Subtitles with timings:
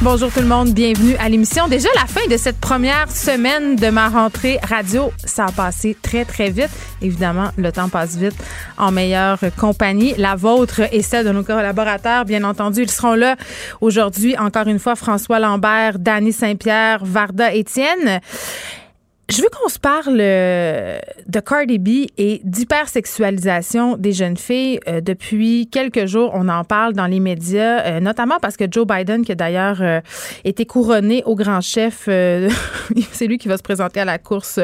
[0.00, 1.66] Bonjour tout le monde, bienvenue à l'émission.
[1.66, 6.24] Déjà la fin de cette première semaine de ma rentrée radio, ça a passé très
[6.24, 6.70] très vite.
[7.02, 8.36] Évidemment, le temps passe vite
[8.76, 12.82] en meilleure compagnie, la vôtre et celle de nos collaborateurs, bien entendu.
[12.82, 13.34] Ils seront là
[13.80, 18.20] aujourd'hui, encore une fois, François Lambert, Danny Saint-Pierre, Varda Étienne.
[19.30, 24.80] Je veux qu'on se parle euh, de Cardi B et d'hypersexualisation des jeunes filles.
[24.88, 28.86] Euh, depuis quelques jours, on en parle dans les médias, euh, notamment parce que Joe
[28.86, 29.82] Biden, qui a d'ailleurs
[30.44, 32.04] été couronné au grand chef,
[33.12, 34.60] c'est lui qui va se présenter à la course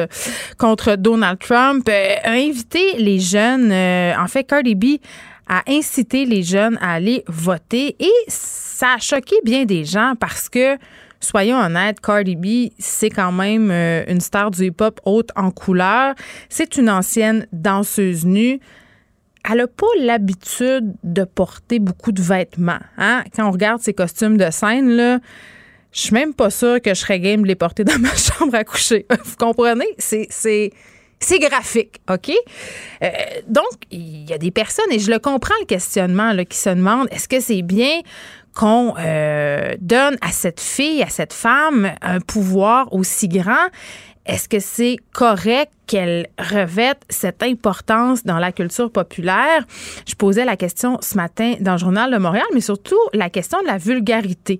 [0.57, 4.85] contre Donald Trump, a invité les jeunes, en fait, Cardi B
[5.47, 10.49] a incité les jeunes à aller voter et ça a choqué bien des gens parce
[10.49, 10.75] que
[11.25, 16.15] soyons honnêtes, Cardi B, c'est quand même euh, une star du hip-hop haute en couleur.
[16.49, 18.59] C'est une ancienne danseuse nue.
[19.49, 22.79] Elle n'a pas l'habitude de porter beaucoup de vêtements.
[22.97, 23.23] Hein?
[23.35, 25.19] Quand on regarde ses costumes de scène, là,
[25.91, 28.55] je suis même pas sûre que je serais game de les porter dans ma chambre
[28.55, 29.05] à coucher.
[29.23, 29.87] Vous comprenez?
[29.97, 30.71] C'est,
[31.39, 32.31] graphique, OK?
[33.03, 33.09] Euh,
[33.47, 36.69] donc, il y a des personnes, et je le comprends, le questionnement, là, qui se
[36.69, 38.01] demandent est-ce que c'est bien?
[38.55, 43.67] Qu'on euh, donne à cette fille, à cette femme, un pouvoir aussi grand?
[44.25, 49.65] Est-ce que c'est correct qu'elle revête cette importance dans la culture populaire?
[50.07, 53.61] Je posais la question ce matin dans le journal de Montréal, mais surtout la question
[53.61, 54.57] de la vulgarité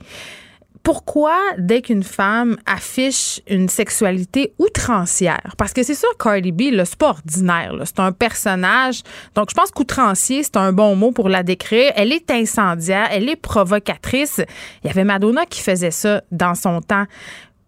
[0.86, 6.84] pourquoi, dès qu'une femme affiche une sexualité outrancière, parce que c'est sûr, Cardi B, le
[6.96, 9.02] pas ordinaire, c'est un personnage.
[9.34, 11.92] Donc, je pense qu'outrancier, c'est un bon mot pour la décrire.
[11.96, 14.42] Elle est incendiaire, elle est provocatrice.
[14.84, 17.06] Il y avait Madonna qui faisait ça dans son temps.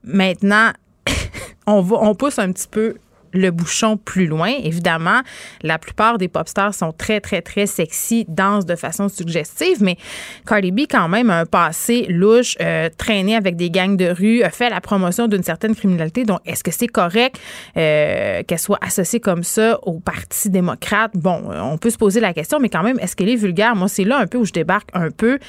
[0.04, 0.72] Maintenant,
[1.66, 2.98] on, va, on pousse un petit peu
[3.34, 4.52] le bouchon plus loin.
[4.64, 5.22] Évidemment,
[5.62, 9.98] la plupart des pop stars sont très, très, très sexy, dansent de façon suggestive, mais
[10.46, 14.44] Cardi B, quand même, a un passé louche, euh, traîné avec des gangs de rue,
[14.44, 16.24] a fait la promotion d'une certaine criminalité.
[16.24, 17.40] Donc, est-ce que c'est correct
[17.78, 21.12] euh, qu'elle soit associée comme ça au Parti démocrate?
[21.16, 23.76] Bon, on peut se poser la question, mais quand même, est-ce qu'elle est vulgaire?
[23.76, 25.40] Moi, c'est là un peu où je débarque un peu.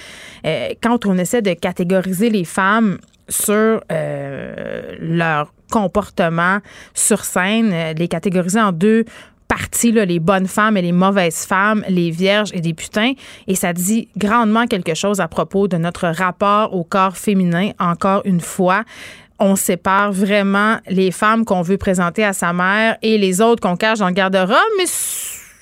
[0.47, 3.81] Euh, quand on essaie de catégoriser les femmes sur
[5.01, 6.59] leur comportement
[6.95, 9.05] sur scène, euh, les catégoriser en deux
[9.47, 13.13] parties, là, les bonnes femmes et les mauvaises femmes, les vierges et des putains.
[13.47, 18.23] Et ça dit grandement quelque chose à propos de notre rapport au corps féminin, encore
[18.25, 18.85] une fois
[19.41, 23.77] on sépare vraiment les femmes qu'on veut présenter à sa mère et les autres qu'on
[23.77, 24.85] cache dans le garde-robe, mais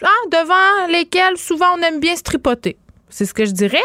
[0.02, 2.78] ah, devant lesquelles souvent on aime bien se tripoter.
[3.16, 3.78] C'est ce que je dirais.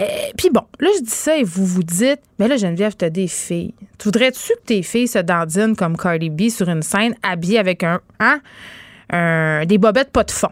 [0.00, 0.04] Euh,
[0.38, 3.28] puis bon, là, je dis ça et vous vous dites, mais là, Geneviève, t'as des
[3.28, 3.74] filles.
[3.98, 7.82] Tu voudrais-tu que tes filles se dandinent comme Cardi B sur une scène habillée avec
[7.82, 8.40] un, hein,
[9.10, 10.48] un des bobettes pas de fond?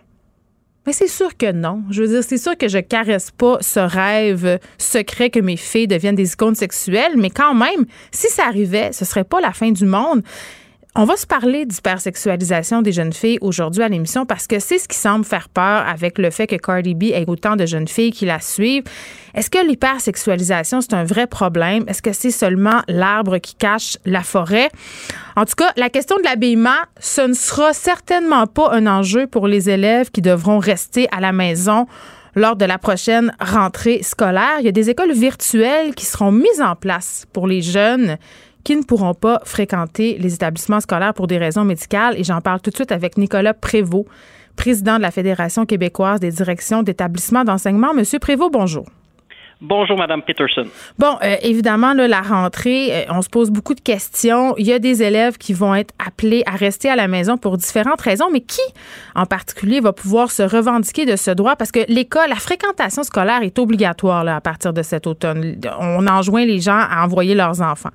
[0.86, 1.84] Mais c'est sûr que non.
[1.90, 5.88] Je veux dire, c'est sûr que je caresse pas ce rêve secret que mes filles
[5.88, 9.70] deviennent des icônes sexuelles, mais quand même, si ça arrivait, ce serait pas la fin
[9.70, 10.22] du monde.
[10.94, 14.86] On va se parler d'hypersexualisation des jeunes filles aujourd'hui à l'émission parce que c'est ce
[14.86, 18.10] qui semble faire peur avec le fait que Cardi B ait autant de jeunes filles
[18.10, 18.84] qui la suivent.
[19.34, 21.84] Est-ce que l'hypersexualisation, c'est un vrai problème?
[21.88, 24.68] Est-ce que c'est seulement l'arbre qui cache la forêt?
[25.34, 29.48] En tout cas, la question de l'habillement, ce ne sera certainement pas un enjeu pour
[29.48, 31.86] les élèves qui devront rester à la maison
[32.34, 34.56] lors de la prochaine rentrée scolaire.
[34.60, 38.18] Il y a des écoles virtuelles qui seront mises en place pour les jeunes
[38.64, 42.18] qui ne pourront pas fréquenter les établissements scolaires pour des raisons médicales.
[42.18, 44.06] Et j'en parle tout de suite avec Nicolas Prévost,
[44.56, 47.94] président de la Fédération québécoise des directions d'établissements d'enseignement.
[47.94, 48.86] Monsieur Prévost, bonjour.
[49.64, 50.66] Bonjour, Madame Peterson.
[50.98, 54.56] Bon, euh, évidemment, là, la rentrée, euh, on se pose beaucoup de questions.
[54.58, 57.56] Il y a des élèves qui vont être appelés à rester à la maison pour
[57.56, 58.60] différentes raisons, mais qui,
[59.14, 61.54] en particulier, va pouvoir se revendiquer de ce droit?
[61.54, 65.60] Parce que l'école, la fréquentation scolaire est obligatoire là, à partir de cet automne.
[65.78, 67.90] On enjoint les gens à envoyer leurs enfants.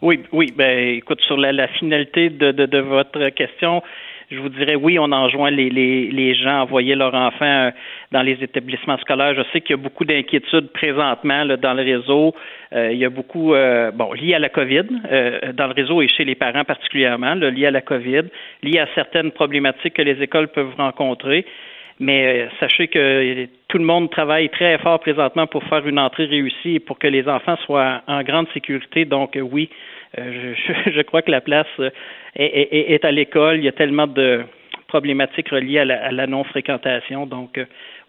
[0.00, 0.52] Oui, oui.
[0.56, 3.82] Ben, écoute, sur la, finalité de, de, votre question,
[4.30, 7.70] je vous dirais oui, on enjoint les, les, les gens à envoyer leurs enfants euh,
[8.12, 9.34] dans les établissements scolaires.
[9.34, 12.32] Je sais qu'il y a beaucoup d'inquiétudes présentement là, dans le réseau.
[12.72, 14.84] Euh, il y a beaucoup, euh, bon, lié à la COVID,
[15.54, 18.24] dans le réseau et chez les parents particulièrement, là, lié à la COVID,
[18.62, 21.44] lié à certaines problématiques que les écoles peuvent rencontrer.
[22.00, 26.76] Mais sachez que tout le monde travaille très fort présentement pour faire une entrée réussie
[26.76, 29.04] et pour que les enfants soient en grande sécurité.
[29.04, 29.68] Donc oui,
[30.16, 31.66] je, je, crois que la place
[32.36, 33.58] est, est, à l'école.
[33.58, 34.44] Il y a tellement de
[34.86, 37.26] problématiques reliées à la, non-fréquentation.
[37.26, 37.60] Donc,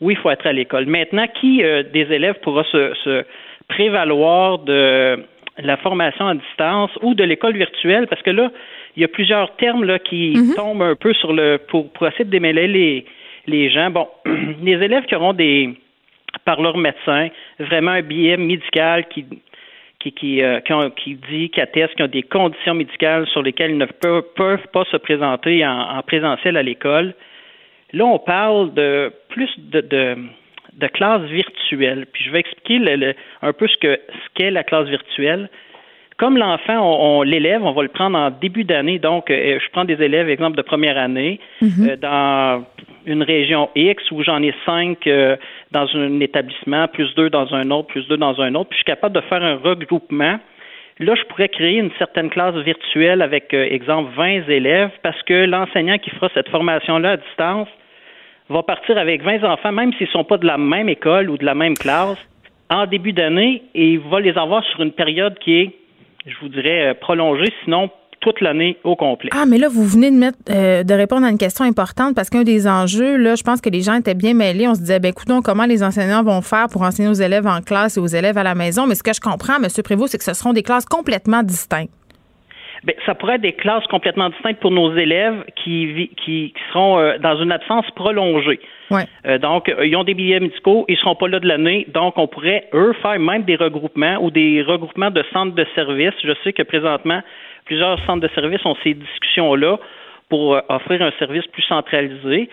[0.02, 0.86] oui, il faut être à l'école.
[0.86, 3.26] Maintenant, qui des élèves pourra se,
[3.68, 5.24] prévaloir de
[5.58, 8.08] la formation à distance ou de l'école virtuelle?
[8.08, 8.50] Parce que là,
[8.96, 10.56] il y a plusieurs termes là, qui mm-hmm.
[10.56, 13.06] tombent un peu sur le pour, pour essayer de démêler les,
[13.50, 13.90] les gens.
[13.90, 14.08] Bon,
[14.62, 15.76] les élèves qui auront des
[16.46, 17.30] par leur médecin,
[17.60, 19.26] vraiment un billet médical qui
[20.00, 20.60] qui, qui, euh,
[20.96, 24.86] qui, dit, qui atteste qu'ils ont des conditions médicales sur lesquelles ils ne peuvent, pas
[24.86, 27.14] se présenter en, présentiel à l'école.
[27.92, 32.06] Là, on parle de plus de, de, classe virtuelle.
[32.14, 35.50] Puis je vais expliquer un peu ce que ce qu'est la classe virtuelle.
[36.20, 39.00] Comme l'enfant, on, l'élève, on va le prendre en début d'année.
[39.00, 41.92] Donc, euh, je prends des élèves, exemple de première année, mm-hmm.
[41.92, 42.66] euh, dans
[43.06, 45.38] une région X où j'en ai cinq euh,
[45.72, 48.68] dans un établissement, plus deux dans un autre, plus deux dans un autre.
[48.70, 50.40] Puis je suis capable de faire un regroupement.
[51.00, 55.98] Là, je pourrais créer une certaine classe virtuelle avec, exemple, 20 élèves parce que l'enseignant
[56.00, 57.70] qui fera cette formation-là à distance
[58.50, 61.38] va partir avec 20 enfants, même s'ils ne sont pas de la même école ou
[61.38, 62.18] de la même classe,
[62.70, 65.79] en début d'année, et il va les avoir sur une période qui est
[66.30, 67.90] je vous dirais, euh, prolonger, sinon
[68.22, 69.30] toute l'année au complet.
[69.34, 72.44] Ah, mais là, vous venez de euh, de répondre à une question importante parce qu'un
[72.44, 74.68] des enjeux, là, je pense que les gens étaient bien mêlés.
[74.68, 77.62] On se disait, ben, écoutons, comment les enseignants vont faire pour enseigner aux élèves en
[77.62, 78.88] classe et aux élèves à la maison?
[78.88, 79.68] Mais ce que je comprends, M.
[79.84, 81.92] Prévost, c'est que ce seront des classes complètement distinctes.
[82.84, 87.18] Bien, ça pourrait être des classes complètement distinctes pour nos élèves qui, qui, seront euh,
[87.18, 88.60] dans une absence prolongée.
[88.90, 89.04] Ouais.
[89.26, 92.18] Euh, donc, ils ont des billets médicaux, ils ne seront pas là de l'année, donc
[92.18, 96.14] on pourrait, eux, faire même des regroupements ou des regroupements de centres de services.
[96.24, 97.22] Je sais que présentement,
[97.66, 99.78] plusieurs centres de services ont ces discussions-là
[100.30, 102.50] pour euh, offrir un service plus centralisé.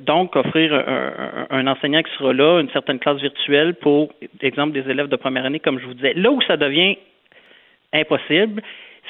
[0.00, 4.10] donc, offrir un, un, enseignant qui sera là, une certaine classe virtuelle pour,
[4.40, 6.14] exemple, des élèves de première année, comme je vous disais.
[6.14, 6.96] Là où ça devient
[7.92, 8.62] impossible,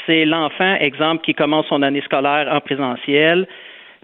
[0.06, 3.46] c'est l'enfant, exemple, qui commence son année scolaire en présentiel,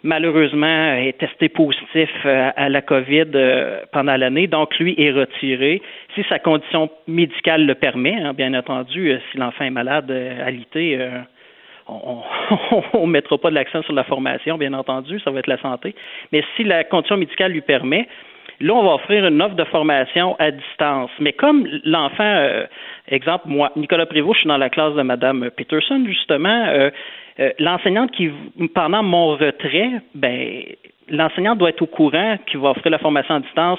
[0.03, 5.83] malheureusement est testé positif euh, à la COVID euh, pendant l'année, donc lui est retiré.
[6.15, 10.51] Si sa condition médicale le permet, hein, bien entendu, euh, si l'enfant est malade à
[10.51, 10.99] l'été,
[11.89, 15.59] on ne mettra pas de l'accent sur la formation, bien entendu, ça va être la
[15.59, 15.95] santé.
[16.33, 18.09] Mais si la condition médicale lui permet,
[18.63, 21.11] Là, on va offrir une offre de formation à distance.
[21.19, 22.67] Mais comme l'enfant, euh,
[23.11, 26.91] exemple, moi, Nicolas Prévost, je suis dans la classe de Mme Peterson, justement, euh,
[27.41, 28.31] euh, l'enseignante qui,
[28.75, 30.63] pendant mon retrait, ben,
[31.09, 33.79] l'enseignante doit être au courant qu'il va offrir la formation à distance.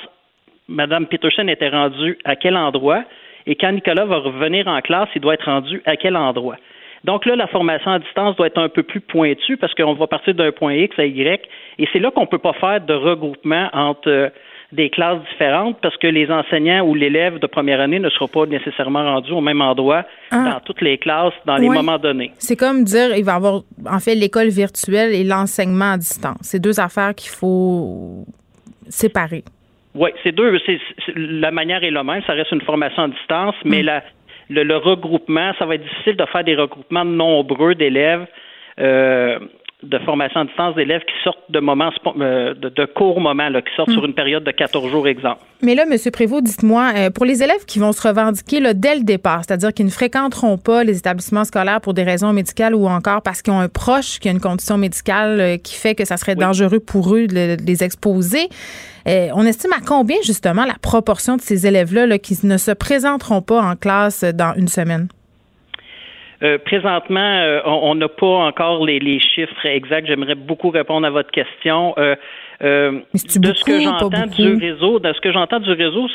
[0.68, 3.04] Mme Peterson était rendue à quel endroit?
[3.46, 6.58] Et quand Nicolas va revenir en classe, il doit être rendu à quel endroit?
[7.04, 10.08] Donc là, la formation à distance doit être un peu plus pointue parce qu'on va
[10.08, 11.42] partir d'un point X à Y.
[11.80, 14.32] Et c'est là qu'on ne peut pas faire de regroupement entre
[14.72, 18.46] des classes différentes parce que les enseignants ou l'élève de première année ne sera pas
[18.46, 20.52] nécessairement rendu au même endroit ah.
[20.52, 22.32] dans toutes les classes dans les moments donnés.
[22.38, 26.40] C'est comme dire il va y avoir en fait l'école virtuelle et l'enseignement à distance.
[26.42, 28.26] C'est deux affaires qu'il faut
[28.88, 29.44] séparer.
[29.94, 30.58] Oui, c'est deux.
[31.16, 32.22] la manière est la même.
[32.26, 34.02] Ça reste une formation à distance, mais mm.
[34.50, 38.26] le, regroupement, ça va être difficile de faire des regroupements nombreux d'élèves.
[38.80, 39.40] Euh,
[39.84, 41.90] de formation à distance d'élèves qui sortent de moments
[42.20, 44.08] euh, de, courts moments, là, qui sortent sur hmm.
[44.08, 45.40] une période de 14 jours, exemple.
[45.64, 45.98] Mais là, M.
[46.12, 49.74] Prévost, dites-moi, euh, pour les élèves qui vont se revendiquer là, dès le départ, c'est-à-dire
[49.74, 53.54] qui ne fréquenteront pas les établissements scolaires pour des raisons médicales ou encore parce qu'ils
[53.54, 56.80] ont un proche qui a une condition médicale euh, qui fait que ça serait dangereux
[56.80, 58.50] pour eux de, les exposer,
[59.06, 63.42] on estime à combien justement la proportion de ces élèves-là là, qui ne se présenteront
[63.42, 65.08] pas en classe dans une semaine?
[66.44, 70.08] Euh, présentement, euh, on n'a pas encore les, les, chiffres exacts.
[70.08, 71.94] J'aimerais beaucoup répondre à votre question.
[72.00, 72.16] Euh,
[72.64, 76.08] euh de ce que j'entends du réseau, de ce que j'entends du réseau,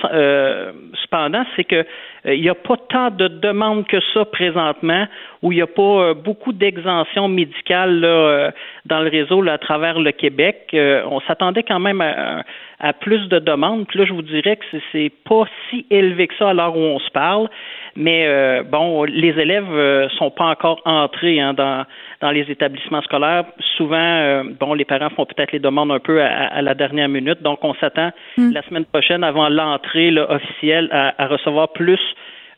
[1.03, 1.85] cependant, c'est que
[2.25, 5.07] il n'y a pas tant de demandes que ça présentement,
[5.43, 8.51] où il n'y a pas beaucoup d'exemptions médicales là,
[8.85, 10.71] dans le réseau là, à travers le Québec.
[10.75, 12.43] on s'attendait quand même à,
[12.81, 13.87] à, plus de demandes.
[13.87, 16.81] Puis là, je vous dirais que c'est pas si élevé que ça à l'heure où
[16.81, 17.49] on se parle.
[17.97, 21.85] Mais euh, bon, les élèves euh, sont pas encore entrés hein, dans,
[22.21, 23.45] dans les établissements scolaires.
[23.77, 27.43] Souvent, euh, bon, les parents font peut-être les demandes un peu à, la dernière minute.
[27.43, 28.53] Donc, on s'attend hmm.
[28.53, 32.01] la semaine prochaine, avant l'entrée officielle, à, recevoir plus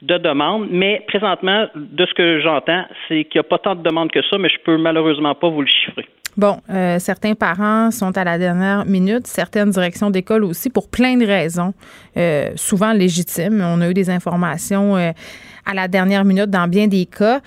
[0.02, 0.68] de demandes.
[0.70, 4.22] Mais présentement, de ce que j'entends, c'est qu'il n'y a pas tant de demandes que
[4.30, 6.06] ça, mais je peux malheureusement pas vous le chiffrer.
[6.36, 11.16] Bon, euh, certains parents sont à la dernière minute, certaines directions d'école aussi, pour plein
[11.16, 11.74] de raisons,
[12.16, 13.60] euh, souvent légitimes.
[13.60, 15.10] On a eu des informations euh,
[15.66, 17.40] à la dernière minute dans bien des cas.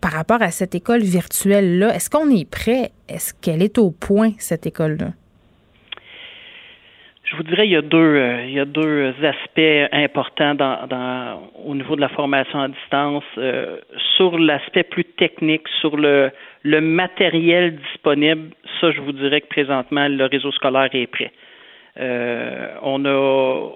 [0.00, 2.92] par rapport à cette école virtuelle-là, est-ce qu'on est prêt?
[3.08, 5.08] Est-ce qu'elle est au point, cette école-là?
[7.30, 11.74] Je vous dirais il y a deux il y a deux aspects importants dans, au
[11.74, 13.24] niveau de la formation à distance
[14.16, 16.30] sur l'aspect plus technique sur le
[16.64, 21.32] Le matériel disponible, ça, je vous dirais que présentement, le réseau scolaire est prêt.
[21.98, 23.70] Euh, on a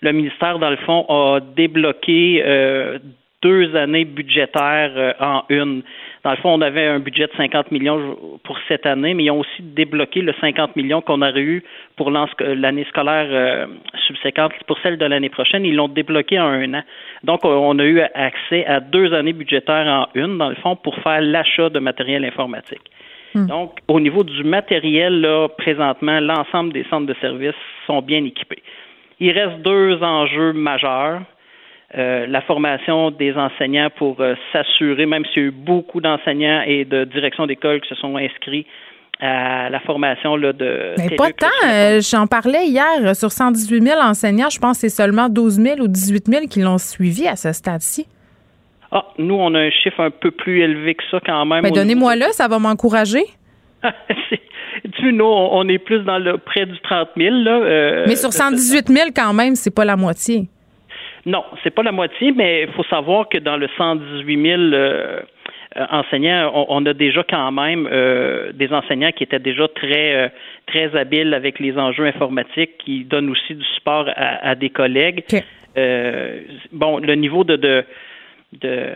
[0.00, 2.98] le ministère, dans le fond, a débloqué euh,
[3.42, 5.82] deux années budgétaires euh, en une.
[6.26, 9.30] Dans le fond, on avait un budget de 50 millions pour cette année, mais ils
[9.30, 11.62] ont aussi débloqué le 50 millions qu'on aurait eu
[11.94, 13.66] pour l'année scolaire euh,
[14.08, 14.50] subséquente.
[14.66, 16.82] Pour celle de l'année prochaine, ils l'ont débloqué en un an.
[17.22, 20.96] Donc, on a eu accès à deux années budgétaires en une, dans le fond, pour
[20.96, 22.90] faire l'achat de matériel informatique.
[23.36, 23.46] Hmm.
[23.46, 27.54] Donc, au niveau du matériel, là, présentement, l'ensemble des centres de services
[27.86, 28.64] sont bien équipés.
[29.20, 31.20] Il reste deux enjeux majeurs.
[31.96, 36.60] Euh, la formation des enseignants pour euh, s'assurer, même s'il y a eu beaucoup d'enseignants
[36.66, 38.66] et de directions d'école qui se sont inscrits
[39.18, 40.92] à la formation là, de.
[40.98, 41.46] Mais pas tant.
[41.66, 44.50] Euh, j'en parlais hier sur 118 000 enseignants.
[44.50, 47.50] Je pense que c'est seulement 12 000 ou 18 000 qui l'ont suivi à ce
[47.52, 48.06] stade-ci.
[48.92, 51.62] Ah, nous, on a un chiffre un peu plus élevé que ça quand même.
[51.62, 53.24] Mais donnez-moi le, ça va m'encourager.
[54.98, 57.36] tu nous, on est plus dans le près du 30 000.
[57.36, 60.50] Là, Mais sur 118 000 quand même, c'est pas la moitié.
[61.26, 65.20] Non, c'est pas la moitié, mais il faut savoir que dans le 118 000 euh,
[65.90, 70.28] enseignants, on, a déjà quand même euh, des enseignants qui étaient déjà très euh,
[70.68, 75.24] très habiles avec les enjeux informatiques, qui donnent aussi du support à, des collègues.
[76.72, 77.84] bon, le niveau de, de,
[78.52, 78.92] de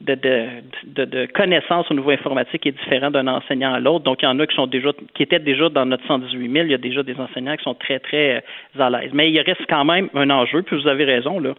[0.00, 4.04] de, de, de, connaissances au niveau informatique est différent d'un enseignant à l'autre.
[4.04, 6.64] Donc, il y en a qui sont déjà, qui étaient déjà dans notre 118 000.
[6.66, 9.10] Il y a déjà des enseignants qui sont très, très euh, à l'aise.
[9.14, 11.54] Mais il reste quand même un enjeu, puis vous avez raison, là.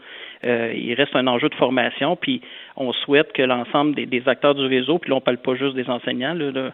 [0.45, 2.41] Euh, il reste un enjeu de formation, puis
[2.75, 5.73] on souhaite que l'ensemble des, acteurs du réseau, puis là, on ne parle pas juste
[5.73, 6.71] des enseignants, là,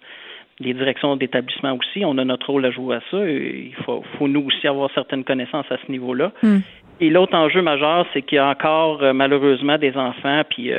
[0.60, 3.18] les directions d'établissement aussi, on a notre rôle à jouer à ça.
[3.26, 6.32] Il faut, faut nous aussi avoir certaines connaissances à ce niveau-là.
[6.44, 6.60] Hmm.
[7.00, 10.72] Et l'autre enjeu majeur, c'est qu'il y a encore euh, malheureusement des enfants, puis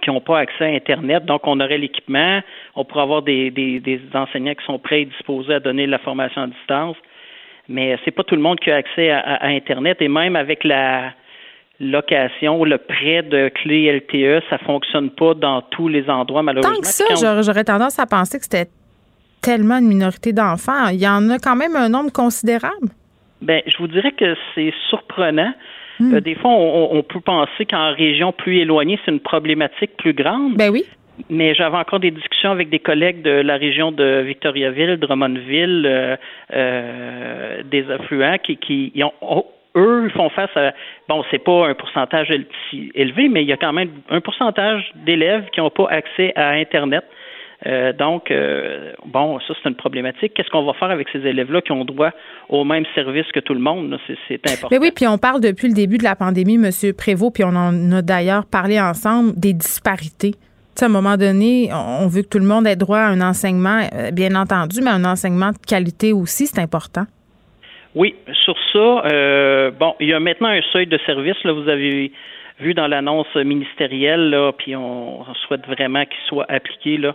[0.00, 1.24] qui n'ont pas accès à Internet.
[1.24, 2.40] Donc, on aurait l'équipement,
[2.74, 6.42] on pourrait avoir des, des, enseignants qui sont prêts et disposés à donner la formation
[6.42, 6.96] à distance,
[7.68, 9.98] mais c'est pas tout le monde qui a accès à, Internet.
[10.00, 11.12] Et même avec la
[11.80, 16.74] location, le prêt de clé LTE, ça fonctionne pas dans tous les endroits, malheureusement.
[16.74, 18.70] Tant que ça, j'aurais tendance à penser que c'était
[19.42, 20.88] tellement une minorité d'enfants.
[20.88, 22.88] Il y en a quand même un nombre considérable.
[23.42, 25.52] Ben, je vous dirais que c'est surprenant.
[26.00, 26.14] Hmm.
[26.14, 30.54] Euh, des fois, on, peut penser qu'en région plus éloignée, c'est une problématique plus grande.
[30.56, 30.84] Ben oui.
[31.30, 36.16] Mais j'avais encore des discussions avec des collègues de la région de Victoriaville, Drummondville, euh,
[36.52, 39.46] euh, des affluents qui, qui ont, oh,
[39.76, 40.72] eux font face à
[41.08, 42.30] bon, c'est pas un pourcentage
[42.94, 46.50] élevé, mais il y a quand même un pourcentage d'élèves qui n'ont pas accès à
[46.50, 47.04] Internet.
[47.66, 50.34] Euh, donc, euh, bon, ça, c'est une problématique.
[50.34, 52.10] Qu'est-ce qu'on va faire avec ces élèves-là qui ont droit
[52.48, 53.98] au même service que tout le monde?
[54.28, 54.68] C'est important.
[54.70, 56.70] Mais oui, puis on parle depuis le début de la pandémie, M.
[56.96, 60.34] Prévost, puis on en a d'ailleurs parlé ensemble, des disparités.
[60.80, 63.80] à un moment donné, on veut que tout le monde ait droit à un enseignement,
[63.94, 67.04] euh, bien entendu, mais un enseignement de qualité aussi, c'est important.
[67.94, 71.36] Oui, sur ça, bon, il y a maintenant un seuil de service.
[71.44, 72.10] Là, vous avez
[72.58, 77.14] vu dans l'annonce ministérielle, là, puis on, on souhaite vraiment qu'il soit appliqué là,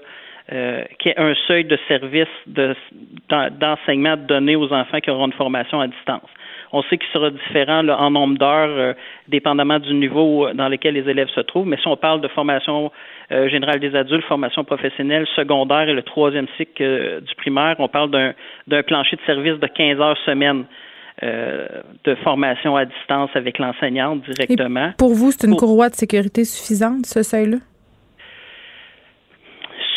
[0.52, 0.84] euh,
[1.18, 2.28] un seuil de service
[3.28, 6.30] d'enseignement donné aux enfants qui auront une formation à distance.
[6.72, 8.94] On sait qu'il sera différent en nombre d'heures, euh,
[9.28, 11.68] dépendamment du niveau dans lequel les élèves se trouvent.
[11.68, 12.92] Mais si on parle de formation
[13.32, 18.10] euh, générale des adultes, formation professionnelle, secondaire et le troisième cycle du primaire, on parle
[18.10, 20.66] d'un plancher de service de 15 heures semaine.
[21.22, 24.94] de formation à distance avec l'enseignante directement.
[24.98, 27.58] pour vous, c'est une courroie de sécurité suffisante, ce seuil-là?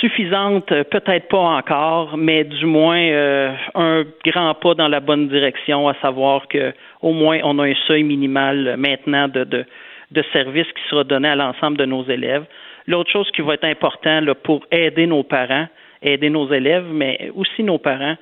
[0.03, 5.89] Suffisante, peut-être pas encore, mais du moins euh, un grand pas dans la bonne direction,
[5.89, 9.65] à savoir que au moins on a un seuil minimal maintenant de, de,
[10.11, 12.45] de services qui sera donné à l'ensemble de nos élèves.
[12.89, 15.69] L'autre chose qui va être important pour aider nos parents,
[16.03, 18.17] aider nos élèves, mais aussi nos parents,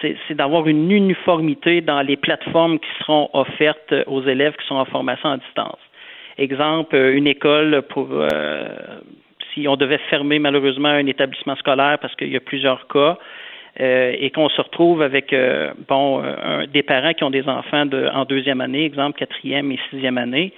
[0.00, 4.86] c'est d'avoir une uniformité dans les plateformes qui seront offertes aux élèves qui sont en
[4.86, 5.78] formation à distance.
[6.38, 8.64] Exemple, une école pour euh,
[9.54, 13.16] si on devait fermer malheureusement un établissement scolaire parce qu'il y a plusieurs cas,
[13.80, 17.86] euh, et qu'on se retrouve avec euh, bon euh, des parents qui ont des enfants
[17.86, 20.52] de, en deuxième année, exemple quatrième et sixième année,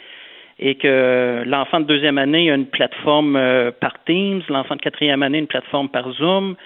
[0.58, 3.40] et que l'enfant de deuxième année a une plateforme
[3.80, 6.56] par Teams, l'enfant de quatrième année une plateforme par Zoom,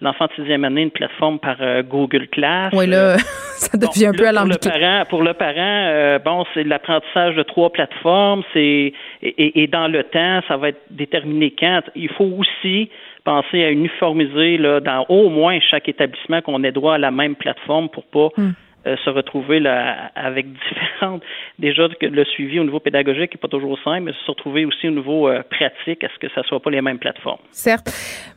[0.00, 1.56] l'enfant de sixième année une plateforme par
[1.88, 2.72] Google Class.
[2.74, 3.16] Oui, là,
[3.56, 4.70] ça devient un peu alambiqué.
[4.70, 8.92] Pour le parent, pour le parent bon, c'est l'apprentissage de trois plateformes, c'est
[9.22, 11.82] et, et, dans le temps, ça va être déterminé quand.
[11.94, 12.90] Il faut aussi
[13.24, 17.34] penser à uniformiser là, dans au moins chaque établissement qu'on ait droit à la même
[17.34, 18.52] plateforme pour pas hmm.
[18.86, 21.22] Euh, se retrouver là, avec différentes.
[21.58, 24.92] Déjà, le suivi au niveau pédagogique n'est pas toujours simple, mais se retrouver aussi au
[24.92, 27.40] niveau euh, pratique, est-ce que ça ne soit pas les mêmes plateformes?
[27.50, 27.90] Certes.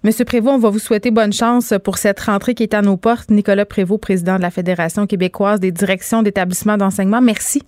[0.04, 2.98] Monsieur Prévost, on va vous souhaiter bonne chance pour cette rentrée qui est à nos
[2.98, 3.30] portes.
[3.30, 7.22] Nicolas Prévost, président de la Fédération québécoise des directions d'établissements d'enseignement.
[7.22, 7.62] Merci.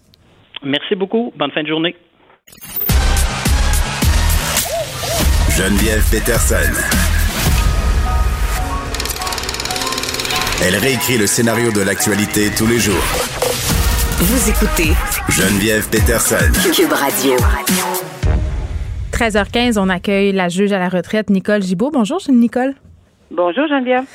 [0.63, 1.31] Merci beaucoup.
[1.37, 1.95] Bonne fin de journée.
[5.55, 7.04] Geneviève Peterson.
[10.67, 13.03] Elle réécrit le scénario de l'actualité tous les jours.
[14.17, 14.93] Vous écoutez
[15.29, 16.51] Geneviève Peterson.
[16.73, 17.35] Cube Radio.
[19.11, 21.91] 13h15, on accueille la juge à la retraite, Nicole Gibault.
[21.91, 22.73] Bonjour, Nicole.
[23.29, 24.05] Bonjour Geneviève.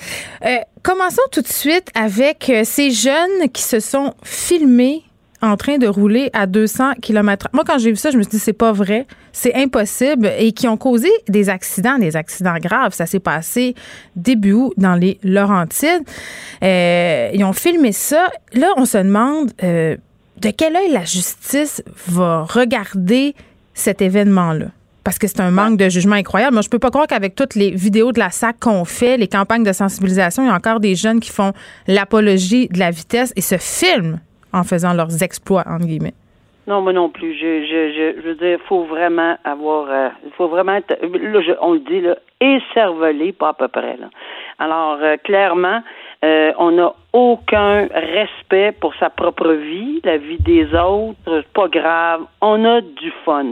[0.45, 5.04] Euh, commençons tout de suite avec euh, ces jeunes qui se sont filmés
[5.42, 7.49] en train de rouler à 200 km.
[7.52, 10.52] Moi, quand j'ai vu ça, je me suis dit, c'est pas vrai, c'est impossible, et
[10.52, 12.92] qui ont causé des accidents, des accidents graves.
[12.92, 13.75] Ça s'est passé
[14.16, 16.04] début août dans les Laurentides.
[16.62, 18.30] Euh, ils ont filmé ça.
[18.52, 19.97] Là, on se demande euh,
[20.40, 23.35] de quel œil la justice va regarder
[23.75, 24.66] cet événement-là?
[25.04, 26.52] Parce que c'est un manque de jugement incroyable.
[26.52, 29.28] Moi, je peux pas croire qu'avec toutes les vidéos de la SAC qu'on fait, les
[29.28, 31.52] campagnes de sensibilisation, il y a encore des jeunes qui font
[31.87, 34.20] l'apologie de la vitesse et se filment
[34.52, 36.14] en faisant leurs exploits, entre guillemets.
[36.71, 37.35] Non, moi non plus.
[37.35, 41.73] Je, je, je, veux dire, il faut vraiment avoir, euh, faut vraiment être, là, on
[41.73, 43.97] le dit, là, écervelé, pas à peu près.
[43.97, 44.09] Là.
[44.61, 45.83] Alors, euh, clairement,
[46.25, 52.23] euh, on n'a aucun respect pour sa propre vie, la vie des autres, pas grave.
[52.40, 53.47] On a du fun.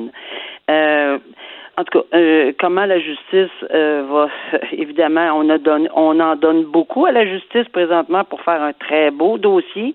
[0.68, 4.28] en tout cas, comment la justice va
[4.72, 8.74] évidemment, on a donné, on en donne beaucoup à la justice présentement pour faire un
[8.74, 9.94] très beau dossier.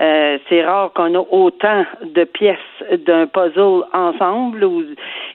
[0.00, 2.58] Euh, c'est rare qu'on a autant de pièces
[3.06, 4.66] d'un puzzle ensemble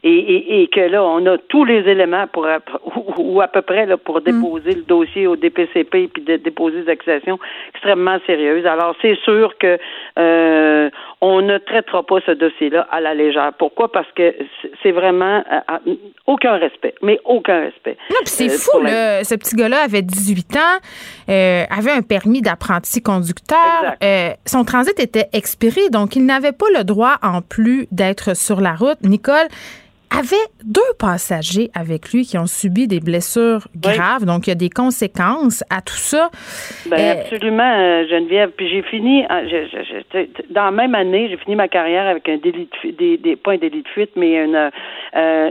[0.04, 2.48] et, que là, on a tous les éléments pour
[3.18, 4.24] ou, à peu près là, pour mm.
[4.24, 7.38] déposer le dossier au DPCP puis de, déposer des accusations
[7.76, 8.66] extrêmement sérieuses.
[8.66, 9.78] Alors, c'est sûr que
[10.18, 10.90] euh,
[11.22, 13.52] on ne traitera pas ce dossier-là à la légère.
[13.60, 13.92] Pourquoi?
[13.92, 14.36] Parce que
[14.82, 15.94] c'est vraiment euh,
[16.26, 17.98] aucun respect, mais aucun respect.
[18.10, 19.24] Non, c'est fou, là.
[19.24, 23.96] Ce petit gars-là avait 18 ans, avait un permis d'apprenti conducteur
[24.56, 28.74] son transit était expiré, donc il n'avait pas le droit, en plus d'être sur la
[28.74, 29.02] route.
[29.04, 29.50] Nicole
[30.18, 34.56] avait deux passagers avec lui qui ont subi des blessures graves, donc il y a
[34.56, 36.30] des conséquences à tout ça.
[36.90, 38.52] Ben, euh, absolument, euh, Geneviève.
[38.56, 42.70] Puis j'ai fini, euh, dans la même année, j'ai fini ma carrière avec un délit
[42.72, 44.72] de fuite, des, pas un délit de fuite, mais une,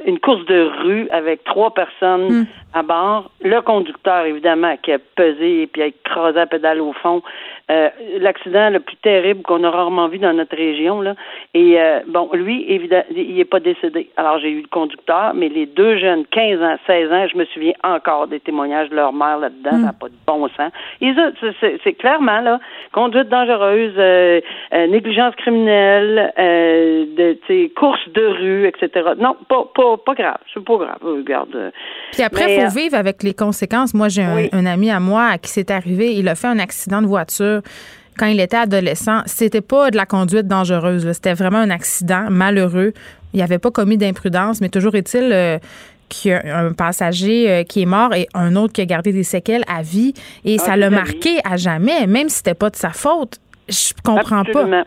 [0.07, 2.47] une course de rue avec trois personnes hmm.
[2.73, 3.31] à bord.
[3.43, 7.23] Le conducteur, évidemment, qui a pesé et puis a écrasé la pédale au fond.
[7.71, 7.89] Euh,
[8.21, 11.01] l'accident le plus terrible qu'on a rarement vu dans notre région.
[11.01, 11.15] Là.
[11.55, 14.11] Et euh, bon, lui, évidemment, il n'est pas décédé.
[14.19, 17.47] Alors, j'ai eu le conducteur, mais les deux jeunes, 15 ans, 16 ans, je me
[17.47, 19.71] souviens encore des témoignages de leur mère là-dedans.
[19.71, 19.99] Ça n'a mm.
[19.99, 20.73] pas de bon sens.
[21.85, 22.61] C'est clairement, là,
[22.93, 29.13] conduite dangereuse, euh, négligence criminelle, de, course de rue, etc.
[29.17, 30.39] Non, pas, pas, pas grave.
[30.53, 30.99] C'est pas grave.
[31.01, 31.73] Regarde.
[32.13, 33.95] Puis après, il faut vivre avec les conséquences.
[33.95, 36.13] Moi, j'ai un, un ami à moi à qui c'est arrivé.
[36.13, 37.54] Il a fait un accident de voiture
[38.17, 41.11] quand il était adolescent, c'était pas de la conduite dangereuse.
[41.13, 42.93] C'était vraiment un accident malheureux.
[43.33, 45.59] Il n'avait pas commis d'imprudence, mais toujours est-il euh,
[46.09, 49.13] qu'il y a un passager euh, qui est mort et un autre qui a gardé
[49.13, 50.15] des séquelles à vie.
[50.45, 53.41] Et ah, ça l'a marqué à jamais, même si c'était pas de sa faute.
[53.69, 54.85] Je comprends pas.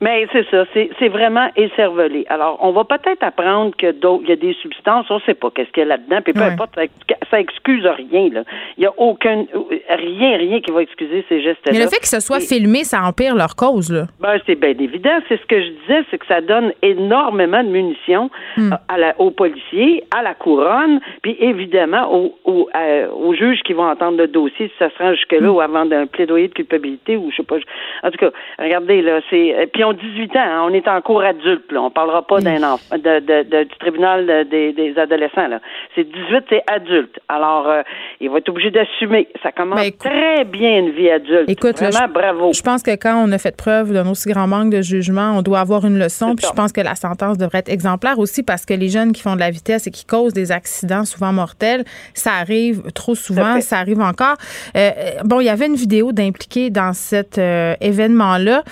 [0.00, 2.24] Mais c'est ça, c'est vraiment écervelé.
[2.28, 5.34] Alors, on va peut-être apprendre que d'autres, il y a des substances, on ne sait
[5.34, 6.82] pas qu'est-ce qu'il y a là-dedans, puis peu importe, ça,
[7.30, 8.28] ça, excuse rien.
[8.32, 8.42] Là.
[8.76, 9.44] Il n'y a aucun,
[9.88, 11.72] rien, rien qui va excuser ces gestes-là.
[11.72, 14.06] Mais le fait que ce soit filmé, ça empire leur cause, là.
[14.20, 15.18] Ben, c'est bien évident.
[15.28, 18.72] C'est ce que je disais, c'est que ça donne énormément de munitions hmm.
[18.88, 23.88] à la, aux policiers, à la couronne, puis évidemment aux, euh, aux, juges qui vont
[23.88, 25.54] entendre le dossier si ça se rend jusque-là hmm.
[25.54, 27.56] ou avant d'un plaidoyer de culpabilité ou je sais pas.
[28.02, 31.22] En tout cas, regardez, là, c'est puis ont 18 ans, hein, on est en cours
[31.22, 31.82] adulte, là.
[31.82, 35.48] on parlera pas d'un enfant, de, du tribunal des, adolescents.
[35.48, 35.60] Là.
[35.94, 37.18] C'est 18, c'est adulte.
[37.28, 37.82] Alors, euh,
[38.20, 39.28] il va être obligé d'assumer.
[39.42, 41.48] Ça commence très bien une vie adulte.
[41.48, 42.52] Écoute, Vraiment, bravo.
[42.52, 45.42] Je pense que quand on a fait preuve d'un aussi grand manque de jugement, on
[45.42, 46.34] doit avoir une leçon.
[46.34, 49.22] Puis je pense que la sentence devrait être exemplaire aussi parce que les jeunes qui
[49.22, 53.60] font de la vitesse et qui causent des accidents souvent mortels, ça arrive trop souvent,
[53.60, 54.36] ça, arrive encore.
[54.76, 54.90] Euh,
[55.24, 58.62] bon, il y avait une vidéo d'impliqué dans cet événement-là.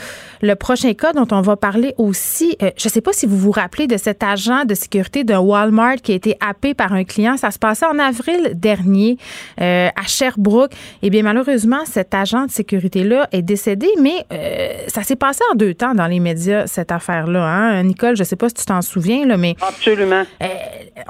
[0.42, 3.36] Le prochain cas dont on va parler aussi, euh, je ne sais pas si vous
[3.36, 7.04] vous rappelez de cet agent de sécurité de Walmart qui a été happé par un
[7.04, 7.36] client.
[7.36, 9.18] Ça se passait en avril dernier
[9.60, 10.72] euh, à Sherbrooke.
[11.02, 15.54] Eh bien, malheureusement, cet agent de sécurité-là est décédé, mais euh, ça s'est passé en
[15.54, 17.44] deux temps dans les médias, cette affaire-là.
[17.44, 17.82] Hein?
[17.82, 19.56] Nicole, je ne sais pas si tu t'en souviens, là, mais...
[19.60, 20.24] Absolument.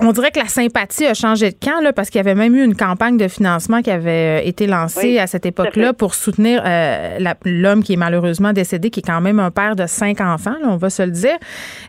[0.00, 2.54] On dirait que la sympathie a changé de camp, là, parce qu'il y avait même
[2.56, 6.62] eu une campagne de financement qui avait euh, été lancée à cette époque-là pour soutenir
[6.66, 10.56] euh, l'homme qui est malheureusement décédé, qui est quand même un père de cinq enfants,
[10.60, 11.36] là, on va se le dire.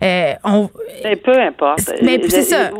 [0.03, 0.69] Euh, on,
[1.23, 1.91] peu importe.
[2.03, 2.71] Mais c'est ça.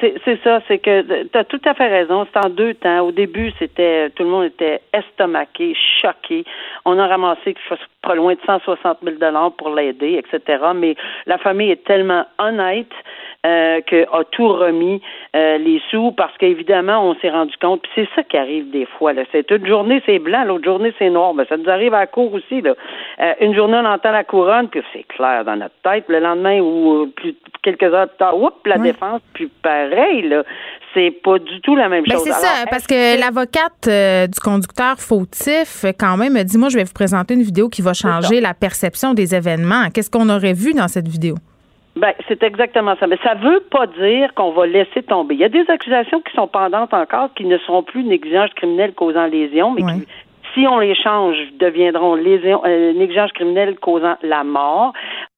[0.00, 2.26] C'est ça, c'est que tu as tout à fait raison.
[2.32, 3.00] C'est en deux temps.
[3.00, 6.44] Au début, c'était tout le monde était estomaqué, choqué.
[6.84, 7.54] On a ramassé
[8.02, 10.62] pas loin de 160 000 dollars pour l'aider, etc.
[10.74, 12.92] Mais la famille est tellement honnête
[13.44, 13.80] euh,
[14.12, 15.02] a tout remis
[15.36, 18.86] euh, les sous parce qu'évidemment on s'est rendu compte puis c'est ça qui arrive des
[18.98, 19.22] fois là.
[19.32, 21.34] C'est une journée c'est blanc l'autre journée c'est noir.
[21.34, 22.74] Ben, ça nous arrive à la cour aussi là.
[23.20, 26.04] Euh, une journée on entend la couronne puis c'est clair dans notre tête.
[26.08, 30.42] Le lendemain ou plus quelques heures plus tard oups la défense puis pareil là.
[30.94, 32.22] C'est pas du tout la même ben, chose.
[32.22, 36.84] C'est ça, parce que, l'avocate du conducteur fautif, quand même, a dit Moi, je vais
[36.84, 39.88] vous présenter une vidéo qui va changer la perception des événements.
[39.92, 41.34] Qu'est-ce qu'on aurait vu dans cette vidéo?
[41.96, 43.06] Ben, c'est exactement ça.
[43.06, 45.34] Mais ça veut pas dire qu'on va laisser tomber.
[45.34, 48.94] Il y a des accusations qui sont pendantes encore, qui ne seront plus négligence criminelle
[48.94, 50.06] causant lésion, mais qui,
[50.54, 54.92] si on les change, deviendront lésion, euh, négligence criminelle causant la mort.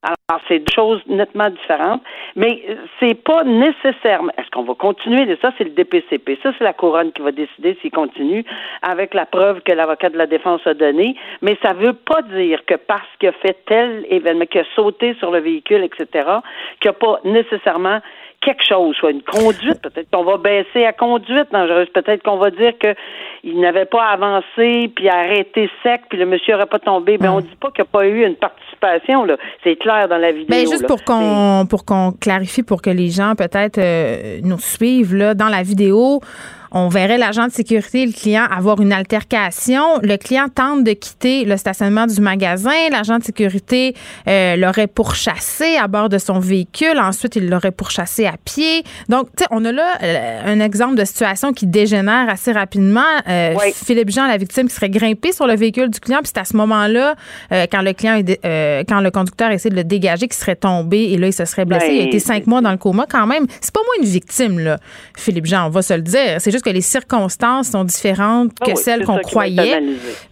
[0.07, 2.03] Alors, c'est deux choses nettement différentes,
[2.37, 2.62] mais
[3.01, 4.31] c'est pas nécessairement.
[4.38, 5.27] Est-ce qu'on va continuer?
[5.42, 6.38] Ça, c'est le DPCP.
[6.45, 8.45] Ça, c'est la couronne qui va décider s'il continue
[8.83, 11.16] avec la preuve que l'avocat de la défense a donnée.
[11.42, 15.14] Mais ça veut pas dire que parce qu'il a fait tel événement, qu'il a sauté
[15.19, 16.07] sur le véhicule, etc.,
[16.81, 17.99] qu'il n'y a pas nécessairement
[18.46, 22.50] quelque chose, soit une conduite, peut-être qu'on va baisser à conduite dangereuse, peut-être qu'on va
[22.50, 27.18] dire qu'il n'avait pas avancé, puis arrêté sec, puis le monsieur n'aurait pas tombé.
[27.20, 29.37] Mais ben, on dit pas qu'il n'y a pas eu une participation, là.
[29.64, 30.46] C'est clair dans la vidéo.
[30.48, 35.14] Ben, juste pour qu'on pour qu'on clarifie, pour que les gens peut-être euh, nous suivent,
[35.14, 36.20] là, dans la vidéo,
[36.77, 39.99] on verrait l'agent de sécurité et le client avoir une altercation.
[40.03, 42.71] Le client tente de quitter le stationnement du magasin.
[42.93, 43.95] L'agent de sécurité
[44.29, 46.99] euh, l'aurait pourchassé à bord de son véhicule.
[46.99, 48.85] Ensuite, il l'aurait pourchassé à pied.
[49.09, 53.01] Donc, tu sais, on a là euh, un exemple de situation qui dégénère assez rapidement.
[53.27, 56.19] Euh, Philippe Jean, la victime, qui serait grimpé sur le véhicule du client.
[56.19, 57.15] Puis c'est à ce moment-là,
[57.51, 58.21] quand le client,
[58.87, 61.65] quand le conducteur essaie de le dégager, qu'il serait tombé et là, il se serait
[61.65, 61.89] blessé.
[61.91, 63.47] Il a été cinq mois dans le coma quand même.
[63.62, 64.79] C'est pas moi une victime, là,
[65.17, 66.37] Philippe Jean, on va se le dire.
[66.39, 69.83] C'est juste que les circonstances sont différentes que ah celles qu'on croyait.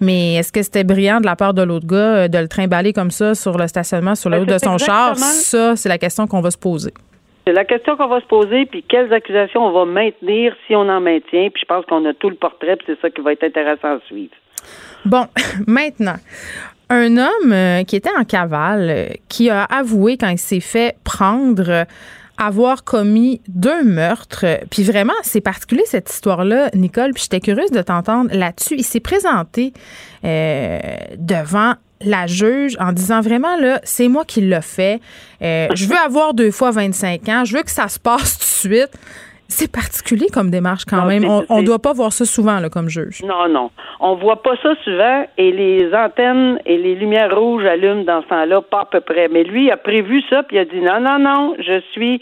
[0.00, 2.92] Mais est-ce que c'était brillant de la part de l'autre gars euh, de le trimballer
[2.92, 5.16] comme ça sur le stationnement, sur le haut de son char?
[5.16, 6.92] Ça, c'est la question qu'on va se poser.
[7.46, 10.88] C'est la question qu'on va se poser, puis quelles accusations on va maintenir si on
[10.88, 11.50] en maintient.
[11.50, 13.96] Puis je pense qu'on a tout le portrait, puis c'est ça qui va être intéressant
[13.96, 14.34] à suivre.
[15.04, 15.26] Bon,
[15.68, 16.16] maintenant,
[16.90, 20.96] un homme euh, qui était en cavale, euh, qui a avoué quand il s'est fait
[21.04, 21.86] prendre
[22.36, 24.44] avoir commis deux meurtres.
[24.70, 27.12] Puis vraiment, c'est particulier cette histoire-là, Nicole.
[27.12, 28.74] Puis j'étais curieuse de t'entendre là-dessus.
[28.76, 29.72] Il s'est présenté
[30.24, 30.78] euh,
[31.16, 35.00] devant la juge en disant vraiment là, c'est moi qui l'ai fait.
[35.42, 37.44] Euh, je veux avoir deux fois 25 ans.
[37.44, 38.90] Je veux que ça se passe tout de suite.
[39.48, 41.24] C'est particulier comme démarche quand même.
[41.48, 43.22] On ne doit pas voir ça souvent là, comme juge.
[43.22, 43.70] Non, non.
[44.00, 48.28] On voit pas ça souvent et les antennes et les lumières rouges allument dans ce
[48.28, 49.28] temps-là, pas à peu près.
[49.28, 52.20] Mais lui a prévu ça puis il a dit non, non, non, je suis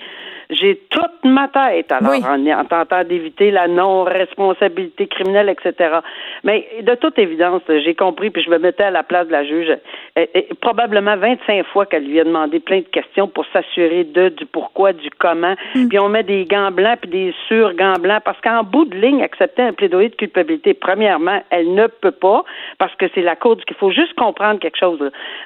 [0.53, 5.99] j'ai toute ma tête, alors, en, tentant d'éviter la non-responsabilité criminelle, etc.
[6.45, 9.45] Mais de toute évidence, j'ai compris, puis je me mettais à la place de la
[9.45, 9.77] juge,
[10.17, 14.47] et, probablement 25 fois qu'elle lui a demandé plein de questions pour s'assurer de, du
[14.47, 15.89] pourquoi, du comment, mm.
[15.89, 19.23] puis on met des gants blancs, puis des sur-gants blancs, parce qu'en bout de ligne,
[19.23, 22.45] accepter un plaidoyer de culpabilité, premièrement, elle ne peut pas,
[22.79, 23.63] parce que c'est la cour du...
[23.69, 25.01] Il faut juste comprendre quelque chose.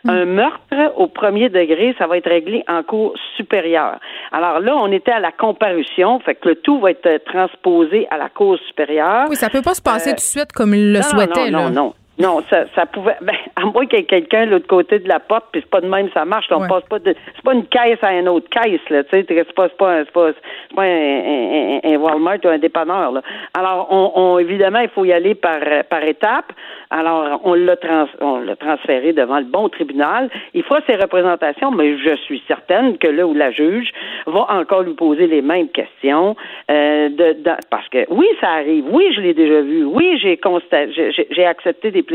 [0.05, 0.11] Mm.
[0.11, 3.99] Un meurtre au premier degré, ça va être réglé en cour supérieure.
[4.33, 8.19] Alors là, on était à la comparution, fait que le tout va être transposé à
[8.19, 9.27] la cause supérieure.
[9.29, 11.51] Oui, ça peut pas se passer euh, tout de suite comme il le souhaitait.
[11.51, 11.71] Non, non, non.
[11.71, 13.17] Non, ça, ça pouvait.
[13.21, 15.71] Ben, à moins qu'il y ait quelqu'un de l'autre côté de la porte, puis c'est
[15.71, 16.47] pas de même, ça marche.
[16.51, 17.15] On passe pas de.
[17.35, 19.05] C'est pas une caisse à une autre caisse, là.
[19.05, 20.31] Tu sais, c'est pas, pas, pas,
[20.75, 23.23] pas un, un, Walmart ou un dépanneur, là.
[23.55, 25.59] Alors, on, on, évidemment, il faut y aller par
[25.91, 26.53] par étapes.
[26.91, 30.31] Alors, on l'a trans, on l'a transféré devant le bon tribunal.
[30.55, 33.91] Il fera ses représentations, mais je suis certaine que là où la juge
[34.27, 36.37] va encore lui poser les mêmes questions,
[36.71, 37.37] euh, de,
[37.71, 38.85] parce que oui, ça arrive.
[38.89, 39.85] Oui, je l'ai déjà vu.
[39.85, 42.06] Oui, j'ai constaté, j'ai accepté des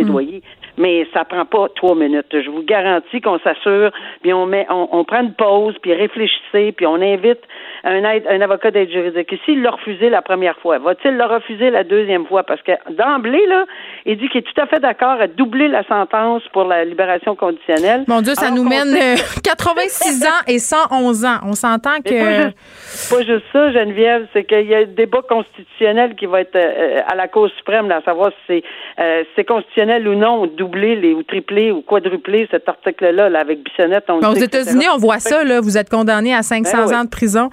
[0.77, 2.27] Mais ça prend pas trois minutes.
[2.32, 6.86] Je vous garantis qu'on s'assure, puis on met, on, prend une pause, puis réfléchissez, puis
[6.86, 7.41] on invite
[7.83, 9.31] un, aide, un avocat d'aide juridique.
[9.33, 12.43] Et s'il l'a refusé la première fois, va-t-il le refuser la deuxième fois?
[12.43, 13.65] Parce que d'emblée, là,
[14.05, 17.35] il dit qu'il est tout à fait d'accord à doubler la sentence pour la libération
[17.35, 18.03] conditionnelle.
[18.07, 18.95] Mon Dieu, ça nous mène
[19.43, 21.37] 86 euh, ans et 111 ans.
[21.43, 22.49] On s'entend que.
[22.49, 26.99] Pas juste, ça, Geneviève, c'est qu'il y a un débat constitutionnel qui va être euh,
[27.07, 28.63] à la Cour suprême, là, à savoir si
[28.95, 34.09] c'est euh, constitutionnel ou non, doubler les, ou tripler ou quadrupler cet article-là avec Bissonnette.
[34.09, 37.49] aux États-Unis, on voit ça, là, vous êtes condamné à 500 ben ans de prison.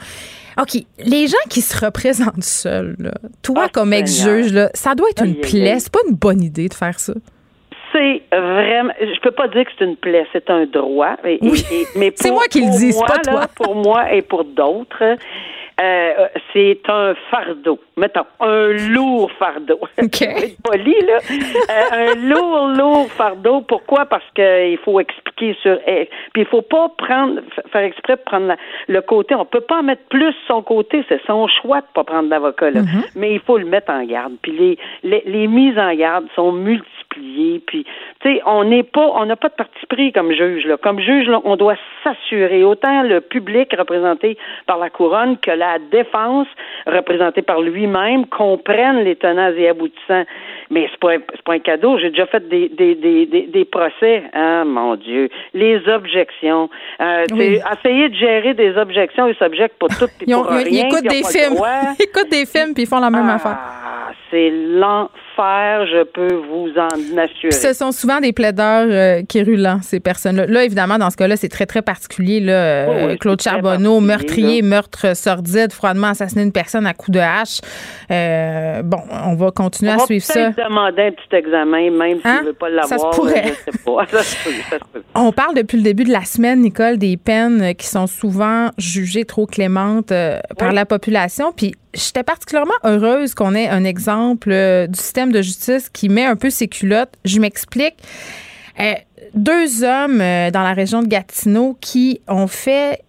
[0.61, 5.23] OK, les gens qui se représentent seuls, là, toi Oh, comme ex-juge, ça doit être
[5.25, 5.71] une Aïe, aïe, plaie.
[5.73, 5.81] aïe.
[5.81, 7.13] C'est pas une bonne idée de faire ça.
[7.93, 8.93] C'est vraiment.
[9.01, 11.17] Je peux pas dire que c'est une plaie, c'est un droit.
[11.25, 11.65] Et- Oui.
[11.73, 13.41] et- mais C'est moi qui le dis, c'est pas toi.
[13.41, 15.17] là, Pour moi et pour d'autres,
[15.81, 17.79] euh, c'est un fardeau.
[17.97, 19.79] Mettons, un lourd fardeau.
[20.03, 20.09] OK.
[20.21, 21.19] Je vais être poli, là.
[21.71, 23.61] Euh, un lourd, lourd fardeau.
[23.63, 24.07] Pourquoi?
[24.07, 25.79] Parce qu'il faut expliquer sur.
[25.87, 27.41] eh, Puis il faut pas prendre,
[27.73, 28.55] faire exprès de prendre
[28.89, 29.35] le côté.
[29.35, 31.05] On peut pas en mettre plus son côté.
[31.09, 32.81] C'est son choix de pas prendre d'avocat, là.
[32.81, 33.11] Mm-hmm.
[33.17, 34.35] Mais il faut le mettre en garde.
[34.43, 36.53] Puis les, les, les mises en garde sont
[37.67, 37.85] Puis,
[38.21, 40.77] tu sais, on n'est pas, on n'a pas de parti pris comme juge, là.
[40.77, 46.47] Comme juge, on doit s'assurer, autant le public représenté par la couronne que la défense
[46.87, 50.25] représentée par lui-même comprennent les tenants et aboutissants.
[50.71, 51.99] Mais c'est pas, un- c'est pas un cadeau.
[51.99, 54.23] J'ai déjà fait des, des, des, des, des procès.
[54.35, 55.29] Ah, mon Dieu.
[55.55, 56.69] Les objections.
[57.01, 57.59] Euh, Oui.
[57.79, 60.85] Essayer de gérer des objections, ils s'objectent pour tout Ils, ont- pour ils- rien.
[60.85, 61.57] ils écoutent ils des films.
[61.99, 63.59] Ils écoutent des films puis ils font la même Ah, affaire.
[64.31, 67.49] C'est l'enfer, je peux vous en assurer.
[67.49, 70.47] Puis ce sont souvent des plaideurs euh, qui rulants, ces personnes-là.
[70.47, 72.41] Là, évidemment, dans ce cas-là, c'est très, très particulier.
[72.41, 77.17] Là, euh, Oui, oui, Claude Charbonneau, meurtrier, meurtre sordide, froidement assassiné une personne à coups
[77.17, 77.61] de hache.
[78.11, 80.51] Euh, bon, on va continuer On à va suivre ça.
[80.63, 82.41] Demander un petit examen, même Hein?
[82.43, 83.15] ne veut pas Ça l'avoir.
[83.15, 83.45] se pourrait.
[83.45, 84.07] là, Je sais pas.
[84.11, 85.03] Ça se peut, ça se peut.
[85.15, 89.25] On parle depuis le début de la semaine, Nicole, des peines qui sont souvent jugées
[89.25, 91.53] trop clémentes euh, par la population.
[91.57, 96.25] Puis j'étais particulièrement heureuse qu'on ait un exemple euh, du système de justice qui met
[96.25, 97.15] un peu ses culottes.
[97.25, 97.95] Je m'explique.
[98.81, 98.93] Euh,
[99.35, 103.01] deux hommes dans la région de Gatineau qui ont fait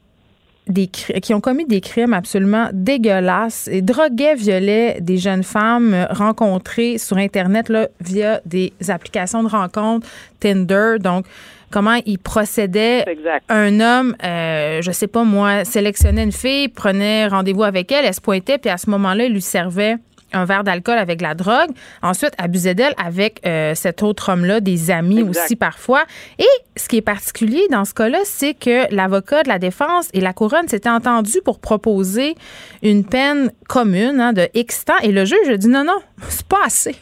[0.69, 6.05] des qui ont commis des crimes absolument dégueulasses et droguaient, violaient des jeunes femmes euh,
[6.09, 10.07] rencontrées sur Internet là, via des applications de rencontres
[10.39, 10.95] Tinder.
[10.99, 11.25] Donc,
[11.71, 13.03] comment ils procédaient?
[13.07, 13.43] Exact.
[13.49, 18.13] Un homme, euh, je sais pas moi, sélectionnait une fille, prenait rendez-vous avec elle, elle
[18.13, 19.97] se pointait, puis à ce moment-là, il lui servait
[20.33, 21.69] un verre d'alcool avec la drogue.
[22.01, 25.45] Ensuite, abusait d'elle avec euh, cet autre homme-là, des amis Exact.
[25.45, 26.03] aussi parfois.
[26.37, 30.21] Et ce qui est particulier dans ce cas-là, c'est que l'avocat de la défense et
[30.21, 32.35] la couronne s'étaient entendus pour proposer
[32.83, 34.97] une peine commune hein, de X temps.
[35.03, 36.95] Et le juge a dit non, non, c'est pas assez.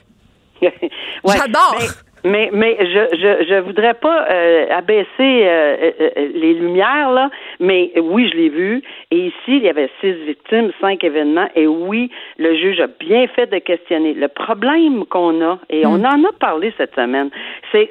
[1.24, 1.36] Ouais.
[1.36, 1.76] J'adore.
[1.80, 1.86] Mais,
[2.32, 7.92] mais, mais je, je, je voudrais pas euh, abaisser euh, euh, les lumières, là, mais
[8.02, 8.82] oui, je l'ai vu.
[9.12, 11.48] Et ici, il y avait six victimes, cinq événements.
[11.56, 14.13] Et oui, le juge a bien fait de questionner.
[14.13, 17.30] Le problème qu'on a, et on en a parlé cette semaine,
[17.72, 17.90] c'est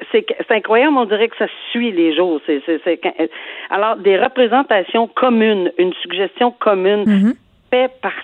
[0.49, 2.39] incroyable, on dirait que ça suit les jours.
[2.45, 3.13] C'est c'est- c'est quand-
[3.69, 7.03] alors, des représentations communes, une suggestion commune
[7.71, 8.23] fait partie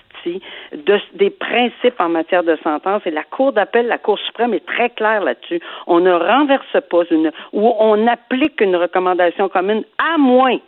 [0.72, 4.66] de, des principes en matière de sentence et la Cour d'appel, la Cour suprême est
[4.66, 5.60] très claire là-dessus.
[5.86, 10.58] On ne renverse pas une ou on applique une recommandation commune à moins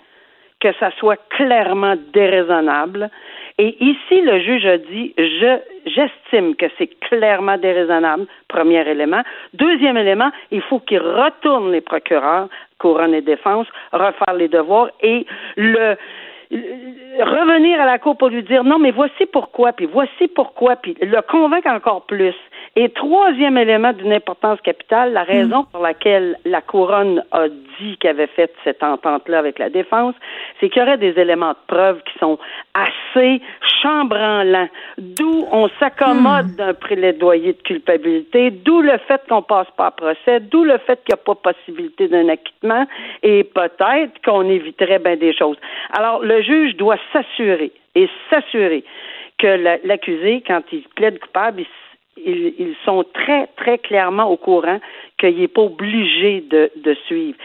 [0.60, 3.10] que ça soit clairement déraisonnable.
[3.58, 9.22] Et ici, le juge a dit, je, j'estime que c'est clairement déraisonnable, premier élément.
[9.54, 15.26] Deuxième élément, il faut qu'il retourne les procureurs, couronne et défense, refaire les devoirs et
[15.56, 15.96] le,
[16.50, 20.96] revenir à la cour pour lui dire non, mais voici pourquoi, puis voici pourquoi, puis
[21.00, 22.34] le convaincre encore plus.
[22.78, 28.10] Et troisième élément d'une importance capitale, la raison pour laquelle la couronne a dit qu'elle
[28.10, 30.14] avait fait cette entente-là avec la défense,
[30.60, 32.38] c'est qu'il y aurait des éléments de preuve qui sont
[32.74, 33.40] assez
[33.80, 39.90] chambranlants, d'où on s'accommode d'un plaidoyer de culpabilité, d'où le fait qu'on passe pas à
[39.92, 42.86] procès, d'où le fait qu'il n'y a pas possibilité d'un acquittement,
[43.22, 45.56] et peut-être qu'on éviterait bien des choses.
[45.96, 48.84] Alors, le juge doit s'assurer et s'assurer
[49.38, 51.66] que la- l'accusé, quand il plaide coupable, il
[52.16, 54.80] ils, ils sont très, très clairement au courant
[55.18, 57.36] qu'il n'est pas obligé de, de suivre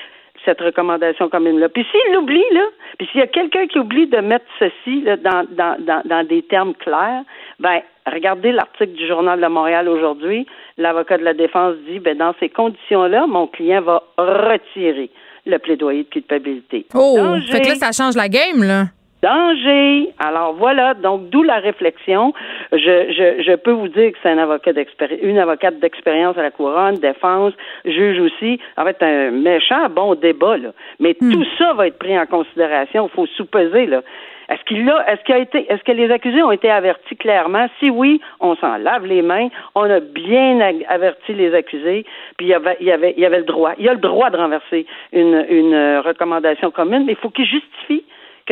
[0.46, 1.70] cette recommandation commune-là.
[1.70, 2.66] Puis s'il l'oublie, là,
[2.98, 6.28] puis s'il y a quelqu'un qui oublie de mettre ceci là, dans, dans, dans, dans
[6.28, 7.24] des termes clairs,
[7.60, 10.48] ben regardez l'article du Journal de Montréal aujourd'hui.
[10.78, 15.12] L'avocat de la défense dit, ben dans ces conditions-là, mon client va retirer
[15.46, 16.86] le plaidoyer de culpabilité.
[16.94, 17.18] Oh,
[17.52, 18.86] fait que là, ça change la game, là.
[19.22, 20.10] Danger.
[20.20, 22.34] Alors voilà, donc d'où la réflexion.
[22.72, 26.42] Je, je, je peux vous dire que c'est un avocat d'expérience, une avocate d'expérience à
[26.42, 27.54] la couronne, défense,
[27.86, 28.60] juge aussi.
[28.78, 30.70] En fait, un méchant bon débat là.
[31.00, 33.10] Mais tout ça va être pris en considération.
[33.12, 34.02] Il faut sous-peser là.
[34.50, 37.68] Est-ce qu'il a, est-ce qu'il a été, est-ce que les accusés ont été avertis clairement?
[37.80, 39.48] Si oui, on s'en lave les mains.
[39.76, 42.06] On a bien averti les accusés.
[42.38, 43.74] Puis il y avait, il y avait, il y avait le droit.
[43.78, 47.46] Il y a le droit de renverser une, une recommandation commune, mais il faut qu'il
[47.46, 48.04] justifie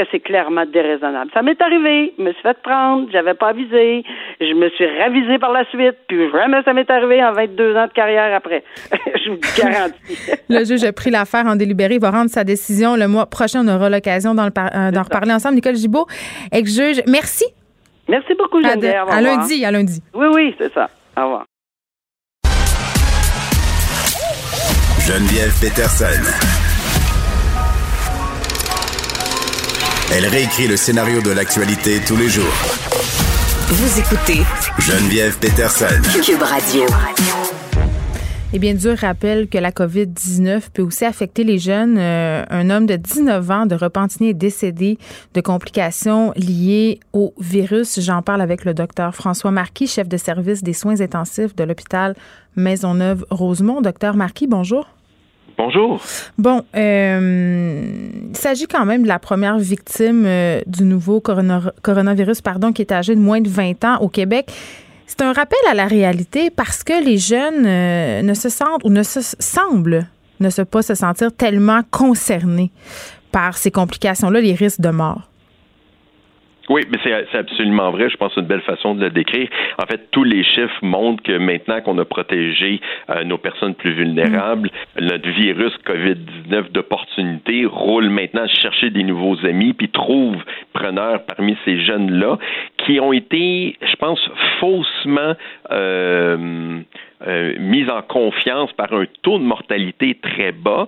[0.04, 1.30] que c'est clairement déraisonnable.
[1.34, 4.04] Ça m'est arrivé, je me suis fait prendre, j'avais pas avisé,
[4.40, 7.88] je me suis ravisé par la suite, puis jamais ça m'est arrivé en 22 ans
[7.88, 8.64] de carrière après.
[8.92, 10.18] je vous garantis.
[10.50, 11.96] Le juge a pris l'affaire en délibéré.
[11.96, 13.62] Il va rendre sa décision le mois prochain.
[13.66, 15.56] On aura l'occasion d'en euh, d'en reparler ensemble.
[15.56, 16.08] Nicole Gibault,
[16.52, 17.46] ex-juge, merci
[18.08, 19.08] Merci beaucoup, Geneviève.
[19.08, 20.02] À, à lundi, à lundi.
[20.16, 20.90] Oui, oui, c'est ça.
[21.16, 21.46] Au revoir.
[25.06, 26.59] Geneviève Peterson.
[30.12, 32.52] Elle réécrit le scénario de l'actualité tous les jours.
[33.68, 34.42] Vous écoutez
[34.80, 35.86] Geneviève Peterson.
[36.24, 36.82] Cube Radio.
[38.52, 41.98] Eh bien, Dieu rappelle que la COVID-19 peut aussi affecter les jeunes.
[42.00, 44.98] Euh, un homme de 19 ans de Repentigny est décédé
[45.36, 48.00] de complications liées au virus.
[48.00, 52.16] J'en parle avec le docteur François Marquis, chef de service des soins intensifs de l'hôpital
[52.56, 53.82] Maisonneuve-Rosemont.
[53.82, 54.88] Docteur Marquis, bonjour.
[55.60, 56.00] Bonjour.
[56.38, 62.72] Bon, euh, il s'agit quand même de la première victime euh, du nouveau coronavirus, pardon,
[62.72, 64.54] qui est âgé de moins de 20 ans au Québec.
[65.06, 68.90] C'est un rappel à la réalité parce que les jeunes euh, ne se sentent ou
[68.90, 70.08] ne se semblent
[70.40, 72.72] ne pas se sentir tellement concernés
[73.34, 75.29] par ces complications-là, les risques de mort.
[76.70, 78.10] Oui, mais c'est absolument vrai.
[78.10, 79.50] Je pense que c'est une belle façon de le décrire.
[79.80, 82.80] En fait, tous les chiffres montrent que maintenant qu'on a protégé
[83.10, 85.06] euh, nos personnes plus vulnérables, mm.
[85.06, 90.36] notre virus COVID-19 d'opportunité roule maintenant à chercher des nouveaux amis, puis trouve
[90.74, 92.38] preneurs parmi ces jeunes-là
[92.86, 94.20] qui ont été, je pense,
[94.60, 95.34] faussement
[95.72, 96.82] euh,
[97.28, 100.88] euh, mis en confiance par un taux de mortalité très bas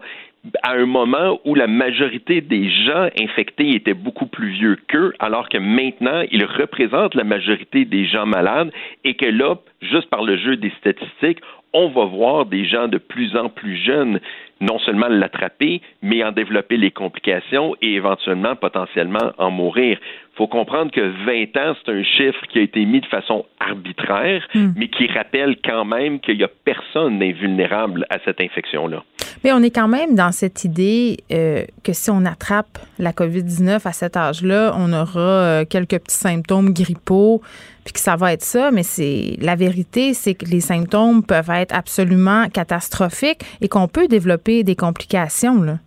[0.63, 5.49] à un moment où la majorité des gens infectés étaient beaucoup plus vieux qu'eux, alors
[5.49, 8.71] que maintenant, ils représentent la majorité des gens malades
[9.03, 11.41] et que là, juste par le jeu des statistiques,
[11.73, 14.19] on va voir des gens de plus en plus jeunes
[14.59, 19.97] non seulement l'attraper, mais en développer les complications et éventuellement, potentiellement, en mourir.
[20.41, 23.45] Il faut comprendre que 20 ans, c'est un chiffre qui a été mis de façon
[23.59, 24.71] arbitraire, hmm.
[24.75, 29.03] mais qui rappelle quand même qu'il n'y a personne d'invulnérable à cette infection-là.
[29.43, 33.87] Mais on est quand même dans cette idée euh, que si on attrape la COVID-19
[33.87, 37.43] à cet âge-là, on aura euh, quelques petits symptômes grippaux,
[37.83, 38.71] puis que ça va être ça.
[38.71, 44.07] Mais c'est la vérité, c'est que les symptômes peuvent être absolument catastrophiques et qu'on peut
[44.07, 45.61] développer des complications.
[45.61, 45.77] Là.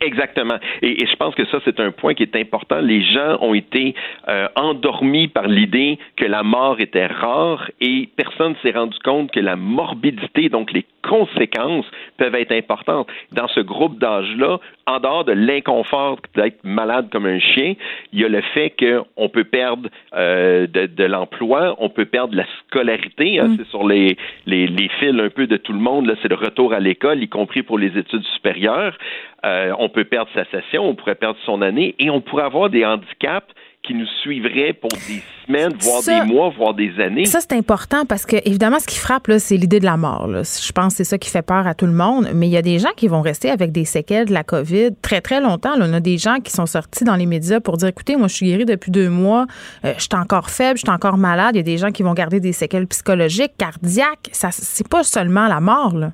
[0.00, 0.58] Exactement.
[0.82, 2.80] Et, je pense que ça, c'est un point qui est important.
[2.80, 3.94] Les gens ont été
[4.28, 9.30] euh, endormis par l'idée que la mort était rare et personne ne s'est rendu compte
[9.30, 11.86] que la morbidité, donc les conséquences,
[12.16, 13.08] peuvent être importantes.
[13.32, 17.74] Dans ce groupe d'âge-là, en dehors de l'inconfort d'être malade comme un chien,
[18.12, 22.44] il y a le fait qu'on peut perdre euh, de, l'emploi, on peut perdre la
[22.60, 23.38] scolarité.
[23.38, 23.56] Hein, mm.
[23.58, 26.06] C'est sur les, les, les fils un peu de tout le monde.
[26.06, 28.96] Là, c'est le retour à l'école, y compris pour les études supérieures.
[29.44, 32.70] Euh, on peut perdre sa session, on pourrait perdre son année et on pourrait avoir
[32.70, 33.52] des handicaps
[33.86, 37.26] qui nous suivraient pour des semaines, voire des mois, voire des années.
[37.26, 40.28] Ça, c'est important parce que, évidemment, ce qui frappe, c'est l'idée de la mort.
[40.28, 42.28] Je pense que c'est ça qui fait peur à tout le monde.
[42.34, 44.90] Mais il y a des gens qui vont rester avec des séquelles de la COVID
[45.02, 45.72] très, très longtemps.
[45.76, 48.34] On a des gens qui sont sortis dans les médias pour dire écoutez, moi, je
[48.34, 49.46] suis guéri depuis deux mois,
[49.84, 51.54] euh, je suis encore faible, je suis encore malade.
[51.54, 54.30] Il y a des gens qui vont garder des séquelles psychologiques, cardiaques.
[54.32, 56.12] Ça, c'est pas seulement la mort, là.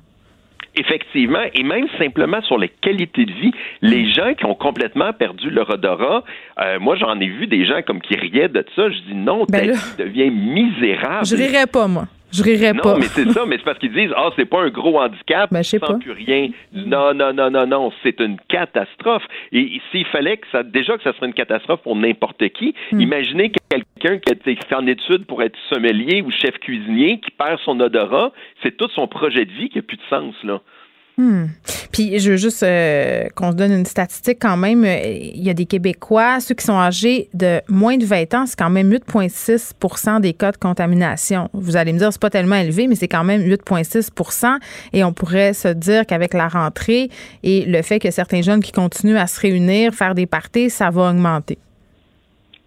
[0.75, 4.13] Effectivement, et même simplement sur les qualités de vie, les mm.
[4.13, 6.23] gens qui ont complètement perdu leur odorat,
[6.59, 9.45] euh, moi j'en ai vu des gens comme qui riaient de ça, je dis non,
[9.49, 11.25] ben ta vie devient misérable.
[11.25, 12.05] Je rirais pas, moi.
[12.31, 12.97] Je rirais non, pas.
[12.97, 15.63] mais c'est ça, mais c'est parce qu'ils disent Ah, c'est pas un gros handicap, ben,
[15.63, 15.93] je sais pas.
[15.95, 16.49] plus rien.
[16.73, 19.23] Non, non, non, non, non, c'est une catastrophe.
[19.51, 23.01] Et s'il fallait que ça, déjà que ça serait une catastrophe pour n'importe qui, hmm.
[23.01, 27.79] imaginez quelqu'un qui est en études pour être sommelier ou chef cuisinier, qui perd son
[27.79, 28.31] odorat,
[28.63, 30.61] c'est tout son projet de vie qui n'a plus de sens, là.
[31.17, 31.47] Hmm.
[31.91, 34.85] Puis je veux juste euh, qu'on se donne une statistique quand même.
[34.85, 38.57] Il y a des Québécois, ceux qui sont âgés de moins de 20 ans, c'est
[38.57, 41.49] quand même 8,6 des cas de contamination.
[41.53, 44.57] Vous allez me dire, c'est pas tellement élevé, mais c'est quand même 8,6%
[44.93, 47.09] Et on pourrait se dire qu'avec la rentrée
[47.43, 50.89] et le fait que certains jeunes qui continuent à se réunir, faire des parties, ça
[50.89, 51.57] va augmenter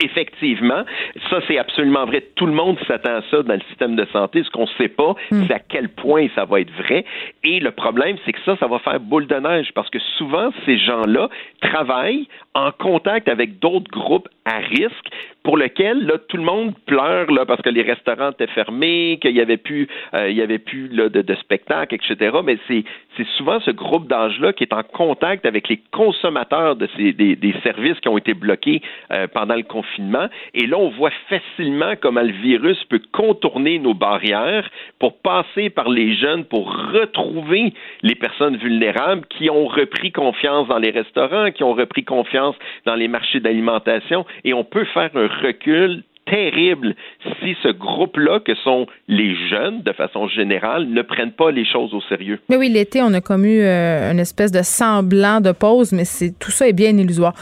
[0.01, 0.85] effectivement,
[1.31, 2.25] ça c'est absolument vrai.
[2.37, 4.43] Tout le monde s'attend à ça dans le système de santé.
[4.43, 5.45] Ce qu'on ne sait pas, hmm.
[5.47, 7.05] c'est à quel point ça va être vrai.
[7.43, 10.51] Et le problème, c'est que ça, ça va faire boule de neige parce que souvent,
[10.67, 11.29] ces gens-là
[11.61, 15.09] travaillent en contact avec d'autres groupes à risque
[15.45, 19.37] pour lequel là, tout le monde pleure là, parce que les restaurants étaient fermés, qu'il
[19.37, 22.39] y avait plus, euh, il y avait plus là, de, de spectacles, etc.
[22.43, 22.83] Mais c'est,
[23.17, 27.37] c'est souvent ce groupe d'âge-là qui est en contact avec les consommateurs de ces, des,
[27.37, 28.81] des services qui ont été bloqués
[29.13, 30.29] euh, pendant le confinement.
[30.55, 34.69] Et là, on voit facilement comment le virus peut contourner nos barrières
[34.99, 40.79] pour passer par les jeunes, pour retrouver les personnes vulnérables qui ont repris confiance dans
[40.79, 44.25] les restaurants, qui ont repris confiance dans les marchés d'alimentation.
[44.45, 46.95] Et on peut faire un recul terrible
[47.41, 51.93] si ce groupe-là, que sont les jeunes de façon générale, ne prennent pas les choses
[51.95, 52.41] au sérieux.
[52.49, 56.39] Mais oui, l'été, on a commu euh, une espèce de semblant de pause, mais c'est
[56.39, 57.35] tout ça est bien illusoire.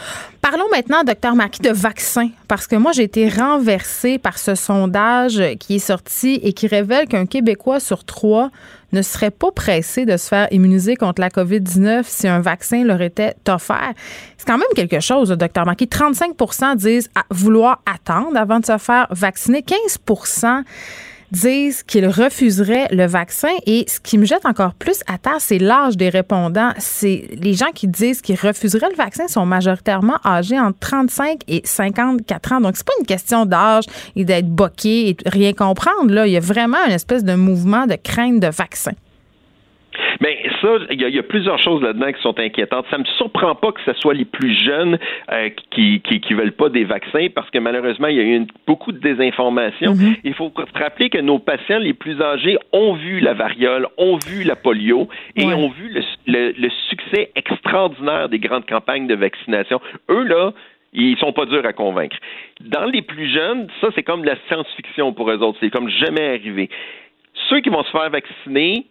[0.42, 5.40] Parlons maintenant, docteur Marquis, de vaccins, parce que moi, j'ai été renversée par ce sondage
[5.60, 8.50] qui est sorti et qui révèle qu'un Québécois sur trois
[8.90, 13.00] ne serait pas pressé de se faire immuniser contre la COVID-19 si un vaccin leur
[13.02, 13.92] était offert.
[14.36, 15.86] C'est quand même quelque chose, docteur Marquis.
[15.86, 19.62] 35% disent vouloir attendre avant de se faire vacciner.
[19.62, 19.98] 15
[21.32, 23.48] disent qu'ils refuseraient le vaccin.
[23.66, 26.72] Et ce qui me jette encore plus à terre, c'est l'âge des répondants.
[26.78, 31.62] C'est les gens qui disent qu'ils refuseraient le vaccin sont majoritairement âgés entre 35 et
[31.64, 32.60] 54 ans.
[32.60, 36.12] Donc, c'est pas une question d'âge et d'être boqué et rien comprendre.
[36.12, 38.92] Là, il y a vraiment une espèce de mouvement de crainte de vaccin.
[40.22, 42.86] Mais ça, il y, a plusieurs choses là-dedans qui sont inquiétantes.
[42.92, 44.96] Ça me surprend pas que ce soit les plus jeunes
[45.32, 48.92] euh, qui, qui, veulent pas des vaccins parce que malheureusement, il y a eu beaucoup
[48.92, 49.94] de désinformation.
[49.94, 50.20] Mm-hmm.
[50.22, 54.16] Il faut se rappeler que nos patients les plus âgés ont vu la variole, ont
[54.24, 55.92] vu la polio et ont vu
[56.26, 59.80] le, le succès extraordinaire des grandes campagnes de vaccination.
[60.08, 60.52] Eux, là,
[60.92, 62.16] ils sont pas durs à convaincre.
[62.60, 65.58] Dans les plus jeunes, ça, c'est comme la science-fiction pour eux autres.
[65.60, 66.68] C'est comme jamais arrivé.
[67.48, 68.86] Ceux qui vont se faire vacciner,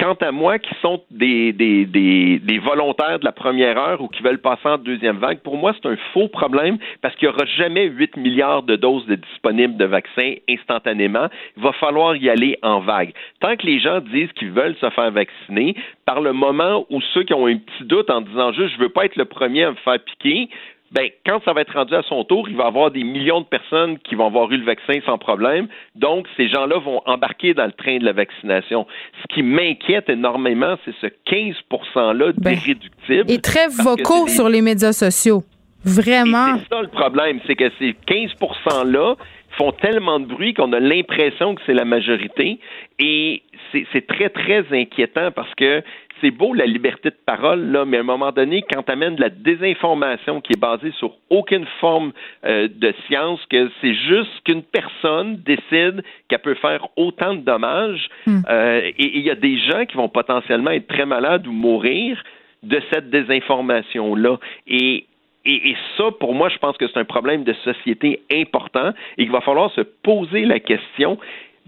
[0.00, 4.22] quant à moi, qui sont des, des, des, volontaires de la première heure ou qui
[4.22, 7.44] veulent passer en deuxième vague, pour moi, c'est un faux problème parce qu'il n'y aura
[7.46, 11.28] jamais 8 milliards de doses de disponibles de vaccins instantanément.
[11.56, 13.12] Il va falloir y aller en vague.
[13.40, 15.74] Tant que les gens disent qu'ils veulent se faire vacciner,
[16.04, 18.88] par le moment où ceux qui ont un petit doute en disant juste je veux
[18.88, 20.48] pas être le premier à me faire piquer,
[20.92, 23.40] ben, quand ça va être rendu à son tour, il va y avoir des millions
[23.40, 25.68] de personnes qui vont avoir eu le vaccin sans problème.
[25.94, 28.86] Donc, ces gens-là vont embarquer dans le train de la vaccination.
[29.22, 33.30] Ce qui m'inquiète énormément, c'est ce 15 %-là ben, d'irréductibles.
[33.30, 35.42] et très vocaux sur les médias sociaux.
[35.84, 36.58] Vraiment.
[36.58, 39.14] C'est ça le problème, c'est que ces 15 %-là
[39.56, 42.60] font tellement de bruit qu'on a l'impression que c'est la majorité.
[42.98, 45.82] Et c'est très, très inquiétant parce que
[46.20, 49.16] c'est beau la liberté de parole, là, mais à un moment donné, quand tu amènes
[49.16, 52.12] de la désinformation qui est basée sur aucune forme
[52.44, 58.08] euh, de science, que c'est juste qu'une personne décide qu'elle peut faire autant de dommages,
[58.26, 58.40] hmm.
[58.48, 62.22] euh, et il y a des gens qui vont potentiellement être très malades ou mourir
[62.62, 64.38] de cette désinformation-là.
[64.66, 65.06] Et
[65.50, 69.32] et, ça, pour moi, je pense que c'est un problème de société important et qu'il
[69.32, 71.18] va falloir se poser la question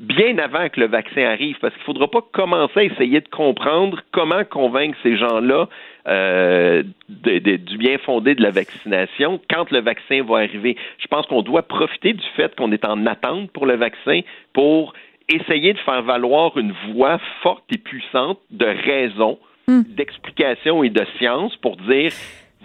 [0.00, 3.28] bien avant que le vaccin arrive, parce qu'il ne faudra pas commencer à essayer de
[3.28, 5.68] comprendre comment convaincre ces gens-là
[6.08, 10.76] euh, du bien fondé de la vaccination quand le vaccin va arriver.
[10.98, 14.20] Je pense qu'on doit profiter du fait qu'on est en attente pour le vaccin
[14.54, 14.94] pour
[15.28, 19.38] essayer de faire valoir une voix forte et puissante de raison,
[19.68, 19.82] hmm.
[19.82, 22.12] d'explication et de science pour dire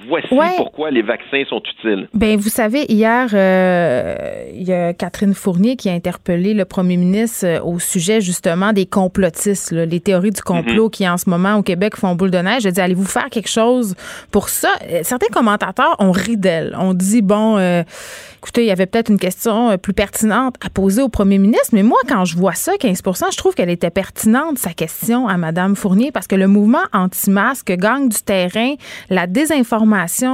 [0.08, 0.28] Voici
[0.58, 2.10] pourquoi les vaccins sont utiles.
[2.14, 6.98] Ben, vous savez, hier, euh, il y a Catherine Fournier qui a interpellé le premier
[6.98, 10.90] ministre euh, au sujet justement des complotistes, les théories du complot mhm.
[10.90, 12.66] qui en ce moment au Québec font boule de neige.
[12.66, 13.96] Elle dit allez-vous faire quelque chose
[14.32, 14.68] pour ça?
[14.92, 16.76] Euh, Certains commentateurs ont ri d'elle.
[16.78, 17.58] On dit bon,
[18.40, 21.84] écoutez, il y avait peut-être une question plus pertinente à poser au premier ministre, mais
[21.84, 25.76] moi, quand je vois ça, 15 je trouve qu'elle était pertinente sa question à Madame
[25.76, 28.74] Fournier parce que le mouvement anti-masque gagne du terrain,
[29.10, 29.85] la désinformation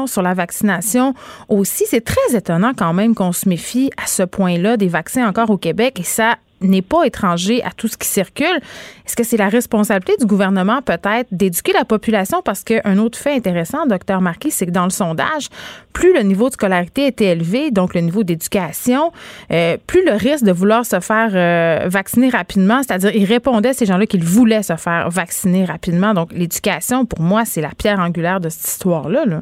[0.07, 1.13] sur la vaccination
[1.49, 1.85] aussi.
[1.87, 5.57] C'est très étonnant quand même qu'on se méfie à ce point-là des vaccins encore au
[5.57, 8.59] Québec et ça n'est pas étranger à tout ce qui circule.
[9.05, 12.41] Est-ce que c'est la responsabilité du gouvernement peut-être d'éduquer la population?
[12.43, 15.49] Parce qu'un autre fait intéressant, docteur Marquis, c'est que dans le sondage,
[15.93, 19.11] plus le niveau de scolarité était élevé, donc le niveau d'éducation,
[19.51, 23.85] euh, plus le risque de vouloir se faire euh, vacciner rapidement, c'est-à-dire ils répondaient ces
[23.85, 26.13] gens-là qu'ils voulaient se faire vacciner rapidement.
[26.13, 29.25] Donc l'éducation, pour moi, c'est la pierre angulaire de cette histoire-là.
[29.25, 29.41] Là.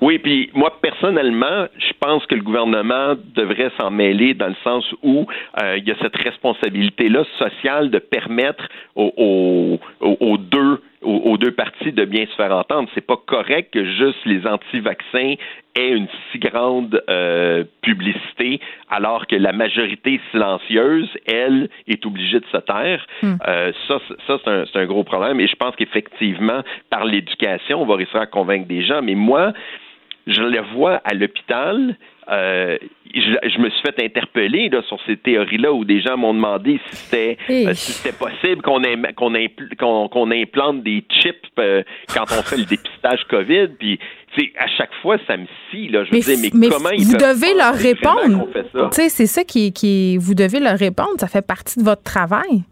[0.00, 4.84] Oui, puis moi personnellement, je pense que le gouvernement devrait s'en mêler dans le sens
[5.02, 5.26] où
[5.62, 9.78] euh, il y a cette responsabilité-là sociale de permettre aux,
[10.38, 12.88] deux aux, deux parties de bien se faire entendre.
[12.94, 15.34] C'est pas correct que juste les anti-vaccins
[15.74, 22.46] aient une si grande euh, publicité alors que la majorité silencieuse, elle, est obligée de
[22.52, 23.06] se taire.
[23.22, 23.36] Hmm.
[23.46, 25.40] Euh, ça, ça c'est un, un, gros problème.
[25.40, 29.00] Et je pense qu'effectivement, par l'éducation, on va réussir à convaincre des gens.
[29.00, 29.52] Mais moi,
[30.26, 31.96] je le vois à l'hôpital.
[32.28, 32.76] Euh,
[33.14, 36.96] je, me suis fait interpeller là, sur ces théories-là où des gens m'ont demandé si
[36.96, 38.80] c'était euh, si c'était possible qu'on
[39.16, 41.82] qu'on qu'on implante des chips euh,
[42.14, 43.68] quand on fait le dépistage COVID.
[43.78, 43.98] Puis
[44.58, 45.88] à chaque fois, ça me scie.
[45.88, 46.04] Là.
[46.04, 48.46] Je mais, mais, comment vous devez leur répondre.
[48.92, 51.18] C'est ça qui, qui vous devez leur répondre.
[51.18, 52.64] Ça fait partie de votre travail.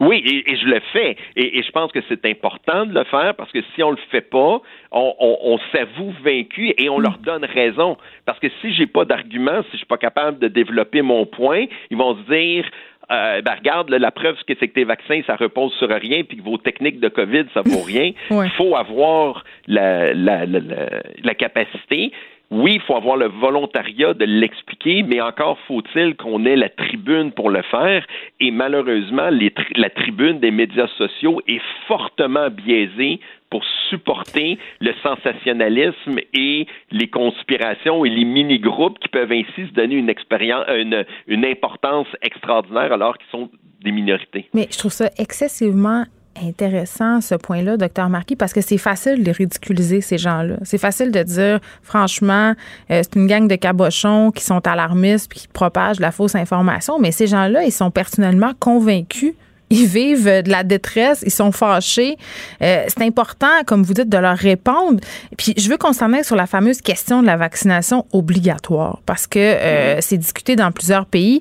[0.00, 1.16] Oui, et, je le fais.
[1.34, 4.20] Et, je pense que c'est important de le faire parce que si on le fait
[4.20, 4.60] pas,
[4.92, 7.96] on, s'avoue vaincu et on leur donne raison.
[8.24, 11.66] Parce que si j'ai pas d'argument, si je suis pas capable de développer mon point,
[11.90, 12.64] ils vont se dire
[13.10, 16.36] euh, ben regarde, la preuve que c'est que tes vaccins, ça repose sur rien, puis
[16.36, 18.12] que vos techniques de COVID, ça vaut rien.
[18.30, 22.12] Il faut avoir la, la, la capacité
[22.50, 27.30] oui, il faut avoir le volontariat de l'expliquer, mais encore faut-il qu'on ait la tribune
[27.30, 28.06] pour le faire.
[28.40, 29.28] Et malheureusement,
[29.76, 33.20] la tribune des médias sociaux est fortement biaisée
[33.50, 39.94] pour supporter le sensationnalisme et les conspirations et les mini-groupes qui peuvent ainsi se donner
[39.94, 43.50] une, expérience, une, une importance extraordinaire alors qu'ils sont
[43.82, 44.48] des minorités.
[44.54, 46.04] Mais je trouve ça excessivement
[46.42, 50.56] intéressant ce point-là, docteur Marquis, parce que c'est facile de ridiculiser ces gens-là.
[50.62, 52.54] C'est facile de dire, franchement,
[52.90, 56.98] euh, c'est une gang de cabochons qui sont alarmistes puis qui propagent la fausse information,
[56.98, 59.34] mais ces gens-là, ils sont personnellement convaincus
[59.70, 62.16] ils vivent de la détresse, ils sont fâchés.
[62.62, 65.00] Euh, c'est important, comme vous dites, de leur répondre.
[65.36, 69.26] Puis je veux qu'on s'en aille sur la fameuse question de la vaccination obligatoire, parce
[69.26, 71.40] que euh, c'est discuté dans plusieurs pays.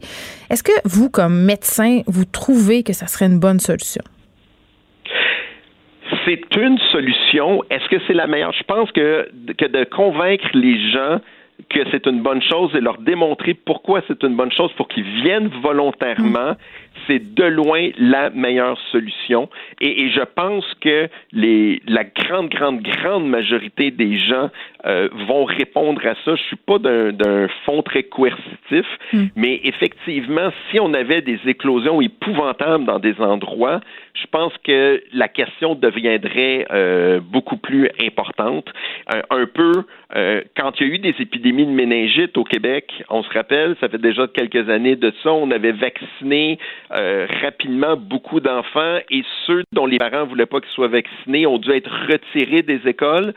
[0.50, 4.04] Est-ce que vous, comme médecin, vous trouvez que ça serait une bonne solution?
[6.26, 7.64] c'est une solution.
[7.70, 8.54] Est-ce que c'est la meilleure?
[8.54, 11.20] Je pense que, que de convaincre les gens
[11.70, 15.10] que c'est une bonne chose et leur démontrer pourquoi c'est une bonne chose pour qu'ils
[15.24, 16.56] viennent volontairement,
[17.08, 19.50] c'est de loin la meilleure solution.
[19.82, 24.50] Et, je pense que les, la grande, grande, grande majorité des gens
[24.86, 26.36] euh, vont répondre à ça.
[26.36, 29.26] Je suis pas d'un fond très coercitif, hmm.
[29.36, 33.82] mais effectivement, si on avait des éclosions épouvantables dans des endroits,
[34.14, 38.68] je pense que la question deviendrait euh, beaucoup plus importante.
[39.14, 39.84] Euh, un peu,
[40.56, 43.90] quand il y a eu des épidémies de méningite au Québec, on se rappelle, ça
[43.90, 46.60] fait déjà quelques années de ça, on avait vacciné
[46.98, 51.46] euh, rapidement beaucoup d'enfants et ceux dont les parents ne voulaient pas qu'ils soient vaccinés
[51.46, 53.34] ont dû être retirés des écoles.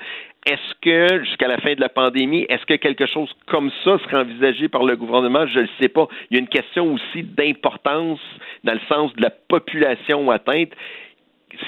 [0.47, 4.23] Est-ce que, jusqu'à la fin de la pandémie, est-ce que quelque chose comme ça sera
[4.23, 5.47] envisagé par le gouvernement?
[5.47, 6.09] Je ne le sais pas.
[6.31, 8.21] Il y a une question aussi d'importance
[8.65, 10.71] dans le sens de la population atteinte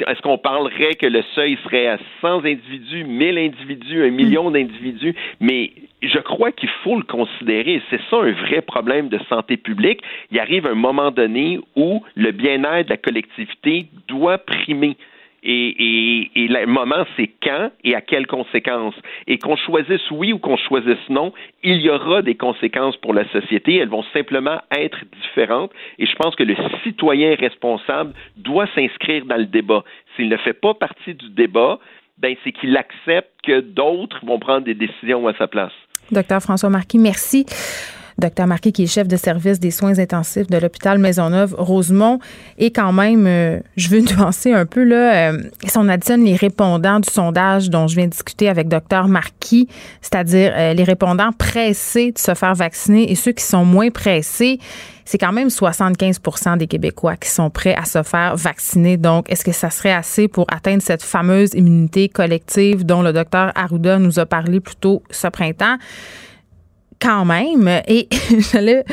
[0.07, 4.55] est-ce qu'on parlerait que le seuil serait à 100 individus, 1000 individus, un million hmm.
[4.55, 5.15] d'individus?
[5.41, 5.73] Mais
[6.03, 7.81] je crois qu'il faut le considérer.
[7.91, 10.03] C'est ça un vrai problème de santé publique.
[10.31, 14.97] Il arrive un moment donné où le bien-être de la collectivité doit primer.
[15.45, 18.95] Et, le moment, c'est quand et à quelles conséquences.
[19.27, 21.33] Et qu'on choisisse oui ou qu'on choisisse non,
[21.63, 23.77] il y aura des conséquences pour la société.
[23.77, 25.73] Elles vont simplement être différentes.
[25.99, 29.85] Et je pense que le citoyen responsable doit s'inscrire dans le débat.
[30.17, 31.79] S'il ne fait pas partie du débat,
[32.19, 35.73] ben c'est qu'il accepte que d'autres vont prendre des décisions à sa place.
[36.11, 37.47] Docteur François Marquis, merci.
[38.19, 42.19] Docteur Marquis, qui est chef de service des soins intensifs de l'hôpital Maisonneuve-Rosemont.
[42.59, 46.37] Et quand même, euh, je veux nuancer un peu, là, euh, si on additionne les
[46.37, 49.69] répondants du sondage dont je viens de discuter avec Docteur Marquis,
[50.01, 54.59] c'est-à-dire euh, les répondants pressés de se faire vacciner et ceux qui sont moins pressés,
[55.05, 58.97] c'est quand même 75% des Québécois qui sont prêts à se faire vacciner.
[58.97, 63.53] Donc, est-ce que ça serait assez pour atteindre cette fameuse immunité collective dont le docteur
[63.55, 65.77] Arruda nous a parlé plus tôt ce printemps?
[67.03, 67.69] Quand même.
[67.89, 68.09] Et
[68.53, 68.85] j'allais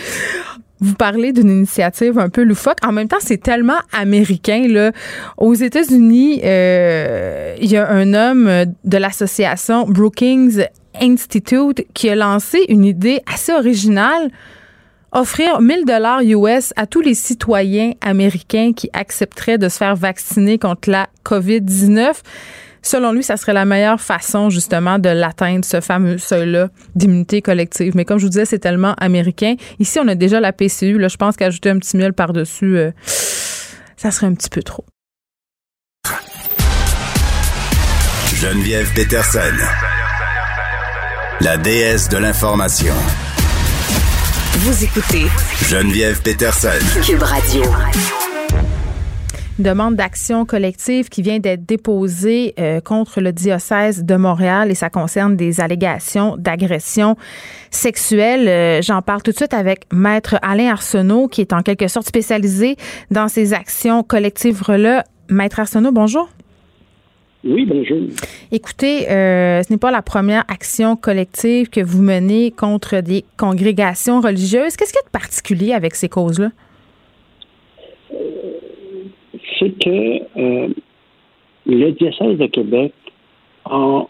[0.82, 2.78] vous parler d'une initiative un peu loufoque.
[2.84, 4.66] En même temps, c'est tellement américain.
[4.68, 4.92] Là.
[5.38, 10.64] Aux États-Unis, euh, il y a un homme de l'association Brookings
[11.00, 14.30] Institute qui a lancé une idée assez originale
[15.12, 20.60] offrir 1000 dollars US à tous les citoyens américains qui accepteraient de se faire vacciner
[20.60, 22.14] contre la COVID-19.
[22.82, 27.94] Selon lui, ça serait la meilleure façon justement de l'atteindre, ce fameux seuil-là d'immunité collective.
[27.96, 29.56] Mais comme je vous disais, c'est tellement américain.
[29.80, 30.98] Ici, on a déjà la PCU.
[30.98, 32.92] Là, je pense qu'ajouter un petit miel par-dessus, euh,
[33.98, 34.86] ça serait un petit peu trop.
[38.36, 39.40] Geneviève Peterson,
[41.42, 42.94] la déesse de l'information.
[44.54, 45.26] Vous écoutez
[45.68, 46.70] Geneviève Peterson,
[47.06, 47.64] Cube Radio
[49.62, 54.90] demande d'action collective qui vient d'être déposée euh, contre le diocèse de Montréal et ça
[54.90, 57.16] concerne des allégations d'agression
[57.70, 58.48] sexuelle.
[58.48, 62.08] Euh, j'en parle tout de suite avec Maître Alain Arsenault qui est en quelque sorte
[62.08, 62.76] spécialisé
[63.12, 65.04] dans ces actions collectives-là.
[65.30, 66.30] Maître Arsenault, bonjour.
[67.44, 68.00] Oui, bonjour.
[68.52, 74.20] Écoutez, euh, ce n'est pas la première action collective que vous menez contre des congrégations
[74.20, 74.76] religieuses.
[74.76, 76.50] Qu'est-ce qu'il y a de particulier avec ces causes-là?
[79.60, 80.68] C'est que euh,
[81.66, 82.94] le diocèse de Québec
[83.70, 84.04] euh,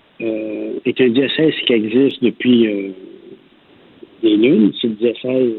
[0.86, 2.89] est un diocèse qui existe depuis euh,
[4.22, 4.72] des lunes.
[4.80, 5.54] C'est le diocèse,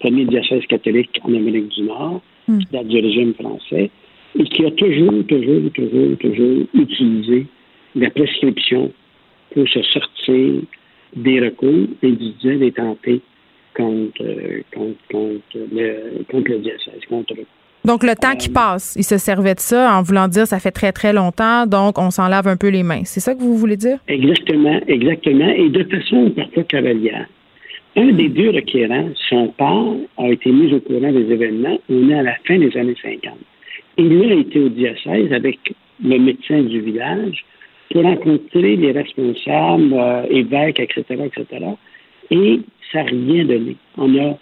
[0.00, 2.58] premier diocèse catholique en Amérique du Nord, hmm.
[2.58, 3.90] qui date du régime français,
[4.38, 7.46] et qui a toujours, toujours, toujours, toujours utilisé
[7.94, 8.92] la prescription
[9.52, 10.62] pour se sortir
[11.14, 13.20] des recours individuels et tentés
[13.76, 14.24] contre,
[14.74, 17.34] contre, contre, le, contre le diocèse, contre
[17.84, 20.70] Donc, le temps qui passe, il se servait de ça en voulant dire ça fait
[20.70, 23.02] très, très longtemps, donc on s'en lave un peu les mains.
[23.04, 23.98] C'est ça que vous voulez dire?
[24.08, 27.26] Exactement, exactement, et de façon parfois cavalière.
[27.96, 31.78] Un des deux requérants, son père, a été mis au courant des événements.
[31.90, 33.34] On est à la fin des années 50.
[33.98, 35.58] Il a été au diocèse avec
[36.02, 37.44] le médecin du village
[37.90, 41.66] pour rencontrer les responsables, euh, évêques, etc., etc.
[42.30, 42.60] Et
[42.90, 43.76] ça n'a rien donné.
[43.98, 44.38] On a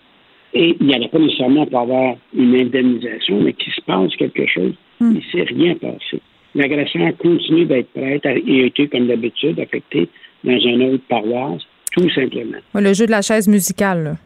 [0.54, 4.14] et il n'y en a pas nécessairement pour avoir une indemnisation, mais qu'il se passe
[4.16, 5.12] quelque chose, hmm.
[5.12, 6.20] il ne s'est rien passé.
[6.54, 10.08] L'agresseur continue d'être prête et a été, comme d'habitude, affecté
[10.44, 12.58] dans une autre paroisse, tout simplement.
[12.74, 14.16] Le jeu de la chaise musicale.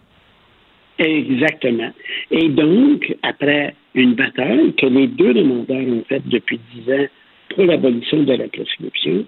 [0.99, 1.91] Exactement.
[2.31, 7.07] Et donc, après une bataille que les deux demandeurs ont faite depuis dix ans
[7.51, 9.25] pour l'abolition de la prescription,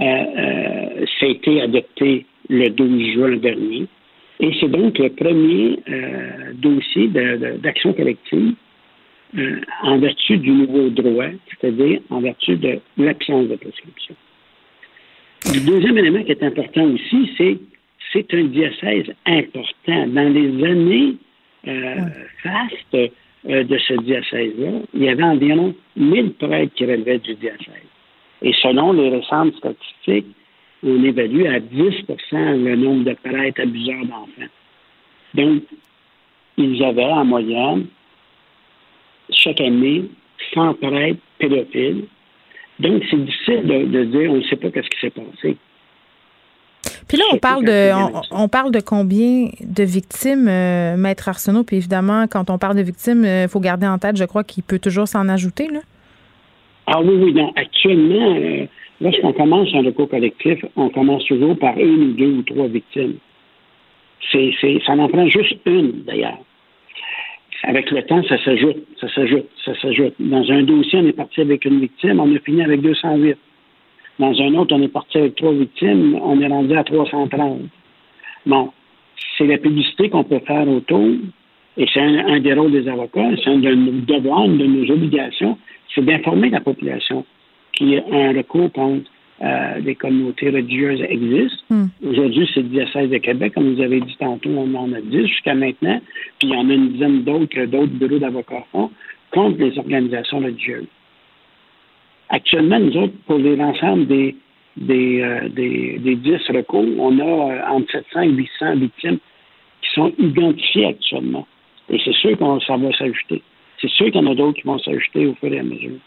[0.00, 3.86] euh, euh, ça a été adopté le 12 juin dernier.
[4.40, 8.54] Et c'est donc le premier euh, dossier d'action collective
[9.36, 14.14] euh, en vertu du nouveau droit, c'est-à-dire en vertu de l'absence de prescription.
[15.52, 17.58] Le deuxième élément qui est important aussi, c'est
[18.12, 20.06] c'est un diocèse important.
[20.06, 21.16] Dans les années
[21.66, 21.96] euh,
[22.42, 23.12] fastes
[23.44, 27.88] de ce diocèse-là, il y avait environ 1000 prêtres qui relevaient du diocèse.
[28.40, 30.26] Et selon les récentes statistiques,
[30.82, 34.50] on évalue à 10% le nombre de prêtres abuseurs d'enfants.
[35.34, 35.62] Donc,
[36.56, 37.86] ils avaient en moyenne,
[39.30, 40.04] chaque année,
[40.54, 42.04] 100 prêtres pédophiles.
[42.78, 45.56] Donc, c'est difficile de, dire, on ne sait pas ce qui s'est passé.
[47.08, 47.90] Puis là, on parle de
[48.30, 51.64] on, parle de combien de victimes, euh, Maître Arsenault?
[51.64, 54.44] Puis évidemment, quand on parle de victimes, il euh, faut garder en tête, je crois,
[54.44, 55.68] qu'il peut toujours s'en ajouter.
[55.68, 55.80] Là.
[56.90, 57.32] Ah oui, oui.
[57.34, 58.66] Non, actuellement, euh,
[59.00, 63.14] Lorsqu'on commence un recours collectif, on commence toujours par une ou deux ou trois victimes.
[64.32, 66.38] C'est, c'est, ça en prend juste une, d'ailleurs.
[67.62, 70.14] Avec le temps, ça s'ajoute, ça s'ajoute, ça s'ajoute.
[70.18, 73.36] Dans un dossier, on est parti avec une victime, on a fini avec 208.
[74.18, 77.60] Dans un autre, on est parti avec trois victimes, on est rendu à 330.
[78.46, 78.72] Bon,
[79.36, 81.08] c'est la publicité qu'on peut faire autour,
[81.76, 84.66] et c'est un, un des rôles des avocats, c'est un de nos devoirs, une de
[84.66, 85.56] nos obligations,
[85.94, 87.24] c'est d'informer la population
[87.80, 89.10] un recours contre
[89.40, 91.62] euh, des communautés religieuses existe.
[91.70, 91.86] Hmm.
[92.04, 95.26] Aujourd'hui, c'est le diocèse de Québec, comme vous avez dit tantôt, on en a 10
[95.26, 96.00] jusqu'à maintenant,
[96.38, 98.90] puis il y en a une dizaine d'autres d'autres bureaux d'avocats font
[99.30, 100.86] contre les organisations religieuses.
[102.30, 104.34] Actuellement, nous autres, pour l'ensemble des,
[104.76, 109.18] des, euh, des, 10 recours, on a euh, entre 700 et 800 victimes
[109.82, 111.46] qui sont identifiées actuellement.
[111.90, 113.42] Et c'est sûr que ça va s'ajouter.
[113.80, 115.98] C'est sûr qu'il y en a d'autres qui vont s'ajouter au fur et à mesure.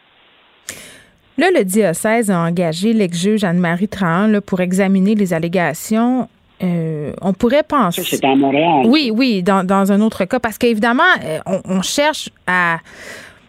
[1.37, 6.27] Là, le diocèse a engagé l'ex-juge Anne-Marie Trahan pour examiner les allégations.
[6.61, 8.03] Euh, on pourrait penser.
[8.05, 8.83] C'est à Montréal.
[8.85, 12.77] Oui, oui, dans, un autre cas, parce qu'évidemment, euh, on, cherche à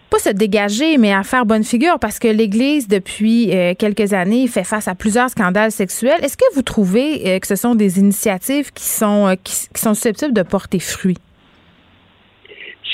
[0.09, 4.47] pas se dégager, mais à faire bonne figure parce que l'Église, depuis euh, quelques années,
[4.47, 6.23] fait face à plusieurs scandales sexuels.
[6.23, 10.43] Est-ce que vous trouvez que ce sont des initiatives qui sont, qui sont susceptibles de
[10.43, 11.19] porter fruit?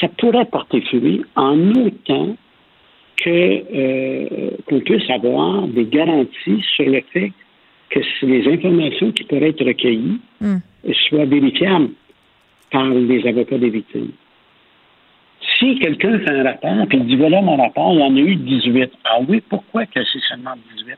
[0.01, 2.37] Ça pourrait porter fruit en autant
[3.17, 7.33] que euh, qu'on puisse avoir des garanties sur le fait
[7.91, 10.59] que les informations qui pourraient être recueillies hmm.
[11.09, 11.91] soient vérifiables
[12.71, 14.13] par les avocats des victimes.
[15.59, 18.19] Si quelqu'un fait un rapport, puis il dit voilà mon rapport, il y en a
[18.19, 18.93] eu 18.
[19.05, 20.97] Ah oui, pourquoi que c'est seulement 18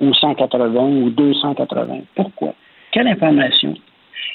[0.00, 1.98] ou 180 ou 280?
[2.14, 2.54] Pourquoi?
[2.92, 3.74] Quelle information?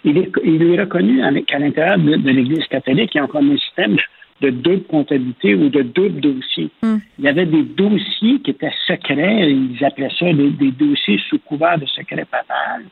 [0.03, 3.41] Il est, il est reconnu qu'à l'intérieur de, de l'Église catholique, il y a encore
[3.41, 3.97] un système
[4.41, 6.69] de double comptabilité ou de double dossier.
[6.83, 6.97] Hmm.
[7.19, 11.77] Il y avait des dossiers qui étaient secrets, ils appelaient ça des, dossiers sous couvert
[11.79, 12.83] de secret papal,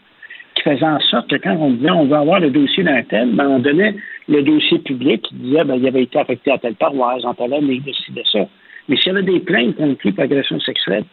[0.56, 3.32] qui faisaient en sorte que quand on disait on veut avoir le dossier d'un tel,
[3.36, 3.96] ben on donnait
[4.30, 7.54] le dossier public qui disait ben, il avait été affecté à telle paroisse, en telle
[7.54, 8.48] année, de ça.
[8.88, 11.04] Mais s'il y avait des plaintes contre lui pour agression sexuelle,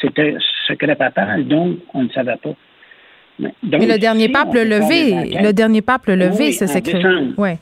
[0.00, 2.54] c'était secret papal, donc on ne savait pas.
[3.38, 7.02] Mais, le dernier pape le levé, le dernier pape le levé, ce secret.
[7.36, 7.58] Ouais.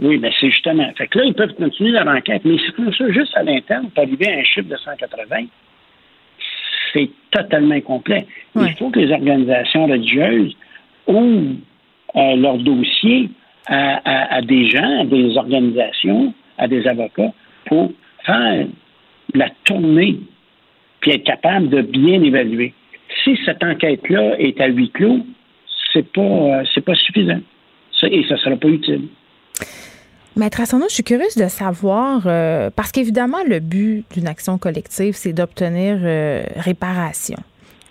[0.00, 0.90] Oui, mais c'est justement.
[0.96, 3.88] Fait que là, ils peuvent continuer leur enquête, mais s'ils font ça juste à l'interne
[3.90, 5.46] pour arriver à un chiffre de 180,
[6.92, 8.26] c'est totalement incomplet.
[8.56, 10.56] Il faut que les organisations religieuses
[11.06, 11.54] ouvrent
[12.16, 13.30] euh, leur dossier
[13.66, 17.32] à, des gens, à des organisations, à des avocats
[17.66, 17.92] pour
[18.26, 18.66] faire
[19.34, 20.18] la tournée
[21.00, 22.72] puis être capable de bien évaluer.
[23.22, 25.20] Si cette enquête-là est à huis clos,
[25.92, 27.40] c'est pas euh, c'est pas suffisant.
[28.02, 29.08] et ça ne sera pas utile.
[30.36, 35.14] Maître Assono, je suis curieuse de savoir, euh, parce qu'évidemment, le but d'une action collective,
[35.14, 37.38] c'est d'obtenir euh, réparation.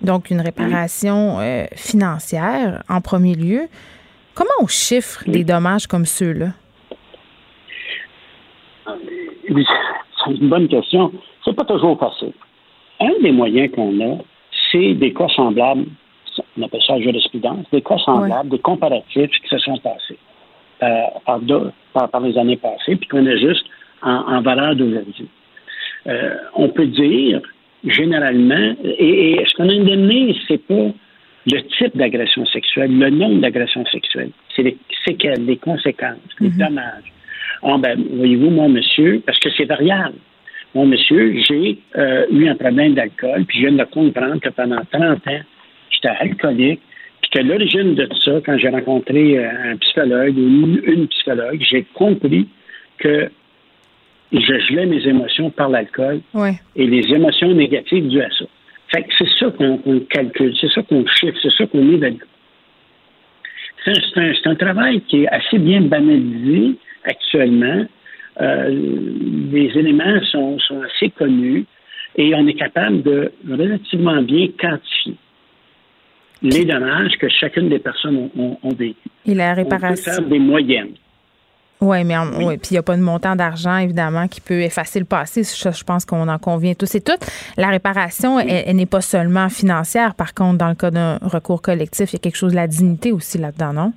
[0.01, 1.37] Donc, une réparation
[1.77, 3.61] financière en premier lieu.
[4.33, 6.47] Comment on chiffre des dommages comme ceux-là?
[9.47, 11.11] c'est une bonne question.
[11.45, 12.33] C'est pas toujours facile.
[12.99, 14.17] Un des moyens qu'on a,
[14.73, 15.85] c'est des cas semblables,
[16.57, 20.17] on appelle ça la jurisprudence, des cas semblables, des comparatifs qui se sont passés
[20.81, 21.39] euh, par,
[22.21, 23.65] les années passées, puis qu'on a juste
[24.01, 25.29] en, valeur d'aujourd'hui.
[26.07, 27.41] Euh, on peut dire,
[27.85, 30.89] généralement, et, ce qu'on a indemné, c'est pas
[31.45, 36.67] le type d'agression sexuelle, le nombre d'agressions sexuelles, c'est les séquelles, les conséquences, les mm-hmm.
[36.67, 37.13] dommages.
[37.63, 40.15] Ah, ben, voyez-vous, mon monsieur, parce que c'est variable.
[40.75, 44.81] Mon monsieur, j'ai euh, eu un problème d'alcool, puis je viens de comprendre que pendant
[44.91, 45.41] 30 ans,
[45.91, 46.81] j'étais alcoolique,
[47.21, 51.63] puis que l'origine de tout ça, quand j'ai rencontré euh, un psychologue ou une, psychologue,
[51.69, 52.47] j'ai compris
[52.97, 53.29] que
[54.31, 56.21] je gelais mes émotions par l'alcool
[56.75, 58.45] et les émotions négatives dues à ça.
[58.91, 62.17] Fait que c'est ça qu'on calcule, c'est ça qu'on chiffre, c'est ça qu'on évalue.
[63.85, 67.85] C'est un, un, travail qui est assez bien banalisé actuellement.
[68.41, 68.69] Euh,
[69.51, 71.65] les éléments sont, assez connus
[72.15, 75.15] et on est capable de relativement bien quantifier
[76.41, 79.09] les dommages que chacune des personnes ont, ont, vécu.
[79.25, 80.11] Et la réparation.
[80.11, 80.95] On peut faire des moyennes.
[81.83, 84.99] Ouais, mais oui, puis il n'y a pas de montant d'argent, évidemment, qui peut effacer
[84.99, 85.43] le passé.
[85.43, 87.25] je pense qu'on en convient tous et toutes.
[87.57, 90.15] La réparation, elle, n'est pas seulement financière.
[90.15, 92.67] Par contre, dans le cas d'un recours collectif, il y a quelque chose de la
[92.67, 93.93] dignité aussi là-dedans, non?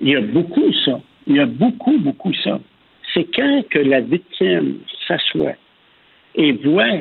[0.00, 1.00] Il y a beaucoup ça.
[1.26, 2.58] Il y a beaucoup, beaucoup ça.
[3.14, 5.54] C'est quand que la victime s'assoit
[6.34, 6.98] et voit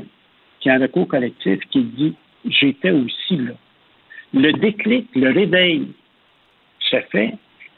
[0.60, 2.14] qu'il y a un recours collectif qui dit
[2.46, 3.54] j'étais aussi là.
[4.34, 5.88] Le déclic, le réveil
[6.80, 7.34] se fait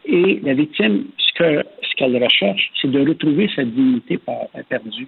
[0.06, 4.20] et la victime, ce qu'elle recherche, c'est de retrouver sa dignité
[4.70, 5.08] perdue.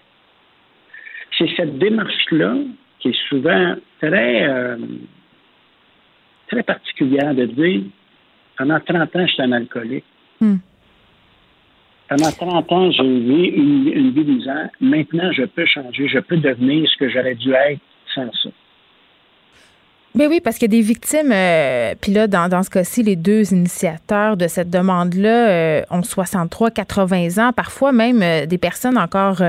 [1.37, 2.55] C'est cette démarche-là
[2.99, 4.77] qui est souvent très, euh,
[6.65, 7.81] particulière de dire
[8.57, 10.03] pendant 30 ans, j'étais un alcoolique.
[10.41, 10.55] Hmm.
[12.09, 14.69] Pendant 30 ans, j'ai eu une, une vie misère.
[14.79, 16.07] Maintenant, je peux changer.
[16.07, 17.81] Je peux devenir ce que j'aurais dû être
[18.15, 18.49] sans ça.
[20.17, 23.03] Mais oui, parce qu'il y a des victimes, euh, puis là, dans, dans ce cas-ci,
[23.03, 28.57] les deux initiateurs de cette demande-là euh, ont 63, 80 ans, parfois même euh, des
[28.57, 29.43] personnes encore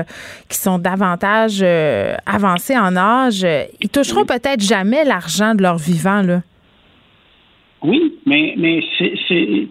[0.47, 1.63] qui sont davantage
[2.27, 3.47] avancées en âge.
[3.81, 6.41] Ils toucheront peut-être jamais l'argent de leur vivant, là.
[7.81, 9.67] Oui, mais, mais c'est,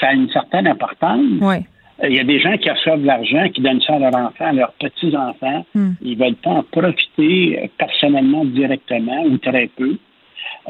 [0.00, 1.20] ça a une certaine importance.
[1.42, 1.56] Oui.
[2.02, 4.46] Il y a des gens qui reçoivent de l'argent, qui donnent ça à leurs enfants,
[4.46, 5.64] à leurs petits-enfants.
[5.74, 5.92] Hmm.
[6.02, 9.96] Ils ne veulent pas en profiter personnellement, directement ou très peu.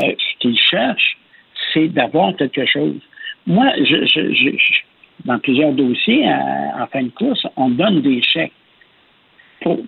[0.03, 1.17] Euh, ce qu'ils cherchent,
[1.73, 3.01] c'est d'avoir quelque chose.
[3.47, 4.55] Moi, je,
[5.25, 8.53] dans plusieurs dossiers, en fin de course, on donne des chèques.
[9.61, 9.79] Pour,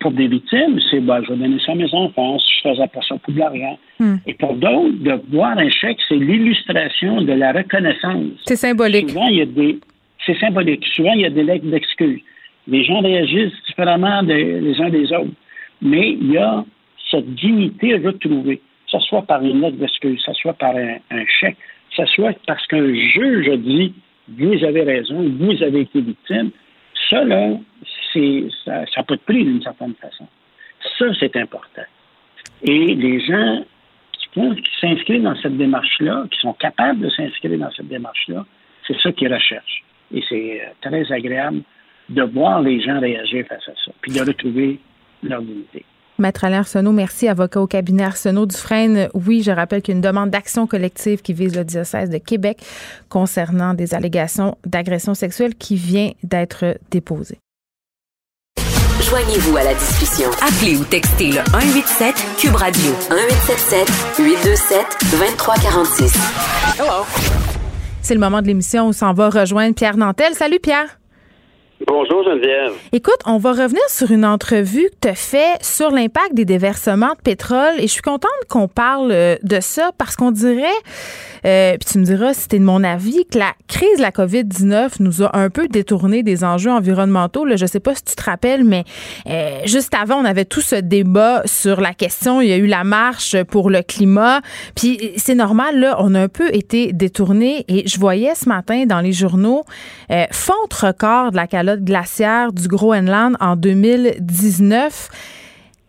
[0.00, 2.86] pour, des victimes, c'est ben, je vais donner ça à mes enfants, si je faisais
[2.86, 3.78] pas ça pour de l'argent.
[3.98, 4.16] Hmm.
[4.26, 8.40] Et pour d'autres, de voir un chèque, c'est l'illustration de la reconnaissance.
[8.46, 9.10] C'est symbolique.
[9.10, 9.78] Souvent, il y a des.
[10.28, 10.86] C'est symbolique.
[10.94, 12.20] Souvent, il y a des lettres d'excuses.
[12.66, 15.32] Les gens réagissent différemment les uns des autres.
[15.80, 16.64] Mais il y a
[17.10, 21.24] cette dignité retrouvée que ce soit par une lettre d'excuse, que ce soit par un,
[21.40, 23.94] chèque, que ce soit parce qu'un juge a dit
[24.28, 26.50] vous avez raison, vous avez été victime,
[27.08, 27.52] ça, là,
[28.12, 30.26] ça n'a pas de prix d'une certaine façon.
[30.98, 31.82] Ça, c'est important.
[32.62, 33.64] Et les gens
[34.34, 38.44] qui s'inscrivent dans cette démarche-là, qui sont capables de s'inscrire dans cette démarche-là,
[38.86, 39.82] c'est ça qu'ils recherchent.
[40.12, 41.62] Et c'est euh, très agréable
[42.08, 44.80] de voir les gens réagir face à ça, puis de retrouver
[45.22, 45.84] leur dignité.
[46.18, 49.08] Maître Alain Arsenault, merci, avocat au cabinet Arsenault Dufresne.
[49.14, 52.18] Oui, je rappelle qu'il y a une demande d'action collective qui vise le diocèse de
[52.18, 52.58] Québec
[53.08, 57.38] concernant des allégations d'agression sexuelle qui vient d'être déposée.
[59.00, 60.28] Joignez-vous à la discussion.
[60.42, 66.80] Appelez ou textez le 187 Cube Radio 1877 827 2346.
[66.80, 67.47] Hello.
[68.08, 70.32] C'est le moment de l'émission où s'en va rejoindre Pierre Nantel.
[70.32, 70.97] Salut Pierre.
[71.86, 72.72] Bonjour Geneviève.
[72.92, 77.22] Écoute, on va revenir sur une entrevue que tu fait sur l'impact des déversements de
[77.22, 80.64] pétrole et je suis contente qu'on parle euh, de ça parce qu'on dirait,
[81.46, 84.10] euh, puis tu me diras si c'était de mon avis, que la crise de la
[84.10, 87.44] COVID-19 nous a un peu détourné des enjeux environnementaux.
[87.44, 88.82] Là, je sais pas si tu te rappelles, mais
[89.28, 92.40] euh, juste avant, on avait tout ce débat sur la question.
[92.40, 94.40] Il y a eu la marche pour le climat.
[94.74, 98.84] Puis c'est normal, là, on a un peu été détourné et je voyais ce matin
[98.84, 99.62] dans les journaux
[100.32, 105.08] fonte record de la calotte glaciaire du Groenland en 2019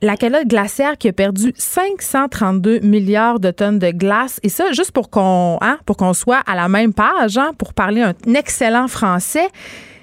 [0.02, 4.40] la calotte glaciaire qui a perdu 532 milliards de tonnes de glace.
[4.44, 8.14] Et ça, juste pour qu'on hein, soit à la même page, hein, pour parler un
[8.34, 9.48] excellent français,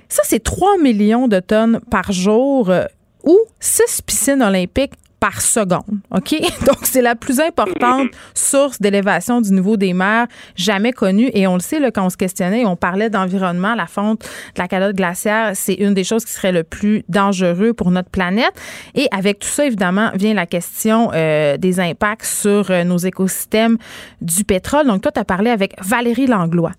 [0.09, 2.85] ça, c'est 3 millions de tonnes par jour euh,
[3.25, 4.93] ou 6 piscines olympiques
[5.27, 5.99] par seconde.
[6.13, 6.41] OK?
[6.67, 11.31] Donc, c'est la plus importante source d'élévation du niveau des mers jamais connue.
[11.35, 14.69] Et on le sait, quand on se questionnait, on parlait d'environnement, la fonte de la
[14.69, 18.53] calotte glaciaire, c'est une des choses qui serait le plus dangereux pour notre planète.
[18.95, 23.79] Et avec tout ça, évidemment, vient la question euh, des impacts sur euh, nos écosystèmes
[24.21, 24.87] du pétrole.
[24.87, 26.73] Donc, toi, tu as parlé avec Valérie Langlois.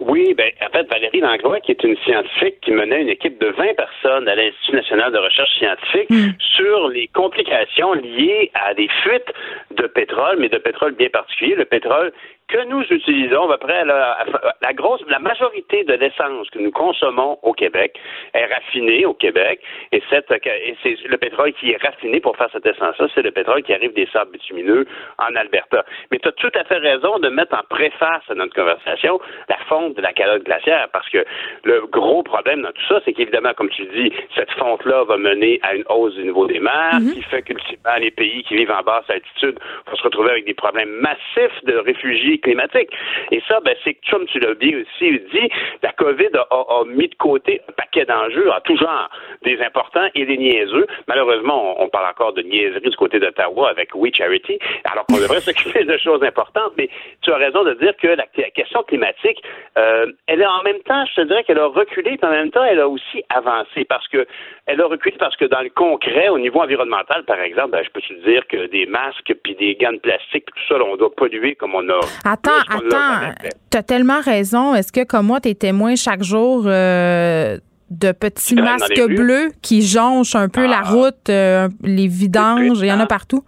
[0.00, 3.48] Oui, ben, en fait, Valérie Langlois, qui est une scientifique qui menait une équipe de
[3.48, 6.30] 20 personnes à l'Institut national de recherche scientifique hmm.
[6.56, 9.32] sur les complications liées à des fuites
[9.76, 12.12] de pétrole, mais de pétrole bien particulier, le pétrole
[12.50, 14.24] que nous utilisons, à peu près la,
[14.60, 17.98] la grosse, la majorité de l'essence que nous consommons au Québec
[18.34, 19.60] est raffinée au Québec,
[19.92, 23.30] et, cette, et c'est le pétrole qui est raffiné pour faire cette essence-là, c'est le
[23.30, 24.86] pétrole qui arrive des sables bitumineux
[25.18, 25.84] en Alberta.
[26.10, 29.56] Mais tu as tout à fait raison de mettre en préface à notre conversation la
[29.68, 31.24] fonte de la calotte glaciaire, parce que
[31.64, 35.60] le gros problème dans tout ça, c'est qu'évidemment, comme tu dis, cette fonte-là va mener
[35.62, 37.14] à une hausse du niveau des mers, mm-hmm.
[37.14, 37.54] qui fait que
[38.00, 41.76] les pays qui vivent en basse altitude vont se retrouver avec des problèmes massifs de
[41.76, 42.90] réfugiés climatique.
[43.30, 45.48] Et ça, ben, c'est comme tu l'as bien aussi dit,
[45.82, 49.10] la COVID a, mis de côté un paquet d'enjeux en tout genre,
[49.42, 50.86] des importants et des niaiseux.
[51.08, 55.40] Malheureusement, on, parle encore de niaiserie du côté d'Ottawa avec We Charity, alors qu'on devrait
[55.46, 56.72] s'occuper de choses importantes.
[56.76, 56.88] Mais
[57.22, 59.42] tu as raison de dire que la, question climatique,
[59.78, 62.50] euh, elle est en même temps, je te dirais qu'elle a reculé, mais en même
[62.50, 64.26] temps, elle a aussi avancé parce que
[64.70, 67.90] elle a reculé parce que dans le concret, au niveau environnemental, par exemple, ben, je
[67.90, 71.14] peux te dire que des masques puis des gants de plastique, tout ça, on doit
[71.14, 73.34] polluer comme on a Attends, attends.
[73.70, 74.74] Tu as tellement raison.
[74.74, 77.58] Est-ce que, comme moi, tu es témoin chaque jour euh,
[77.90, 80.90] de petits masques bleus qui jonchent un peu la ah.
[80.90, 83.44] route, euh, les vidanges, il y en a partout?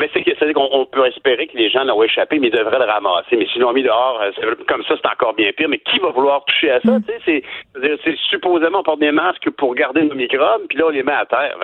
[0.00, 2.90] Mais c'est c'est qu'on peut espérer que les gens l'ont échappé, mais ils devraient le
[2.90, 3.36] ramasser.
[3.36, 5.68] Mais s'ils l'ont mis dehors, euh, comme ça, c'est encore bien pire.
[5.68, 6.92] Mais qui va vouloir toucher à ça?
[6.92, 7.02] Mm.
[7.24, 7.42] C'est,
[8.04, 11.12] c'est supposément on porte des masques pour garder nos microbes, puis là, on les met
[11.12, 11.58] à terre.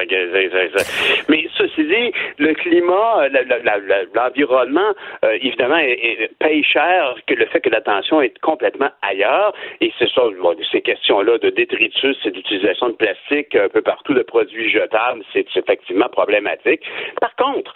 [1.28, 3.28] Mais ceci dit, le climat, euh,
[4.14, 4.92] l'environnement,
[5.24, 5.80] euh, évidemment,
[6.38, 9.54] paye cher que le fait que l'attention est complètement ailleurs.
[9.80, 10.22] Et c'est ça,
[10.70, 15.46] ces questions-là de détritus et d'utilisation de plastique un peu partout, de produits jetables, c'est
[15.56, 16.82] effectivement problématique.
[17.20, 17.72] Par contre,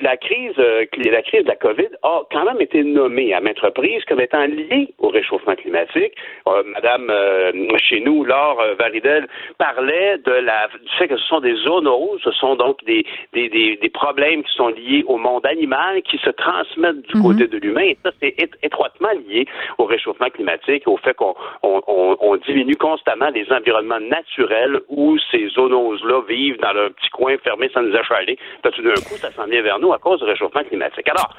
[0.00, 3.58] la crise, euh, la crise de la COVID a quand même été nommée à maintes
[3.60, 6.12] reprises comme étant liée au réchauffement climatique.
[6.48, 9.26] Euh, Madame euh, chez nous, Laure Varidel,
[9.58, 13.48] parlait de la, du fait que ce sont des zoonoses, ce sont donc des, des,
[13.48, 17.50] des, problèmes qui sont liés au monde animal qui se transmettent du côté mhm.
[17.50, 17.82] de l'humain.
[17.82, 19.46] Et ça, c'est étroitement lié
[19.78, 21.82] au réchauffement climatique, au fait qu'on on,
[22.20, 27.70] on, diminue constamment les environnements naturels où ces zoonoses-là vivent dans leur petit coin fermé
[27.72, 28.38] sans nous achaler.
[28.62, 31.08] tout d'un coup, ça s'en vient vers nous à cause du réchauffement climatique.
[31.08, 31.34] Alors,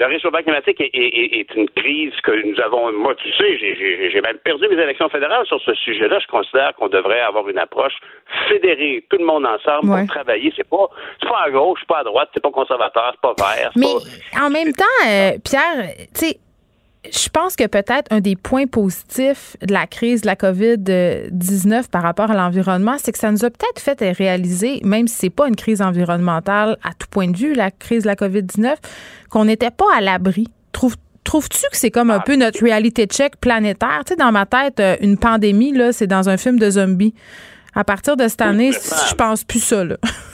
[0.00, 2.90] le réchauffement climatique est, une crise que nous avons.
[2.92, 6.18] Moi, tu sais, j'ai même perdu mes élections fédérales sur ce sujet-là.
[6.20, 7.92] Je considère qu'on devrait avoir une approche
[8.48, 10.52] fédérée, tout le monde ensemble pour travailler.
[10.56, 10.88] C'est pas,
[11.20, 13.70] pas à gauche, pas à droite, c'est pas conservateur, c'est pas vert.
[13.76, 16.36] Mais en même temps, euh, Pierre, tu sais
[17.04, 22.02] je pense que peut-être un des points positifs de la crise de la COVID-19 par
[22.02, 25.48] rapport à l'environnement, c'est que ça nous a peut-être fait réaliser, même si c'est pas
[25.48, 28.76] une crise environnementale à tout point de vue, la crise de la COVID-19,
[29.30, 30.48] qu'on n'était pas à l'abri.
[30.72, 32.24] Trouve, Trouves-tu que c'est comme un ah.
[32.24, 34.02] peu notre reality check planétaire?
[34.06, 37.14] Tu sais, dans ma tête, euh, une pandémie, là, c'est dans un film de zombies.
[37.74, 39.96] À partir de cette année, je pense plus ça, là.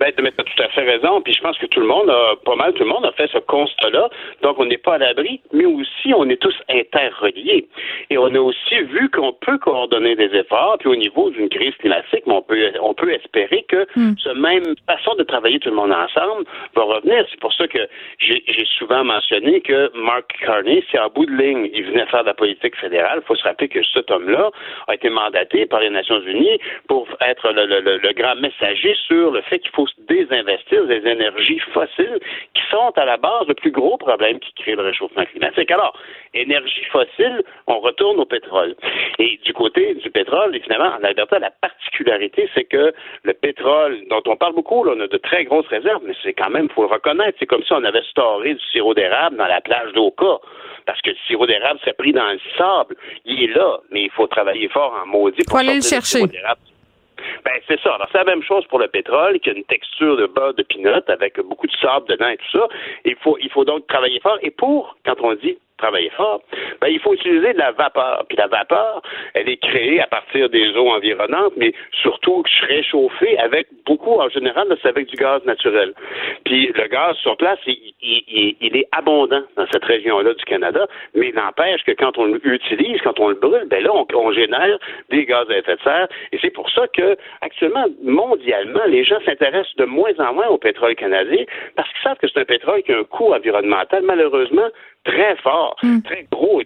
[0.00, 1.20] Ben, tu as tout à fait raison.
[1.20, 3.28] Puis je pense que tout le monde a, pas mal tout le monde a fait
[3.32, 4.08] ce constat-là.
[4.42, 7.68] Donc, on n'est pas à l'abri, mais aussi, on est tous interreliés.
[8.10, 10.76] Et on a aussi vu qu'on peut coordonner des efforts.
[10.80, 14.14] Puis au niveau d'une crise climatique, on peut, on peut espérer que hmm.
[14.18, 16.44] ce même façon de travailler tout le monde ensemble
[16.74, 17.24] va revenir.
[17.30, 17.78] C'est pour ça que
[18.18, 18.42] j'ai
[18.78, 22.34] souvent mentionné que Mark Carney, c'est en bout de ligne, il venait faire de la
[22.34, 23.20] politique fédérale.
[23.22, 24.50] Il faut se rappeler que cet homme-là
[24.88, 29.30] a été mandaté par les Nations Unies pour être le, le, le grand messager sur
[29.30, 32.20] le fait qu'il faut désinvestir des énergies fossiles
[32.54, 35.70] qui sont à la base le plus gros problème qui crée le réchauffement climatique.
[35.70, 35.98] Alors,
[36.34, 38.74] énergie fossile, on retourne au pétrole.
[39.18, 44.22] Et du côté du pétrole, finalement, en Alberta, la particularité, c'est que le pétrole, dont
[44.26, 46.72] on parle beaucoup, là, on a de très grosses réserves, mais c'est quand même, il
[46.72, 49.92] faut le reconnaître, c'est comme si on avait storé du sirop d'érable dans la plage
[49.92, 50.38] d'Oka.
[50.86, 52.94] Parce que le sirop d'érable s'est pris dans le sable.
[53.24, 56.22] Il est là, mais il faut travailler fort en maudit pour aller le chercher.
[57.44, 57.94] Ben, c'est ça.
[57.94, 60.62] Alors, c'est la même chose pour le pétrole, qui a une texture de beurre de
[60.62, 62.68] pinot avec beaucoup de sable dedans et tout ça.
[63.04, 64.38] Il faut, il faut donc travailler fort.
[64.42, 66.42] Et pour, quand on dit travailler fort,
[66.80, 68.24] ben, il faut utiliser de la vapeur.
[68.28, 69.02] Puis la vapeur,
[69.34, 71.72] elle est créée à partir des eaux environnantes, mais
[72.02, 75.92] surtout réchauffée avec beaucoup, en général, c'est avec du gaz naturel.
[76.44, 81.28] Puis le gaz sur place, il, il, est abondant dans cette région-là du Canada, mais
[81.28, 84.78] il n'empêche que quand on l'utilise, quand on le brûle, ben là, on, on génère
[85.10, 86.08] des gaz à effet de serre.
[86.32, 90.58] Et c'est pour ça que, actuellement, mondialement, les gens s'intéressent de moins en moins au
[90.58, 94.68] pétrole canadien parce qu'ils savent que c'est un pétrole qui a un coût environnemental, malheureusement,
[95.04, 96.00] très fort, hmm.
[96.02, 96.60] très gros,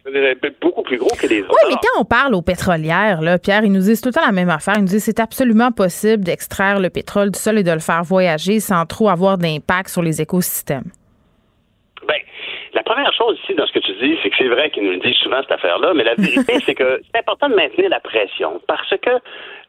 [0.61, 1.51] beaucoup plus gros que les autres.
[1.51, 4.27] Oui, mais quand on parle aux pétrolières, là, Pierre, ils nous disent tout le temps
[4.27, 4.75] la même affaire.
[4.77, 7.79] Ils nous disent que c'est absolument possible d'extraire le pétrole du sol et de le
[7.79, 10.91] faire voyager sans trop avoir d'impact sur les écosystèmes.
[12.73, 14.93] La première chose ici dans ce que tu dis, c'est que c'est vrai qu'ils nous
[14.93, 18.01] le disent souvent cette affaire-là, mais la vérité, c'est que c'est important de maintenir la
[18.01, 19.11] pression parce que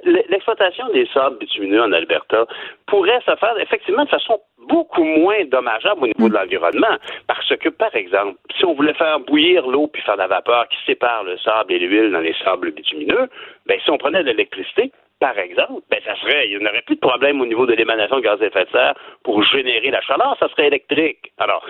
[0.03, 2.45] l'exploitation des sables bitumineux en Alberta
[2.87, 6.97] pourrait se faire effectivement de façon beaucoup moins dommageable au niveau de l'environnement.
[7.27, 10.67] Parce que, par exemple, si on voulait faire bouillir l'eau puis faire de la vapeur
[10.69, 13.27] qui sépare le sable et l'huile dans les sables bitumineux,
[13.65, 14.91] ben, si on prenait de l'électricité,
[15.21, 18.17] par exemple, ben ça serait, il n'y aurait plus de problème au niveau de l'émanation
[18.17, 21.31] de gaz à effet de serre pour générer la chaleur, ça serait électrique.
[21.37, 21.63] Alors,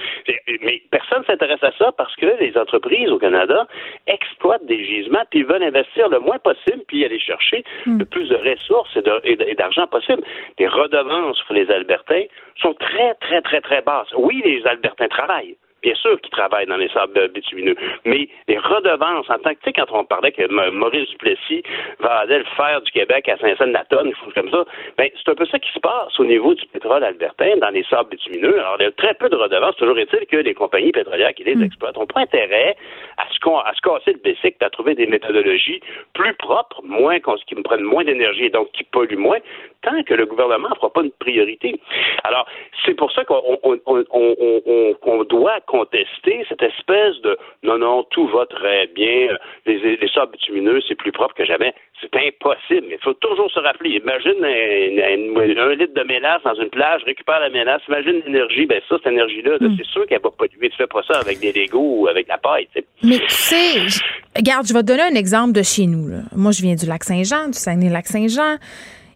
[0.61, 3.67] mais personne ne s'intéresse à ça parce que les entreprises au Canada
[4.07, 7.99] exploitent des gisements puis veulent investir le moins possible puis aller chercher hmm.
[7.99, 10.23] le plus de ressources et d'argent possible.
[10.57, 12.23] Les redevances pour les Albertains
[12.61, 14.13] sont très, très, très, très basses.
[14.15, 17.75] Oui, les Albertains travaillent bien sûr qu'ils travaillent dans les sables bitumineux,
[18.05, 21.63] mais les redevances, en tant que, tu sais, quand on parlait que Maurice Duplessis
[21.99, 24.65] va aller le faire du Québec à Saint-Saëns-la-Tonne, des choses comme ça,
[24.97, 27.83] ben, c'est un peu ça qui se passe au niveau du pétrole albertain dans les
[27.83, 28.59] sables bitumineux.
[28.59, 29.75] Alors, il y a très peu de redevances.
[29.77, 31.63] Toujours est-il que les compagnies pétrolières qui les hmm.
[31.63, 32.75] exploitent n'ont pas intérêt
[33.17, 35.81] à se, à se casser le basic, à trouver des méthodologies
[36.13, 39.39] plus propres, moins, qui me prennent moins d'énergie et donc qui polluent moins,
[39.81, 41.79] tant que le gouvernement ne fera pas une priorité.
[42.23, 42.45] Alors,
[42.85, 48.27] c'est pour ça qu'on on, on, on, doit contester cette espèce de non, non, tout
[48.27, 51.73] va très bien, les, les sables bitumineux, c'est plus propre que jamais.
[52.01, 52.87] C'est impossible.
[52.91, 53.91] Il faut toujours se rappeler.
[54.03, 58.97] Imagine un, litre de mélasse dans une plage, récupère la mélasse, imagine l'énergie, ben ça,
[58.97, 59.75] cette énergie-là, hmm.
[59.77, 60.69] c'est sûr qu'elle va polluer.
[60.69, 62.67] Tu fais pas ça avec des Legos ou avec la paille.
[63.03, 64.01] Mais tu sais,
[64.35, 66.09] regarde, je vais te donner un exemple de chez nous.
[66.35, 68.57] Moi, je viens du lac Saint-Jean, du Saguenay-Lac-Saint-Jean.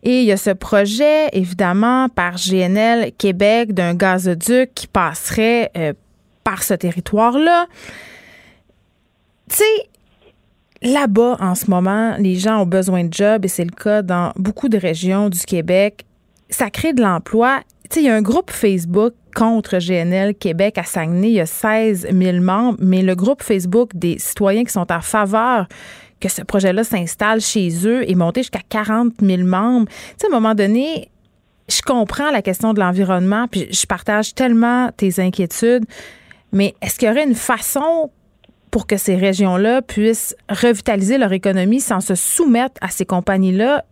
[0.04, 5.94] Et il y a ce projet, évidemment, par GNL Québec d'un gazoduc qui passerait euh,
[6.46, 7.68] par ce territoire-là.
[9.50, 9.90] Tu sais,
[10.82, 14.32] là-bas, en ce moment, les gens ont besoin de jobs et c'est le cas dans
[14.38, 16.06] beaucoup de régions du Québec.
[16.50, 17.62] Ça crée de l'emploi.
[17.90, 21.30] Tu sais, il y a un groupe Facebook contre GNL Québec à Saguenay.
[21.30, 25.02] Il y a 16 000 membres, mais le groupe Facebook des citoyens qui sont en
[25.02, 25.68] faveur
[26.22, 29.88] que ce projet-là s'installe chez eux et monter jusqu'à 40 000 membres.
[29.88, 31.10] Tu sais, à un moment donné,
[31.68, 35.86] je comprends la question de l'environnement, puis je partage tellement tes inquiétudes,
[36.56, 38.10] mais est-ce qu'il y aurait une façon
[38.72, 43.84] pour que ces régions-là puissent revitaliser leur économie sans se soumettre à ces compagnies-là?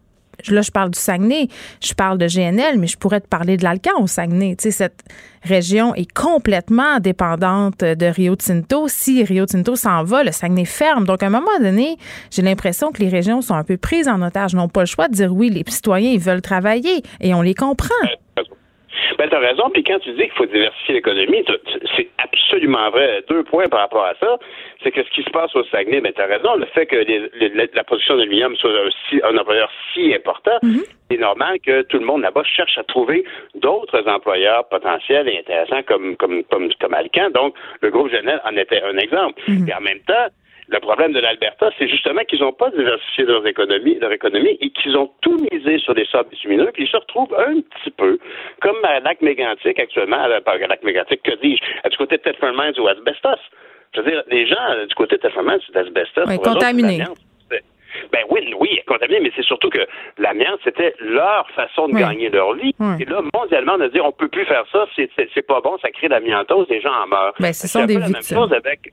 [0.47, 1.49] Là, je parle du Saguenay,
[1.82, 4.55] je parle de GNL, mais je pourrais te parler de l'Alcan au Saguenay.
[4.55, 5.03] Tu sais, cette
[5.43, 8.88] région est complètement dépendante de Rio Tinto.
[8.88, 11.05] Si Rio Tinto s'en va, le Saguenay ferme.
[11.05, 11.97] Donc, à un moment donné,
[12.32, 15.09] j'ai l'impression que les régions sont un peu prises en otage, n'ont pas le choix
[15.09, 17.93] de dire oui, les citoyens, ils veulent travailler et on les comprend.
[19.17, 19.69] Ben, tu as raison.
[19.71, 21.43] Puis quand tu dis qu'il faut diversifier l'économie,
[21.95, 23.23] c'est absolument vrai.
[23.29, 24.37] Deux points par rapport à ça.
[24.83, 26.55] C'est que ce qui se passe au Saguenay, ben, tu as raison.
[26.55, 26.97] Le fait que
[27.75, 28.71] la production d'aluminium soit
[29.23, 30.85] un, employeur si important, mm-hmm.
[31.09, 33.23] c'est normal que tout le monde là-bas cherche à trouver
[33.55, 37.29] d'autres employeurs potentiels et intéressants comme, comme, comme, comme Alcan.
[37.31, 39.41] Donc, le groupe Genève en était un exemple.
[39.47, 39.69] Mm-hmm.
[39.69, 40.27] Et en même temps,
[40.74, 44.71] le problème de l'Alberta, c'est justement qu'ils n'ont pas diversifié leur économie, leur économie et
[44.71, 48.17] qu'ils ont tout misé sur des sables bitumineux, puis ils se retrouvent un petit peu
[48.59, 52.74] comme à lac mégantique actuellement, à, lac mégantique, que dis-je, du côté de Thetford Mines
[52.80, 53.39] ou Asbestos.
[53.93, 56.24] Je veux dire, les gens du côté de Thetford Mines, c'est d'asbestos.
[56.28, 57.03] Oui, contaminé.
[58.11, 59.86] Ben oui, oui, contaminé, mais c'est surtout que
[60.17, 62.74] l'amiante, c'était leur façon de gagner leur vie.
[62.99, 65.91] Et là, mondialement, on a dit on peut plus faire ça, c'est pas bon, ça
[65.91, 67.36] crée l'amiantose, les gens en meurent.
[67.39, 68.91] Ben, ce sont des chose avec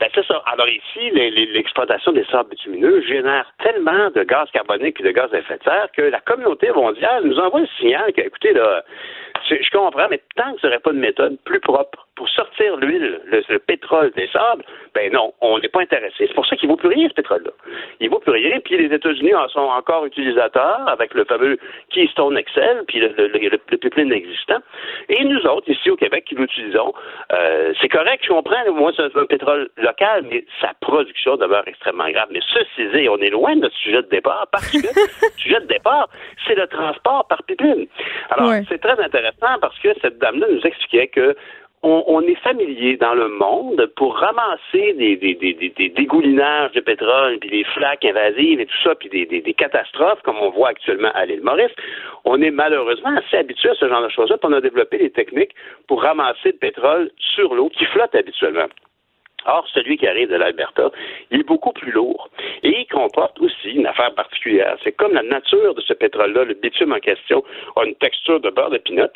[0.00, 0.42] ben, c'est ça.
[0.46, 5.38] Alors ici, l'exploitation des sables bitumineux génère tellement de gaz carbonique et de gaz à
[5.38, 8.84] effet de serre que la communauté mondiale nous envoie le signal que, écoutez, là,
[9.48, 13.20] je comprends, mais tant que ce serait pas de méthode plus propre pour sortir l'huile,
[13.26, 14.62] le, pétrole des sables,
[14.94, 16.26] ben non, on n'est pas intéressé.
[16.26, 17.50] C'est pour ça qu'il ne vaut plus rien, ce pétrole-là.
[18.00, 21.58] Il ne vaut plus rien, puis les États-Unis en sont encore utilisateurs avec le fameux
[21.90, 24.58] Keystone Excel, puis le, le, pipeline existant.
[25.08, 26.92] Et nous autres, ici au Québec, qui l'utilisons,
[27.32, 32.10] euh, c'est correct, je comprends, moi, c'est un pétrole local, mais sa production demeure extrêmement
[32.10, 32.28] grave.
[32.30, 35.60] Mais ceci dit, on est loin de notre sujet de départ, parce que le sujet
[35.60, 36.08] de départ,
[36.46, 37.86] c'est le transport par pipeline.
[38.30, 41.36] Alors, c'est très intéressant parce que cette dame-là nous expliquait que
[41.84, 47.38] on, est familier dans le monde pour ramasser des, des, des, des, dégoulinages de pétrole,
[47.40, 51.26] puis des flaques invasives et tout ça, puis des, catastrophes comme on voit actuellement à
[51.26, 51.72] l'île Maurice.
[52.24, 55.10] On est malheureusement assez habitué à ce genre de choses-là, puis on a développé des
[55.10, 55.54] techniques
[55.88, 58.68] pour ramasser le pétrole sur l'eau qui flotte habituellement.
[59.46, 60.90] Or, celui qui arrive de l'Alberta,
[61.30, 62.28] il est beaucoup plus lourd.
[62.62, 64.76] Et il comporte aussi une affaire particulière.
[64.84, 67.42] C'est comme la nature de ce pétrole-là, le bitume en question,
[67.76, 69.08] a une texture de beurre de pinot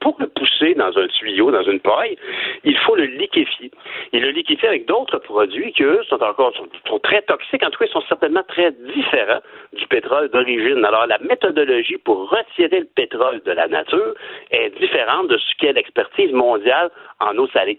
[0.00, 2.16] pour le pousser dans un tuyau, dans une paille,
[2.64, 3.70] il faut le liquéfier.
[4.12, 7.62] Et le liquéfier avec d'autres produits qui, eux, sont encore sont, très toxiques.
[7.64, 9.40] En tout cas, ils sont certainement très différents
[9.72, 10.84] du pétrole d'origine.
[10.84, 14.14] Alors, la méthodologie pour retirer le pétrole de la nature
[14.50, 17.78] est différente de ce qu'est l'expertise mondiale en eau salée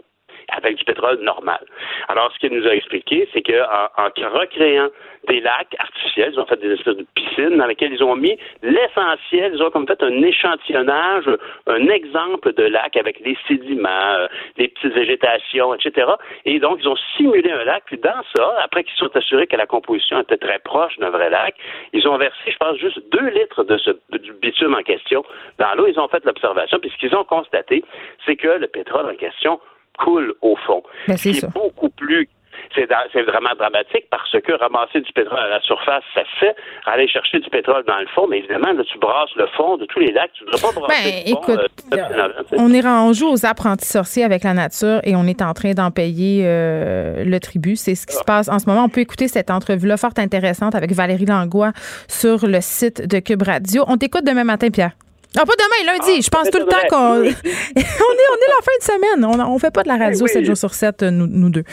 [0.55, 1.59] avec du pétrole normal.
[2.07, 4.89] Alors, ce qu'il nous a expliqué, c'est qu'en en, recréant
[5.27, 8.37] des lacs artificiels, ils ont fait des espèces de piscines dans lesquelles ils ont mis
[8.63, 11.25] l'essentiel, ils ont comme fait un échantillonnage,
[11.67, 14.27] un exemple de lac avec les sédiments, euh,
[14.57, 16.07] les petites végétations, etc.
[16.45, 19.55] Et donc, ils ont simulé un lac, puis dans ça, après qu'ils sont assurés que
[19.55, 21.55] la composition était très proche d'un vrai lac,
[21.93, 25.23] ils ont versé, je pense, juste deux litres de ce, du bitume en question
[25.59, 25.87] dans l'eau.
[25.87, 27.83] Ils ont fait l'observation, puis ce qu'ils ont constaté,
[28.25, 29.59] c'est que le pétrole en question
[30.03, 30.83] coule au fond.
[31.07, 31.47] Ben, c'est ça.
[31.47, 32.27] beaucoup plus
[32.75, 36.55] c'est, vraiment dramatique parce que ramasser du pétrole à la surface, ça fait.
[36.85, 39.85] Aller chercher du pétrole dans le fond, mais évidemment, là, tu brasses le fond de
[39.85, 40.31] tous les lacs.
[40.33, 41.59] Tu ne devrais pas brasser ben, écoute,
[41.93, 42.27] euh,
[42.57, 45.71] on, est, on joue aux apprentis sorciers avec la nature et on est en train
[45.71, 47.75] d'en payer euh, le tribut.
[47.75, 48.85] C'est ce qui se passe en ce moment.
[48.85, 51.71] On peut écouter cette entrevue-là fort intéressante avec Valérie Langlois
[52.07, 53.83] sur le site de Cube Radio.
[53.87, 54.91] On t'écoute demain matin, Pierre.
[55.37, 56.17] Non, pas demain, lundi.
[56.17, 57.19] Ah, je pense tout le temps qu'on.
[57.19, 57.29] on, est,
[57.75, 59.25] on est la fin de semaine.
[59.25, 61.63] On, on fait pas de la radio 7 jours sur 7, nous, nous deux.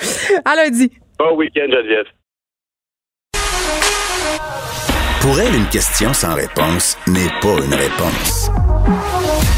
[0.45, 0.93] À lundi.
[1.19, 2.07] Bon week-end, Geneviève.
[5.21, 8.51] Pour elle, une question sans réponse n'est pas une réponse.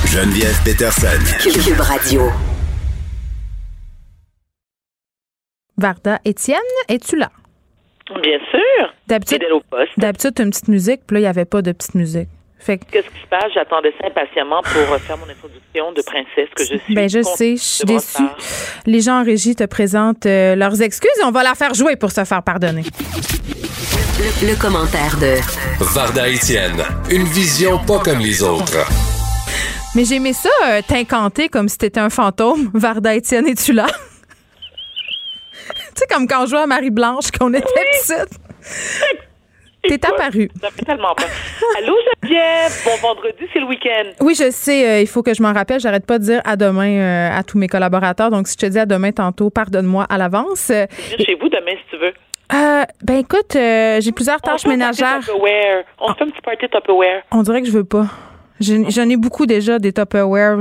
[0.06, 1.08] Geneviève Peterson.
[1.38, 2.22] Cube Radio.
[5.76, 7.30] Varda Étienne, es-tu là?
[8.22, 8.94] Bien sûr.
[9.06, 9.42] D'habitude,
[9.96, 12.28] d'habitude, une petite musique, puis là, il n'y avait pas de petite musique.
[12.66, 13.52] Qu'est-ce qui se passe?
[13.54, 16.94] J'attendais ça impatiemment pour faire mon introduction de princesse que je suis.
[16.94, 18.22] Ben, je sais, je suis déçue.
[18.86, 21.96] Les gens en régie te présentent euh, leurs excuses et on va la faire jouer
[21.96, 22.84] pour se faire pardonner.
[24.42, 25.36] Le, commentaire de
[25.94, 26.82] Varda Etienne.
[27.10, 28.86] Une vision pas comme les autres.
[29.94, 32.70] Mais j'aimais ça, euh, t'incanter comme si t'étais un fantôme.
[32.74, 33.86] Varda Etienne, es-tu là?
[35.68, 37.82] tu sais, comme quand on jouait à Marie-Blanche, qu'on était oui.
[38.06, 38.38] petite.
[39.82, 40.50] T'es apparu.
[40.60, 41.28] Ça fait tellement peur.
[41.78, 42.82] Allô, Geneviève.
[42.84, 44.10] Bon vendredi, c'est le week-end.
[44.20, 44.88] Oui, je sais.
[44.88, 45.80] Euh, il faut que je m'en rappelle.
[45.80, 48.30] J'arrête pas de dire à demain euh, à tous mes collaborateurs.
[48.30, 50.68] Donc, si je te dis à demain tantôt, pardonne-moi à l'avance.
[50.70, 50.86] Viens
[51.18, 52.12] chez vous demain, si tu veux.
[52.52, 55.20] Euh, ben écoute, j'ai plusieurs tâches ménagères.
[55.98, 57.22] On fait un petit party Tupperware.
[57.30, 58.06] On dirait que je veux pas.
[58.60, 60.58] J'en ai beaucoup déjà des Tupperware.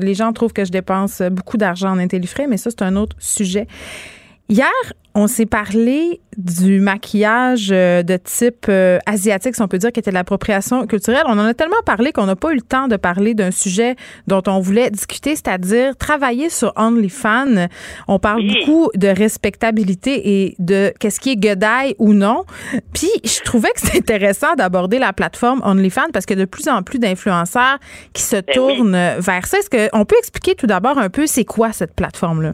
[0.00, 3.16] les gens trouvent que je dépense beaucoup d'argent en intellifrais, mais ça, c'est un autre
[3.18, 3.66] sujet.
[4.48, 4.68] Hier,
[5.14, 10.00] on s'est parlé du maquillage euh, de type euh, asiatique, si on peut dire, qui
[10.00, 11.22] était de l'appropriation culturelle.
[11.26, 13.96] On en a tellement parlé qu'on n'a pas eu le temps de parler d'un sujet
[14.26, 17.68] dont on voulait discuter, c'est-à-dire travailler sur OnlyFans.
[18.08, 22.44] On parle beaucoup de respectabilité et de qu'est-ce qui est godaille ou non.
[22.94, 26.50] Puis, je trouvais que c'était intéressant d'aborder la plateforme OnlyFans parce qu'il y a de
[26.50, 27.78] plus en plus d'influenceurs
[28.12, 29.58] qui se ben tournent vers ça.
[29.58, 32.52] Est-ce qu'on peut expliquer tout d'abord un peu c'est quoi cette plateforme-là?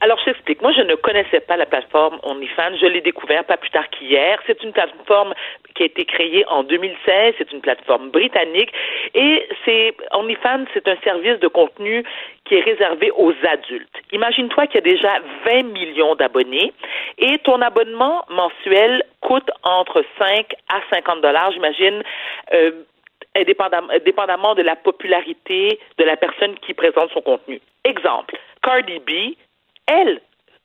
[0.00, 0.60] Alors, je t'explique.
[0.60, 2.76] Moi, je ne connaissais pas la plateforme OnlyFans.
[2.80, 4.38] Je l'ai découvert pas plus tard qu'hier.
[4.46, 5.32] C'est une plateforme
[5.74, 7.34] qui a été créée en 2016.
[7.38, 8.70] C'est une plateforme britannique.
[9.14, 12.04] Et c'est, OnlyFans, c'est un service de contenu
[12.44, 13.96] qui est réservé aux adultes.
[14.12, 16.72] Imagine-toi qu'il y a déjà 20 millions d'abonnés
[17.18, 22.02] et ton abonnement mensuel coûte entre 5 à 50 dollars, j'imagine,
[22.52, 22.70] euh,
[24.04, 27.60] dépendamment de la popularité de la personne qui présente son contenu.
[27.84, 29.34] Exemple, Cardi B
[29.86, 30.20] elle,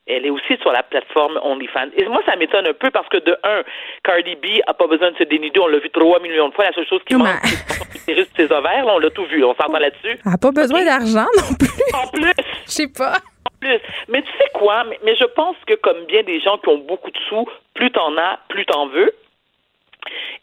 [0.07, 1.91] elle est aussi sur la plateforme OnlyFans.
[1.95, 3.63] Et moi, ça m'étonne un peu parce que, de un,
[4.03, 5.59] Cardi B a pas besoin de se dénuder.
[5.59, 6.65] On l'a vu trois millions de fois.
[6.65, 7.27] La seule chose qui manque,
[8.05, 8.85] c'est ses ovaires.
[8.87, 9.43] on l'a tout vu.
[9.43, 10.19] On s'entend là-dessus.
[10.25, 11.83] Elle n'a pas besoin d'argent non plus.
[11.93, 12.33] En plus.
[12.65, 13.17] Je sais pas.
[13.45, 13.79] En plus.
[14.09, 14.83] Mais tu sais quoi?
[14.85, 17.91] Mais, mais, je pense que, comme bien des gens qui ont beaucoup de sous, plus
[17.91, 19.11] t'en as, plus t'en veux.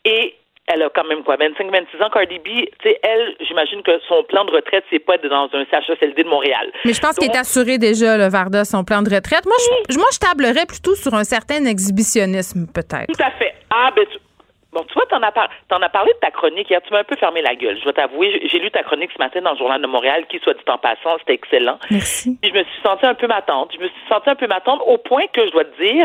[0.05, 0.37] Et
[0.69, 3.93] elle a quand même quoi, 25, 26 ans, Cardi B, tu sais, elle, j'imagine que
[4.09, 6.71] son plan de retraite, c'est pas dans un CHSLD de Montréal.
[6.85, 9.45] Mais je pense qu'il est assuré déjà, le Varda, son plan de retraite.
[9.47, 9.57] Moi,
[9.88, 13.07] je, moi, je tablerais plutôt sur un certain exhibitionnisme, peut-être.
[13.07, 13.55] Tout à fait.
[13.71, 14.05] Ah, ben,
[14.70, 15.49] Bon, tu vois, t'en as, par...
[15.72, 16.82] en as parlé de ta chronique hier.
[16.82, 17.78] Tu m'as un peu fermé la gueule.
[17.78, 20.38] Je dois t'avouer, j'ai lu ta chronique ce matin dans le Journal de Montréal, qui,
[20.40, 21.78] soit dit en passant, c'était excellent.
[21.90, 22.38] Merci.
[22.42, 23.68] je me suis sentie un peu m'attendre.
[23.74, 26.04] Je me suis sentie un peu m'attendre au point que je dois te dire,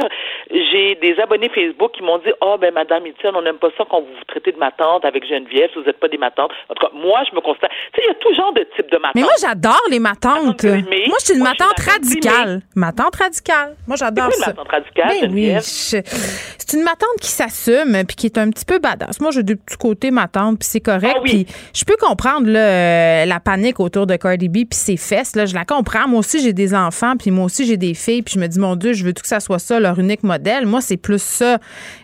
[0.49, 3.83] j'ai des abonnés Facebook qui m'ont dit, oh, ben, Madame Etienne, on n'aime pas ça
[3.89, 6.51] quand vous vous traitez de ma tante avec Geneviève, si vous n'êtes pas des matantes.
[6.69, 7.69] En tout cas, moi, je me constate.
[7.93, 9.15] Tu sais, il y a tout genre de type de matante.
[9.15, 10.63] Mais moi, j'adore les matantes.
[10.63, 12.61] Moi, je suis une matante radicale.
[12.75, 13.75] Matante radicale.
[13.87, 14.51] Moi, j'adore ça.
[14.51, 15.53] une matante radicale, Ben oui.
[15.61, 19.19] C'est une matante qui s'assume puis qui est un petit peu badass.
[19.19, 21.15] Moi, j'ai du petit côté matante puis c'est correct.
[21.17, 21.45] Ah oui.
[21.45, 25.35] Puis je peux comprendre là, euh, la panique autour de Cardi B puis ses fesses.
[25.35, 26.07] Là, je la comprends.
[26.07, 28.59] Moi aussi, j'ai des enfants puis moi aussi, j'ai des filles puis je me dis,
[28.59, 30.65] mon Dieu, je veux tout que ça soit ça, leur unique modèle?
[30.65, 31.57] Moi, c'est plus ça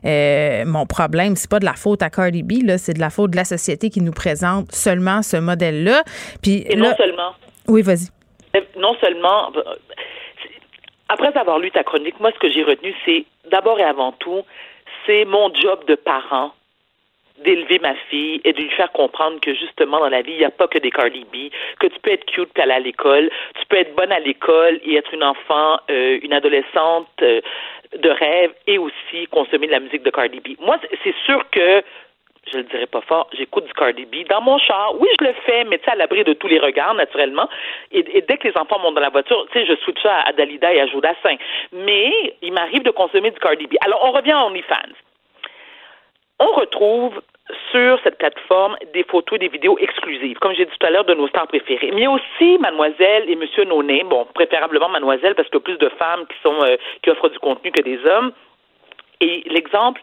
[0.06, 1.36] euh, mon problème.
[1.36, 3.46] C'est pas de la faute à Cardi B, là, c'est de la faute de la
[3.46, 6.04] société qui nous présente seulement ce modèle-là.
[6.42, 7.32] Puis Et là- non seulement.
[7.68, 8.08] Oui, vas-y.
[8.78, 9.62] non seulement, euh,
[11.10, 14.42] après avoir lu ta chronique, moi, ce que j'ai retenu, c'est d'abord et avant tout,
[15.10, 16.53] c'est mon job de parent
[17.44, 20.45] d'élever ma fille et de lui faire comprendre que justement dans la vie, il n'y
[20.45, 21.49] a pas que des Cardi B,
[21.80, 24.80] que tu peux être cute puis aller à l'école, tu peux être bonne à l'école
[24.84, 27.41] et être une enfant, euh, une adolescente euh,
[27.98, 30.60] de rêve et aussi consommer de la musique de Cardi B.
[30.60, 31.81] Moi, c'est sûr que
[32.52, 34.94] je le dirais pas fort, j'écoute du Cardi B dans mon char.
[34.99, 37.49] Oui, je le fais, mais tu sais, à l'abri de tous les regards, naturellement.
[37.91, 40.34] Et, dès que les enfants montent dans la voiture, tu sais, je switch ça à
[40.34, 41.36] Dalida et à Jodassin.
[41.74, 43.76] Mais il m'arrive de consommer du Cardi B.
[43.82, 44.95] Alors, on revient à OnlyFans.
[46.40, 47.22] On retrouve
[47.72, 51.03] sur cette plateforme des photos et des vidéos exclusives, comme j'ai dit tout à l'heure,
[51.03, 51.91] de nos stars préférées.
[51.94, 55.78] Mais aussi Mademoiselle et Monsieur No Name, bon, préférablement Mademoiselle, parce qu'il y a plus
[55.78, 58.32] de femmes qui sont euh, qui offrent du contenu que des hommes.
[59.22, 60.02] Et l'exemple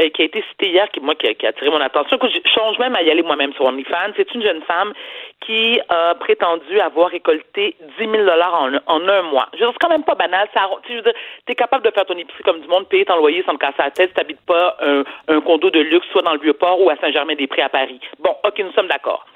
[0.00, 2.18] euh, qui a été cité hier, qui moi qui a, qui a attiré mon attention,
[2.18, 4.92] que je change même à y aller moi-même sur OnlyFans, c'est une jeune femme
[5.40, 9.48] qui a prétendu avoir récolté 10 000 dollars en, un mois.
[9.54, 10.48] Je c'est quand même pas banal.
[10.52, 11.12] Ça, je veux dire,
[11.46, 13.78] t'es capable de faire ton épicerie comme du monde, payer ton loyer sans te casser
[13.78, 16.90] la tête, si t'habites pas un, un condo de luxe, soit dans le Vieux-Port ou
[16.90, 18.00] à Saint-Germain-des-Prés à Paris.
[18.18, 19.26] Bon, ok, nous sommes d'accord.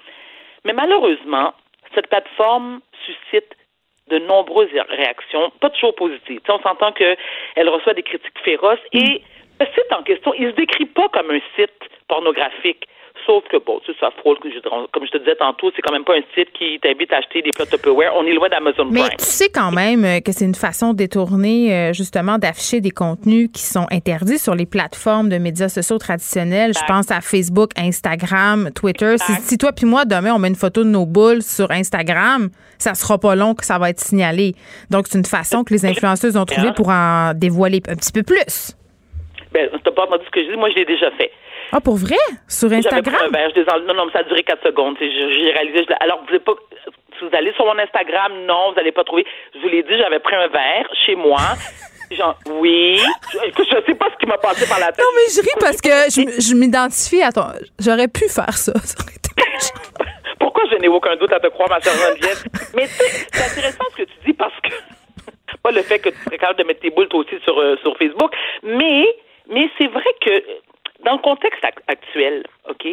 [0.65, 1.55] Mais malheureusement,
[1.95, 3.55] cette plateforme suscite
[4.11, 6.41] de nombreuses réactions, pas toujours positives.
[6.49, 9.23] On s'entend qu'elle reçoit des critiques féroces et
[9.61, 11.71] le site en question, il se décrit pas comme un site
[12.09, 12.89] pornographique.
[13.27, 15.83] Sauf que, bon, tu sais, ça frôle, que je- comme je te disais tantôt, c'est
[15.83, 18.13] quand même pas un site qui t'invite à acheter des plats Tupperware.
[18.17, 19.17] On est loin d'Amazon Mais Prime.
[19.19, 23.51] tu sais quand même euh, que c'est une façon détournée, euh, justement, d'afficher des contenus
[23.53, 26.73] qui sont interdits sur les plateformes de médias sociaux traditionnels.
[26.75, 29.17] Je pense à Facebook, Instagram, Twitter.
[29.19, 32.49] Si, toi puis moi, demain, on met une photo de nos boules sur Instagram,
[32.79, 34.55] ça sera pas long que ça va être signalé.
[34.91, 38.23] Donc, c'est une façon que les influenceuses ont trouvé pour en dévoiler un petit peu
[38.23, 38.77] plus.
[39.53, 41.31] Ben, t'as pas entendu ce que je dis, moi je l'ai déjà fait.
[41.73, 42.17] Ah, pour vrai?
[42.49, 43.33] Sur J'avais pris un Instagram?
[43.33, 43.87] verre, je enlevais.
[43.87, 44.97] Non, non, mais ça a duré 4 secondes.
[45.01, 45.85] J'ai réalisé.
[45.89, 46.53] je alors, vous pas.
[47.21, 49.27] Vous allez sur mon Instagram, non, vous n'allez pas trouver.
[49.55, 51.41] Je vous l'ai dit, j'avais pris un verre chez moi.
[52.11, 52.99] Genre, oui.
[53.33, 54.99] Je, écoute, je sais pas ce qui m'a passé par la tête.
[54.99, 57.43] Non, mais je ris parce que je, m'identifie à ton.
[57.79, 58.73] J'aurais pu faire ça.
[58.85, 60.07] Ça aurait été mon genre.
[60.41, 62.43] Pourquoi je n'ai aucun doute à te croire, ma chère Geneviève?
[62.75, 64.71] Mais c'est intéressant ce que tu dis parce que.
[65.63, 67.77] Pas le fait que tu serais capable de mettre tes boules toi aussi sur, euh,
[67.83, 68.33] sur Facebook,
[68.63, 69.05] mais,
[69.49, 70.43] mais c'est vrai que
[71.05, 72.87] dans le contexte ac- actuel, OK,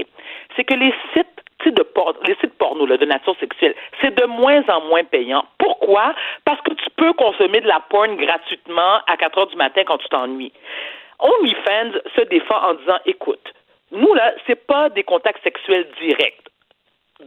[0.56, 1.28] c'est que les sites
[1.66, 5.44] de por- les sites porno là, de nature sexuelle, c'est de moins en moins payant.
[5.58, 6.14] Pourquoi?
[6.46, 9.98] Parce que tu peux consommer de la porn gratuitement à 4 heures du matin quand
[9.98, 10.54] tu t'ennuies.
[11.20, 13.42] OnlyFans se défend en disant, écoute,
[13.92, 16.44] nous, là, c'est pas des contacts sexuels directs.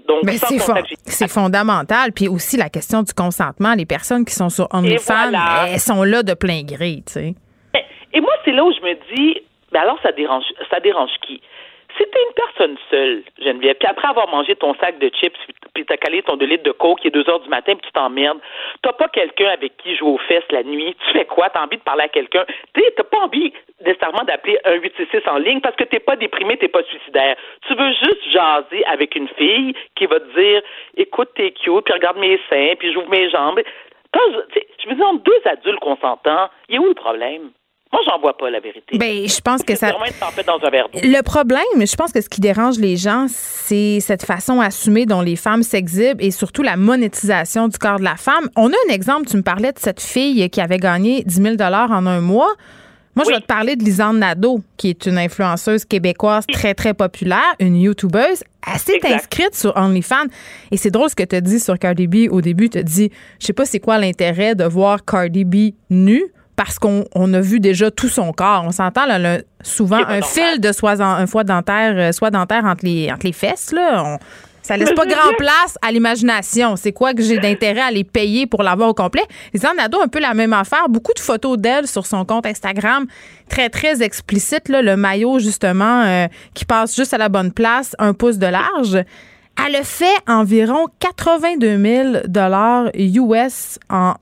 [0.06, 1.12] Donc, c'est fon- contact génital.
[1.12, 2.12] c'est fondamental.
[2.12, 3.74] Puis aussi la question du consentement.
[3.74, 5.66] Les personnes qui sont sur OnlyFans, voilà.
[5.68, 7.34] elles sont là de plein gré, tu sais.
[8.12, 9.42] Et moi, c'est là où je me dis,
[9.72, 11.40] ben alors ça dérange, ça dérange qui?
[11.98, 15.36] Si t'es une personne seule, Geneviève, puis après avoir mangé ton sac de chips,
[15.74, 17.84] puis t'as calé ton 2 litres de coke, il est 2 heures du matin, puis
[17.84, 18.38] tu t'emmerdes,
[18.82, 21.50] t'as pas quelqu'un avec qui jouer aux fesses la nuit, tu fais quoi?
[21.50, 22.46] T'as envie de parler à quelqu'un?
[22.74, 23.52] T'as pas envie
[23.84, 27.36] nécessairement d'appeler un 866 en ligne parce que t'es pas déprimé, t'es pas suicidaire.
[27.66, 30.62] Tu veux juste jaser avec une fille qui va te dire,
[30.96, 33.60] écoute, t'es cute, puis regarde mes seins, puis j'ouvre mes jambes.
[34.14, 37.50] Je veux dire, entre deux adultes consentants, il y a où le problème?
[37.92, 38.96] Moi, j'en vois pas la vérité.
[38.98, 39.88] Ben, je pense que ça.
[39.88, 40.86] vraiment une tempête dans un verre.
[40.94, 45.22] Le problème, je pense que ce qui dérange les gens, c'est cette façon assumée dont
[45.22, 48.48] les femmes s'exhibent et surtout la monétisation du corps de la femme.
[48.54, 51.56] On a un exemple, tu me parlais de cette fille qui avait gagné 10 000
[51.60, 52.52] en un mois.
[53.16, 56.94] Moi, je vais te parler de Lisanne Nadeau, qui est une influenceuse québécoise très, très
[56.94, 58.44] populaire, une YouTubeuse.
[58.72, 59.04] Exact.
[59.04, 60.26] inscrite sur OnlyFans.
[60.70, 62.68] Et c'est drôle ce que tu as dit sur Cardi B au début.
[62.68, 63.10] Tu as dit,
[63.40, 66.30] je sais pas c'est quoi l'intérêt de voir Cardi B nue
[66.62, 68.64] parce qu'on on a vu déjà tout son corps.
[68.66, 72.84] On s'entend, là, là, souvent un fil de soie, un foie dentaire, euh, dentaire entre
[72.84, 74.02] les, entre les fesses, là.
[74.04, 74.18] On-
[74.62, 76.76] Ça laisse pas grand place à l'imagination.
[76.76, 79.22] C'est quoi que j'ai d'intérêt à les payer pour l'avoir au complet?
[79.54, 80.86] Lisanne Nadeau, un peu la même affaire.
[80.90, 83.06] Beaucoup de photos d'elle sur son compte Instagram,
[83.48, 84.68] très, très explicite.
[84.68, 88.46] Là, le maillot, justement, euh, qui passe juste à la bonne place, un pouce de
[88.48, 89.02] large.
[89.66, 92.16] Elle a fait environ 82 000
[92.98, 94.14] US en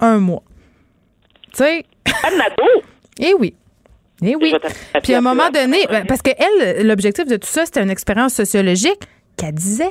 [0.00, 0.42] un mois.
[1.52, 1.84] Tu sais?
[3.18, 3.54] Eh oui.
[4.22, 4.54] Eh oui.
[5.02, 7.90] Puis à un moment donné, ben, parce que elle, l'objectif de tout ça, c'était une
[7.90, 9.00] expérience sociologique
[9.36, 9.90] qu'elle disait.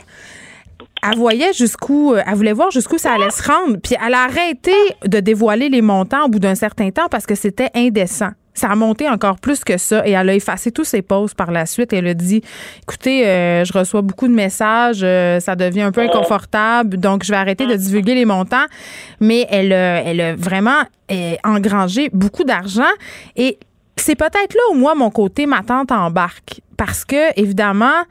[1.01, 3.77] Elle voyait jusqu'où, elle voulait voir jusqu'où ça allait se rendre.
[3.81, 4.73] Puis elle a arrêté
[5.05, 8.31] de dévoiler les montants au bout d'un certain temps parce que c'était indécent.
[8.59, 11.51] Ça a monté encore plus que ça et elle a effacé tous ses posts par
[11.51, 11.93] la suite.
[11.93, 12.41] Elle a dit
[12.83, 17.31] écoutez, euh, je reçois beaucoup de messages, euh, ça devient un peu inconfortable, donc je
[17.31, 18.65] vais arrêter de divulguer les montants.
[19.21, 20.81] Mais elle, a- elle a vraiment
[21.11, 22.83] euh, engrangé beaucoup d'argent
[23.35, 23.57] et
[23.95, 26.61] c'est peut-être là où moi, mon côté, ma tante embarque.
[26.77, 28.03] Parce que, évidemment,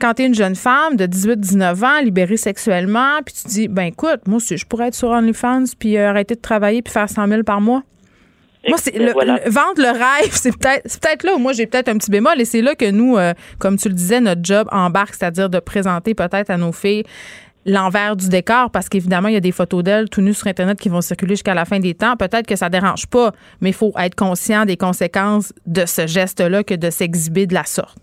[0.00, 3.84] quand tu es une jeune femme de 18-19 ans, libérée sexuellement, puis tu dis, ben
[3.84, 7.08] écoute, moi, si je pourrais être sur OnlyFans, puis euh, arrêter de travailler, puis faire
[7.08, 7.82] 100 000 par mois.
[8.68, 9.40] Moi, c'est le, voilà.
[9.44, 12.44] le- vendre le rêve, c'est peut-être là où moi j'ai peut-être un petit bémol et
[12.44, 16.14] c'est là que nous, euh, comme tu le disais, notre job embarque, c'est-à-dire de présenter
[16.14, 17.04] peut-être à nos filles
[17.66, 20.78] l'envers du décor parce qu'évidemment, il y a des photos d'elles tout nues sur Internet
[20.78, 22.14] qui vont circuler jusqu'à la fin des temps.
[22.16, 23.32] Peut-être que ça dérange pas,
[23.62, 27.64] mais il faut être conscient des conséquences de ce geste-là que de s'exhiber de la
[27.64, 27.96] sorte.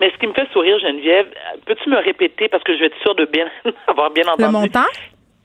[0.00, 1.26] Mais ce qui me fait sourire, Geneviève,
[1.66, 3.46] peux-tu me répéter, parce que je vais être sûre de bien
[3.88, 4.42] avoir bien entendu?
[4.44, 4.86] Le montant?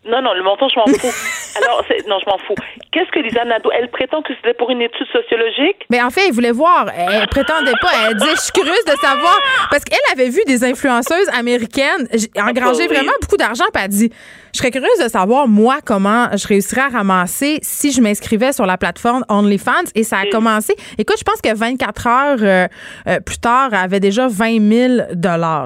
[0.08, 1.08] Non, non, le montant, je m'en fous.
[1.62, 2.56] Alors, non, je m'en fous.
[2.92, 5.86] Qu'est-ce que Lisa Nadeau, elle prétend que c'était pour une étude sociologique?
[5.90, 6.88] Mais en fait, elle voulait voir.
[6.96, 7.90] Elle prétendait pas.
[8.08, 9.40] Elle disait, je suis curieuse de savoir.
[9.70, 12.08] Parce qu'elle avait vu des influenceuses américaines
[12.38, 12.96] engranger oui.
[12.96, 13.66] vraiment beaucoup d'argent.
[13.74, 14.12] Puis elle dit,
[14.54, 18.66] je serais curieuse de savoir, moi, comment je réussirais à ramasser si je m'inscrivais sur
[18.66, 19.92] la plateforme OnlyFans.
[19.96, 20.76] Et ça a commencé.
[20.98, 22.68] Écoute, je pense que 24 heures euh,
[23.08, 25.24] euh, plus tard, elle avait déjà 20 000 Tu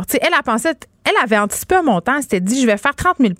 [0.09, 0.69] sais, elle a pensé
[1.03, 3.33] elle avait anticipé un montant, elle s'était dit je vais faire 30 000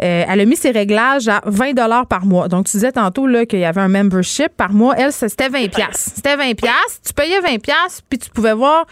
[0.00, 2.48] Euh, Elle a mis ses réglages à 20 dollars par mois.
[2.48, 5.66] Donc tu disais tantôt là qu'il y avait un membership par mois, elle c'était 20
[5.92, 6.44] C'était 20
[7.04, 7.56] tu payais 20
[8.08, 8.86] puis tu pouvais voir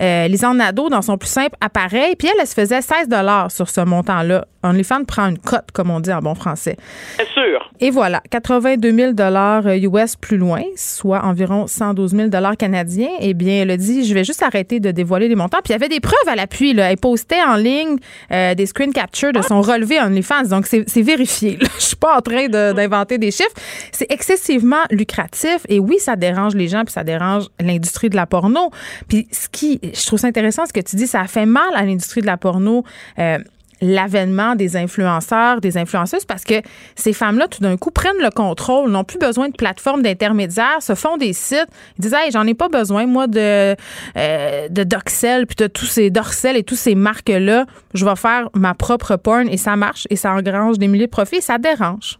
[0.00, 3.50] euh, Lisanne Nadeau dans son plus simple appareil, puis elle, elle se faisait 16 dollars
[3.50, 4.46] sur ce montant-là.
[4.62, 6.76] OnlyFans prend une cote, comme on dit en bon français.
[7.18, 7.69] Bien sûr.
[7.82, 13.08] Et voilà, 82 000 dollars US plus loin, soit environ 112 000 dollars canadiens.
[13.20, 15.58] Eh bien, elle a dit, je vais juste arrêter de dévoiler les montants.
[15.64, 16.74] Puis il y avait des preuves à l'appui.
[16.74, 16.90] Là.
[16.90, 17.96] Elle postait en ligne
[18.32, 20.48] euh, des screen captures de son relevé OnlyFans.
[20.50, 21.56] Donc, c'est vérifié.
[21.56, 21.68] là.
[21.78, 23.54] Je suis pas en train d'inventer des chiffres.
[23.92, 25.60] C'est excessivement lucratif.
[25.68, 28.70] Et oui, ça dérange les gens, puis ça dérange l'industrie de la porno.
[29.08, 31.70] Puis ce qui, je trouve ça intéressant, ce que tu dis, ça a fait mal
[31.74, 32.84] à l'industrie de la porno.
[33.18, 33.38] euh,
[33.80, 36.54] l'avènement des influenceurs, des influenceuses, parce que
[36.94, 40.94] ces femmes-là, tout d'un coup, prennent le contrôle, n'ont plus besoin de plateformes d'intermédiaires, se
[40.94, 43.74] font des sites, ils disent, hey, j'en ai pas besoin, moi, de,
[44.16, 47.66] euh, de Doxel, puis de tous ces Dorcel et tous ces marques-là.
[47.94, 51.10] Je vais faire ma propre porn et ça marche et ça engrange des milliers de
[51.10, 52.18] profits et ça dérange.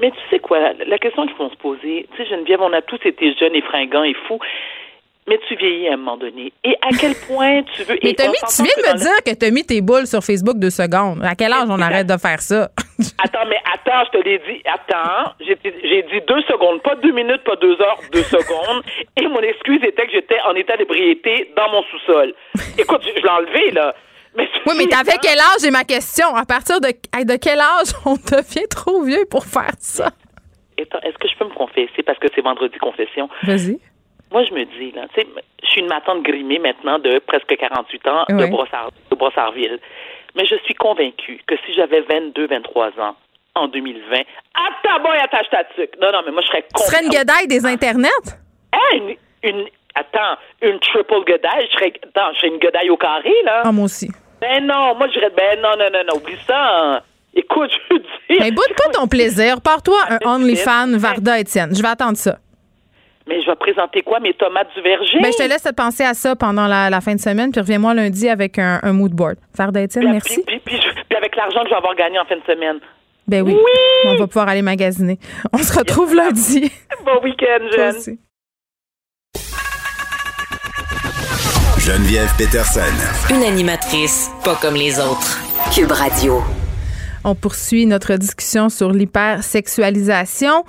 [0.00, 2.82] Mais tu sais quoi, la, question qu'il faut se poser, tu sais, Geneviève, on a
[2.82, 4.38] tous été jeunes et fringants et fous,
[5.28, 6.52] mais tu vieillis à un moment donné.
[6.64, 7.98] Et à quel point tu veux...
[8.02, 10.06] Mais Tommy, on tu viens de me le- dire que tu as mis tes boules
[10.06, 11.22] sur Facebook deux secondes.
[11.24, 12.70] À quel âge on arrête de faire ça?
[13.22, 14.60] Attends, mais attends, je te l'ai dit.
[14.64, 18.82] Attends, j'ai dit deux secondes, pas deux minutes, pas deux heures, deux secondes.
[19.16, 22.34] Et mon excuse était que j'étais en état d'ébriété dans mon sous-sol.
[22.76, 23.94] Écoute, je, je l'ai enlevé, là.
[24.36, 26.34] Mais Oui, mais t'avais quel âge, j'ai ma question?
[26.34, 30.10] À partir de, de quel âge on devient trop vieux pour faire ça?
[30.80, 32.02] Attends, Est-ce que je peux me confesser?
[32.04, 33.28] Parce que c'est vendredi confession?
[33.44, 33.78] Vas-y.
[34.30, 35.26] Moi, je me dis, là, tu sais,
[35.62, 38.46] je suis une matante grimée maintenant de presque 48 ans de.
[38.46, 39.78] Brossard, de Brossardville.
[40.36, 43.16] Mais je suis convaincue que si j'avais 22, 23 ans
[43.54, 44.18] en 2020,
[44.54, 45.94] ah, ta boy, attache ta tuque.
[46.00, 48.08] Non, non, mais moi, je serais Tu serais une guedaille des internets?
[48.72, 52.96] Hein, une, une, attends, une triple godaille, je serais, attends, je serais une godaille au
[52.98, 53.62] carré, là.
[53.64, 54.10] Ah, moi aussi.
[54.40, 56.56] Ben non, moi, je dirais, ben non, non, non, non, oublie ça.
[56.94, 57.00] hein.
[57.34, 58.38] Écoute, je veux dire.
[58.40, 59.60] Mais boude pas ton plaisir.
[59.60, 61.74] Pars-toi un OnlyFans Varda Étienne.
[61.74, 62.36] Je vais attendre ça.
[63.28, 65.18] Mais je vais présenter quoi, mes tomates du verger?
[65.22, 67.60] Ben, je te laisse te penser à ça pendant la, la fin de semaine, puis
[67.60, 69.36] reviens-moi lundi avec un, un mood board.
[69.76, 70.42] Étienne, Puis- merci.
[70.46, 72.78] Puis, puis, puis, puis avec l'argent que je vais avoir gagné en fin de semaine.
[73.26, 73.52] Ben oui.
[73.54, 73.70] Oui!
[74.06, 75.18] On va pouvoir aller magasiner.
[75.52, 76.72] On se retrouve lundi.
[77.04, 77.96] Bon week-end, Jeanne.
[77.96, 78.18] aussi.
[81.78, 82.80] Geneviève Peterson.
[83.30, 85.38] Une animatrice pas comme les autres.
[85.74, 86.42] Cube Radio.
[87.24, 90.64] On poursuit notre discussion sur l'hypersexualisation.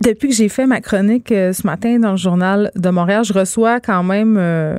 [0.00, 3.32] Depuis que j'ai fait ma chronique euh, ce matin dans le journal de Montréal, je
[3.32, 4.76] reçois quand même euh,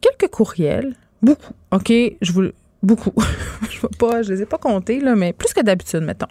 [0.00, 0.94] quelques courriels.
[1.22, 1.54] Beaucoup.
[1.70, 1.92] OK?
[2.20, 2.48] Je vous
[2.82, 3.12] beaucoup.
[3.70, 6.26] je ne les ai pas comptés, mais plus que d'habitude, mettons.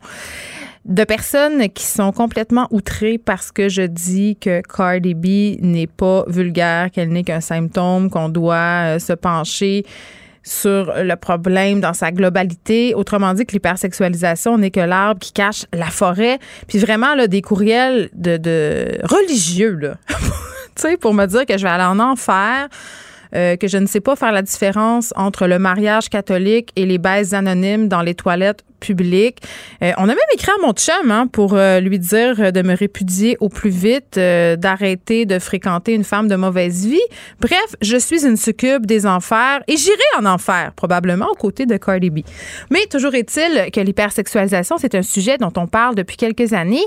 [0.86, 6.24] De personnes qui sont complètement outrées parce que je dis que Cardi B n'est pas
[6.28, 9.86] vulgaire, qu'elle n'est qu'un symptôme, qu'on doit euh, se pencher
[10.44, 12.94] sur le problème dans sa globalité.
[12.96, 16.40] Autrement dit, que l'hypersexualisation n'est que l'arbre qui cache la forêt.
[16.68, 19.94] Puis vraiment, là, des courriels de, de religieux, là.
[21.02, 22.70] pour me dire que je vais aller en enfer
[23.36, 26.98] euh, que je ne sais pas faire la différence entre le mariage catholique et les
[26.98, 29.40] baises anonymes dans les toilettes publiques.
[29.84, 32.76] Euh, on a même écrit à mon chum hein, pour euh, lui dire de me
[32.76, 36.98] répudier au plus vite, d'arrêter de fréquenter une femme de mauvaise vie.
[37.40, 41.78] Bref, je suis une succube des enfers et j'irai en enfer, probablement aux côtés de
[41.78, 42.20] Cardi B.
[42.72, 46.86] Mais toujours est-il que l'hypersexualisation, c'est un sujet dont on parle depuis quelques années.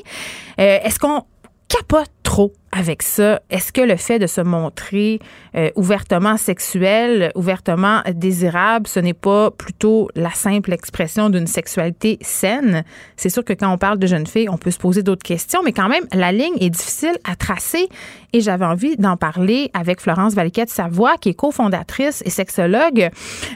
[0.58, 1.22] Est-ce qu'on
[1.68, 2.52] capote trop?
[2.72, 3.40] Avec ça?
[3.50, 5.20] Est-ce que le fait de se montrer
[5.54, 12.84] euh, ouvertement sexuel, ouvertement désirable, ce n'est pas plutôt la simple expression d'une sexualité saine?
[13.16, 15.60] C'est sûr que quand on parle de jeunes filles, on peut se poser d'autres questions,
[15.62, 17.88] mais quand même, la ligne est difficile à tracer
[18.32, 23.10] et j'avais envie d'en parler avec Florence Valiquette Savoie, qui est cofondatrice et sexologue,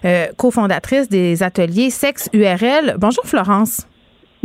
[0.05, 2.97] euh, cofondatrice des ateliers Sexe URL.
[2.99, 3.87] Bonjour Florence.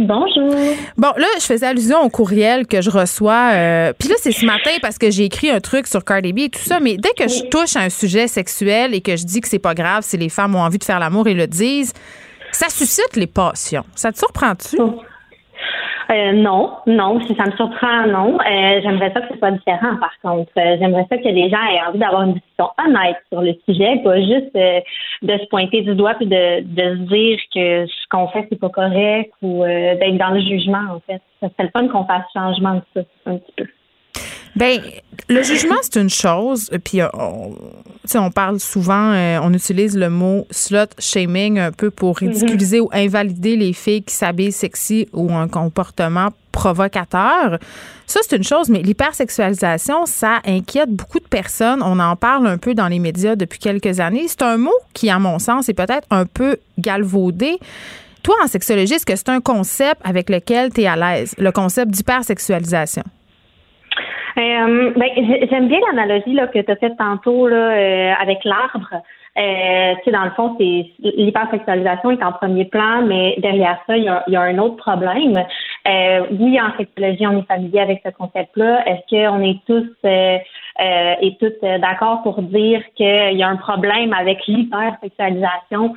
[0.08, 0.56] Bonjour.
[0.98, 3.52] Bon, là, je faisais allusion au courriel que je reçois.
[3.54, 6.40] Euh, Puis là, c'est ce matin parce que j'ai écrit un truc sur Cardi B
[6.40, 6.80] et tout ça.
[6.80, 9.60] Mais dès que je touche à un sujet sexuel et que je dis que c'est
[9.60, 11.94] pas grave si les femmes ont envie de faire l'amour et le disent,
[12.52, 13.86] ça suscite les passions.
[13.96, 14.78] Ça te surprend-tu?
[14.80, 15.02] Oh.
[16.12, 17.22] Euh, non, non.
[17.22, 18.38] Si ça me surprend, non.
[18.40, 20.52] Euh, j'aimerais ça que ce soit différent, par contre.
[20.58, 24.02] Euh, j'aimerais ça que les gens aient envie d'avoir une discussion honnête sur le sujet,
[24.04, 28.28] pas juste de se pointer du doigt puis de, de se dire que ce qu'on
[28.28, 31.22] fait, c'est pas correct ou d'être dans le jugement, en fait.
[31.40, 33.66] Ça serait le fun qu'on fasse changement de ça, un petit peu.
[34.56, 34.82] Ben,
[35.30, 36.70] le jugement, c'est une chose.
[36.84, 37.56] Puis, on,
[38.16, 42.30] on parle souvent, on utilise le mot slot shaming un peu pour mhm.
[42.30, 47.60] ridiculiser ou invalider les filles qui s'habillent sexy ou un comportement provocateur.
[48.08, 51.82] Ça, c'est une chose, mais l'hypersexualisation, ça inquiète beaucoup de personnes.
[51.82, 54.26] On en parle un peu dans les médias depuis quelques années.
[54.28, 57.58] C'est un mot qui, à mon sens, est peut-être un peu galvaudé.
[58.22, 61.52] Toi, en sexologie, est-ce que c'est un concept avec lequel tu es à l'aise, le
[61.52, 63.04] concept d'hypersexualisation?
[64.38, 65.10] Euh, ben,
[65.50, 69.02] j'aime bien l'analogie que tu as faite tantôt là, euh, avec l'arbre.
[69.38, 73.96] Euh, tu sais, dans le fond, c'est l'hypersexualisation est en premier plan, mais derrière ça,
[73.96, 75.38] il y a, y a un autre problème.
[75.88, 78.86] Euh, oui, en sexologie, on est familier avec ce concept-là.
[78.88, 80.38] Est-ce qu'on est tous euh
[81.22, 85.94] et toutes d'accord pour dire qu'il y a un problème avec l'hypersexualisation?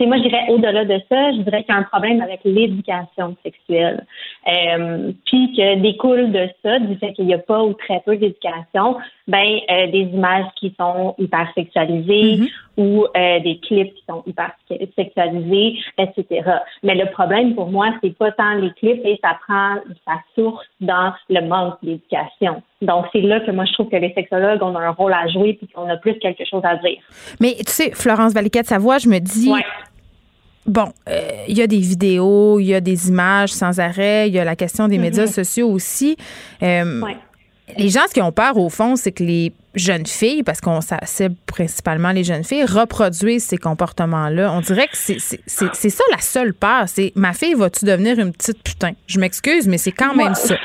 [0.00, 2.40] Euh, moi, je dirais au-delà de ça, je dirais qu'il y a un problème avec
[2.44, 4.04] l'éducation sexuelle.
[4.46, 8.16] Euh, puis que découle de ça, du fait qu'il n'y a pas ou très peu
[8.16, 8.96] d'éducation,
[9.26, 12.50] ben euh, des images qui sont hyper sexualisées mm-hmm.
[12.76, 14.52] ou euh, des clips qui sont hyper
[14.96, 16.42] sexualisés, etc.
[16.82, 20.66] Mais le problème pour moi, c'est pas tant les clips et ça prend sa source
[20.80, 22.62] dans le manque d'éducation.
[22.82, 25.54] Donc, c'est là que moi, je trouve que les sexologues ont un rôle à jouer
[25.54, 26.98] puis qu'on a plus quelque chose à dire.
[27.40, 29.50] Mais tu sais, Florence Valiquette Savoie, je me dis.
[30.66, 34.34] Bon, euh, il y a des vidéos, il y a des images sans arrêt, il
[34.34, 35.44] y a la question des médias mm-hmm.
[35.44, 36.16] sociaux aussi.
[36.60, 37.02] Euh,
[37.78, 40.80] les gens, ce qui ont peur, au fond, c'est que les jeunes filles, parce qu'on
[40.80, 44.52] cible principalement les jeunes filles, reproduisent ces comportements-là.
[44.52, 46.84] On dirait que c'est ça la seule peur.
[46.88, 48.92] C'est ma fille, va-tu devenir une petite putain?
[49.06, 50.56] Je m'excuse, mais c'est quand même ça.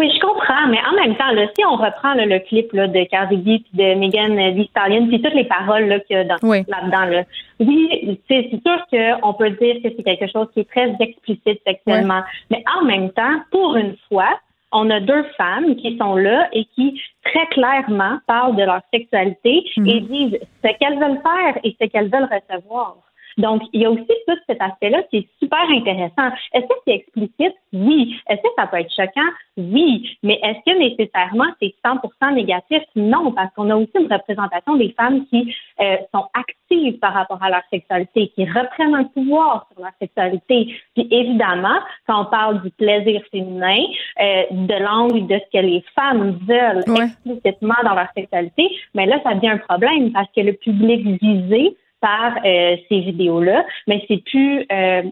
[0.00, 3.04] Oui, je comprends, mais en même temps, là, si on reprend le clip là, de
[3.04, 7.04] Cardi B puis de Megan Thee Stallion, puis toutes les paroles qu'il y a là-dedans,
[7.04, 7.24] là,
[7.58, 12.22] oui, c'est sûr qu'on peut dire que c'est quelque chose qui est très explicite sexuellement,
[12.50, 14.40] mais en même temps, pour une fois,
[14.72, 19.64] on a deux femmes qui sont là et qui très clairement parlent de leur sexualité
[19.76, 20.06] et mhm.
[20.06, 22.96] disent ce qu'elles veulent faire et ce qu'elles veulent recevoir.
[23.40, 26.34] Donc, il y a aussi tout cet aspect-là qui est super intéressant.
[26.52, 27.54] Est-ce que c'est explicite?
[27.72, 28.16] Oui.
[28.28, 29.30] Est-ce que ça peut être choquant?
[29.56, 30.18] Oui.
[30.22, 32.82] Mais est-ce que nécessairement c'est 100% négatif?
[32.96, 37.42] Non, parce qu'on a aussi une représentation des femmes qui euh, sont actives par rapport
[37.42, 40.74] à leur sexualité, qui reprennent un pouvoir sur leur sexualité.
[40.94, 43.84] Puis évidemment, quand on parle du plaisir féminin,
[44.20, 49.20] euh, de l'angle de ce que les femmes veulent explicitement dans leur sexualité, mais là,
[49.22, 54.22] ça devient un problème parce que le public visé par euh, ces vidéos-là, mais c'est
[54.24, 55.02] plus euh,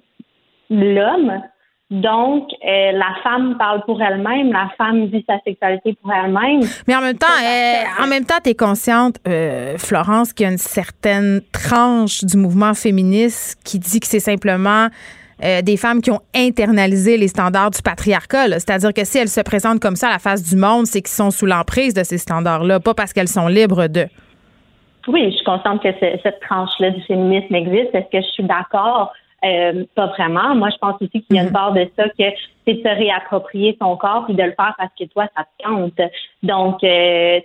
[0.71, 1.43] l'homme.
[1.91, 6.61] Donc, euh, la femme parle pour elle-même, la femme vit sa sexualité pour elle-même.
[6.87, 7.27] Mais en même temps,
[8.03, 9.17] en même temps, tu es consciente,
[9.79, 14.89] Florence, qu'il y a une certaine tranche du mouvement féministe qui dit que c'est simplement
[15.41, 18.51] des femmes qui ont internalisé les standards du patriarcat.
[18.51, 21.15] C'est-à-dire que si elles se présentent comme ça à la face du monde, c'est qu'ils
[21.15, 24.09] sont sous l'emprise de ces standards-là, pas parce qu'elles sont libres de.
[25.09, 27.95] Oui, je suis consciente que cette tranche-là du féminisme existe.
[27.95, 29.13] Est-ce que je suis d'accord?
[29.45, 30.55] Euh, pas vraiment.
[30.55, 31.55] Moi, je pense aussi qu'il y a une mhm.
[31.55, 32.25] part de ça que
[32.67, 35.67] c'est de se réapproprier son corps et de le faire parce que toi, ça te
[35.67, 36.01] compte.
[36.43, 37.41] Donc, euh,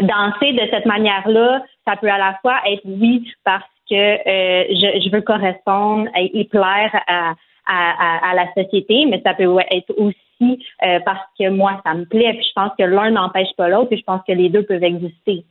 [0.00, 5.00] danser de cette manière-là, ça peut à la fois être oui parce que euh, je,
[5.04, 7.34] je, veux correspondre et, plaire à,
[7.66, 12.04] à, à, la société, mais ça peut être aussi euh, parce que moi, ça me
[12.04, 12.32] plaît.
[12.34, 14.82] Puis je pense que l'un n'empêche pas l'autre, et je pense que les deux peuvent
[14.82, 15.44] exister.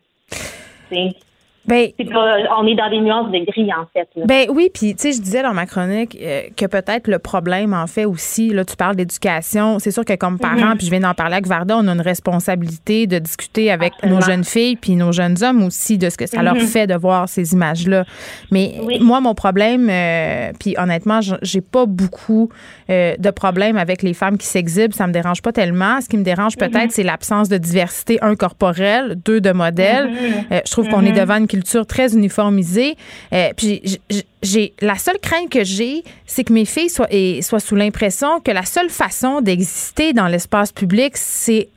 [0.91, 1.30] think
[1.65, 4.09] Ben, on est dans des nuances de gris, en fait.
[4.25, 7.73] Ben oui, puis tu sais, je disais dans ma chronique euh, que peut-être le problème,
[7.73, 9.77] en fait, aussi, là, tu parles d'éducation.
[9.77, 10.77] C'est sûr que comme parents, mhm.
[10.77, 14.21] puis je viens d'en parler avec Varda, on a une responsabilité de discuter avec nos
[14.21, 16.61] jeunes filles puis nos jeunes hommes aussi de ce que ça leur mhm.
[16.61, 18.05] fait de voir ces images-là.
[18.49, 22.49] Mais moi, mon problème, euh, puis honnêtement, j'ai pas beaucoup
[22.89, 24.93] euh, de problèmes avec les femmes qui s'exhibent.
[24.93, 26.01] Ça me dérange pas tellement.
[26.01, 26.89] Ce qui me dérange peut-être, mhm.
[26.89, 30.09] c'est l'absence de diversité, un corporel, deux de modèles.
[30.49, 32.95] je trouve qu'on est devant une culture très uniformisée.
[33.34, 33.99] Euh, puis
[34.41, 37.10] j'ai la seule crainte que j'ai, c'est que mes filles soient,
[37.41, 41.68] soient sous l'impression que la seule façon d'exister dans l'espace public, c'est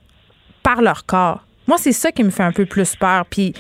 [0.63, 1.45] par leur corps.
[1.67, 3.25] Moi, c'est ça qui me fait un peu plus peur.
[3.27, 3.55] Puis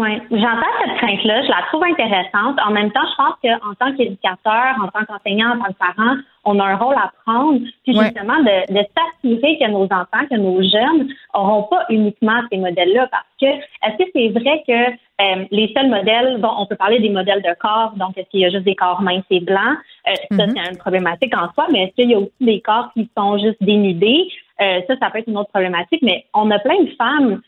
[0.00, 2.58] oui, j'entends cette crainte-là, je la trouve intéressante.
[2.66, 6.16] En même temps, je pense qu'en tant qu'éducateur, en tant qu'enseignant, en tant que parent,
[6.44, 10.36] on a un rôle à prendre, puis justement de, de s'assurer que nos enfants, que
[10.36, 14.90] nos jeunes n'auront pas uniquement ces modèles-là, parce que est-ce que c'est vrai que
[15.20, 18.40] euh, les seuls modèles, bon, on peut parler des modèles de corps, donc est-ce qu'il
[18.40, 19.76] y a juste des corps minces et blancs,
[20.08, 20.52] euh, ça mm-hmm.
[20.56, 23.36] c'est une problématique en soi, mais est-ce qu'il y a aussi des corps qui sont
[23.36, 24.28] juste dénudés,
[24.62, 27.42] euh, ça, ça peut être une autre problématique, mais on a plein de femmes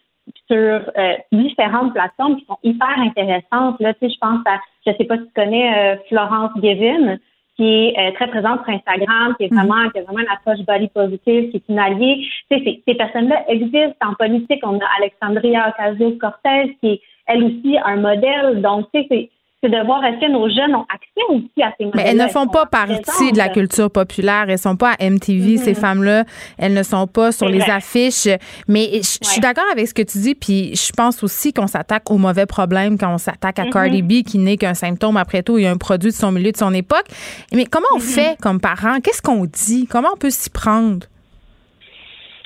[0.46, 0.56] sur
[0.96, 3.80] euh, différentes plateformes qui sont hyper intéressantes.
[3.80, 7.16] Là, tu sais, je pense à, je sais pas si tu connais euh, Florence Gavin,
[7.56, 9.66] qui est euh, très présente sur Instagram, qui est mm-hmm.
[9.66, 12.26] vraiment, qui a vraiment une approche body positive, qui est une alliée.
[12.50, 14.60] Tu sais, ces, ces personnes-là existent en politique.
[14.62, 18.62] On a Alexandria Ocasio-Cortez, qui est elle aussi un modèle.
[18.62, 19.30] Donc, tu sais,
[19.62, 21.86] c'est de voir est-ce que nos jeunes ont accès aussi à ces.
[21.94, 24.46] Mais elles ne font pas partie de la culture populaire.
[24.48, 25.74] Elles sont pas à MTV, ces mm-hmm.
[25.76, 26.24] femmes-là.
[26.58, 28.28] Elles ne sont pas sur les affiches.
[28.66, 30.34] Mais je, suis d'accord avec ce que tu dis.
[30.34, 34.22] Puis je pense aussi qu'on s'attaque aux mauvais problèmes quand on s'attaque à Cardi mm-hmm.
[34.22, 35.58] B, qui n'est qu'un symptôme après tout.
[35.58, 37.06] Il y a un produit de son milieu, de son époque.
[37.54, 38.14] Mais comment on mm-hmm.
[38.14, 38.98] fait comme parents?
[39.00, 39.86] Qu'est-ce qu'on dit?
[39.88, 41.06] Comment on peut s'y prendre?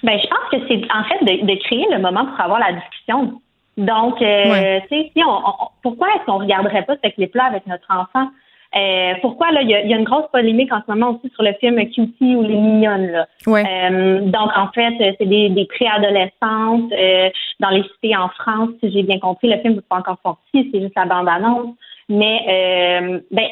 [0.02, 2.74] Ben, je pense que c'est en fait de, de créer le moment pour avoir la
[2.74, 3.40] discussion.
[3.76, 5.42] Donc, euh, tu sais, si on,
[5.82, 8.28] pourquoi est-ce qu'on regarderait pas ce clip-là avec notre enfant?
[8.76, 11.52] Euh, pourquoi là, il y, a, une grosse polémique en ce moment aussi sur le
[11.54, 13.06] film Cutie ou Les Mignonnes.
[13.06, 13.26] Là.
[13.46, 17.30] Euh, donc en fait, c'est des, des préadolescentes euh,
[17.60, 19.48] dans les cités en France, si j'ai bien compris.
[19.48, 21.74] Le film n'est pas encore sorti, c'est juste la bande-annonce.
[22.08, 23.46] Mais euh, ben,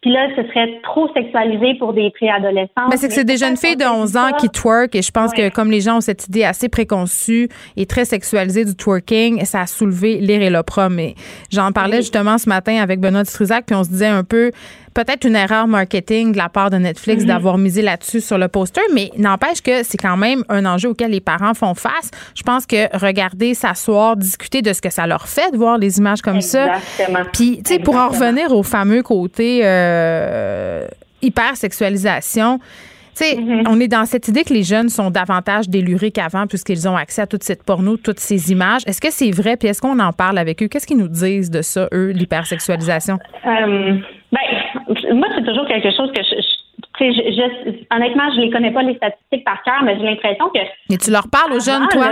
[0.00, 2.88] puis là, ce serait trop sexualisé pour des préadolescents.
[2.88, 5.32] Mais c'est que c'est des jeunes filles de 11 ans qui twerk et je pense
[5.34, 9.60] que comme les gens ont cette idée assez préconçue et très sexualisée du twerking, ça
[9.60, 10.96] a soulevé l'ire et l'opprobre.
[10.96, 11.14] Mais
[11.52, 14.52] j'en parlais justement ce matin avec Benoît Struzac puis on se disait un peu
[14.94, 17.28] peut-être une erreur marketing de la part de Netflix mhm.
[17.28, 21.10] d'avoir misé là-dessus sur le poster, mais n'empêche que c'est quand même un enjeu auquel
[21.10, 22.10] les parents font face.
[22.34, 25.98] Je pense que regarder, s'asseoir, discuter de ce que ça leur fait de voir les
[25.98, 27.24] images comme Exactement.
[27.24, 27.30] ça.
[27.32, 30.86] Puis, tu sais, pour en revenir au fameux côté euh,
[31.22, 32.60] hyper sexualisation,
[33.20, 33.64] sais, mm-hmm.
[33.68, 37.22] on est dans cette idée que les jeunes sont davantage délurés qu'avant puisqu'ils ont accès
[37.22, 38.82] à toute cette porno, toutes ces images.
[38.86, 39.56] Est-ce que c'est vrai?
[39.56, 40.68] Puis est-ce qu'on en parle avec eux?
[40.68, 43.18] Qu'est-ce qu'ils nous disent de ça, eux, l'hypersexualisation?
[43.46, 43.98] Euh,
[44.32, 44.38] ben,
[45.14, 46.34] moi, c'est toujours quelque chose que je,
[47.00, 50.60] je, honnêtement, je les connais pas les statistiques par cœur, mais j'ai l'impression que.
[50.88, 52.10] Mais tu leur parles aux jeunes, toi?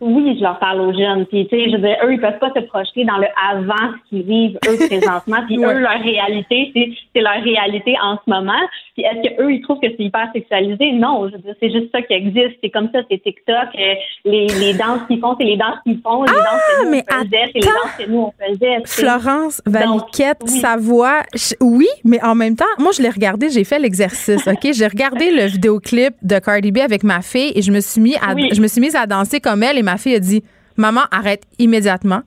[0.00, 1.26] Oui, je leur parle aux jeunes.
[1.26, 3.92] Puis, tu sais, je veux dire, eux, ils peuvent pas se projeter dans le avant
[3.92, 5.44] ce qu'ils vivent, eux, présentement.
[5.46, 6.72] Puis, eux, leur réalité,
[7.14, 8.60] c'est leur réalité en ce moment.
[8.94, 10.92] Puis, est-ce que eux, ils trouvent que c'est hyper sexualisé?
[10.92, 12.56] Non, je veux dire, c'est juste ça qui existe.
[12.62, 13.68] C'est comme ça, c'est TikTok.
[13.78, 13.94] Euh,
[14.24, 16.22] les, les danses qu'ils font, c'est les danses qu'ils font.
[16.22, 18.76] Les danses que nous, on faisait, c'est les danses que nous, on faisait.
[18.86, 21.22] Florence Valiquette, Savoie.
[21.60, 24.72] Oui, mais en même temps, moi, je l'ai regardé, j'ai fait l'exercice, OK?
[24.72, 28.16] J'ai regardé le vidéoclip de Cardi B avec ma fille et je me suis mis
[28.16, 30.42] à, je me suis mise à danser comme elle et ma fille a dit
[30.76, 32.20] Maman, arrête immédiatement.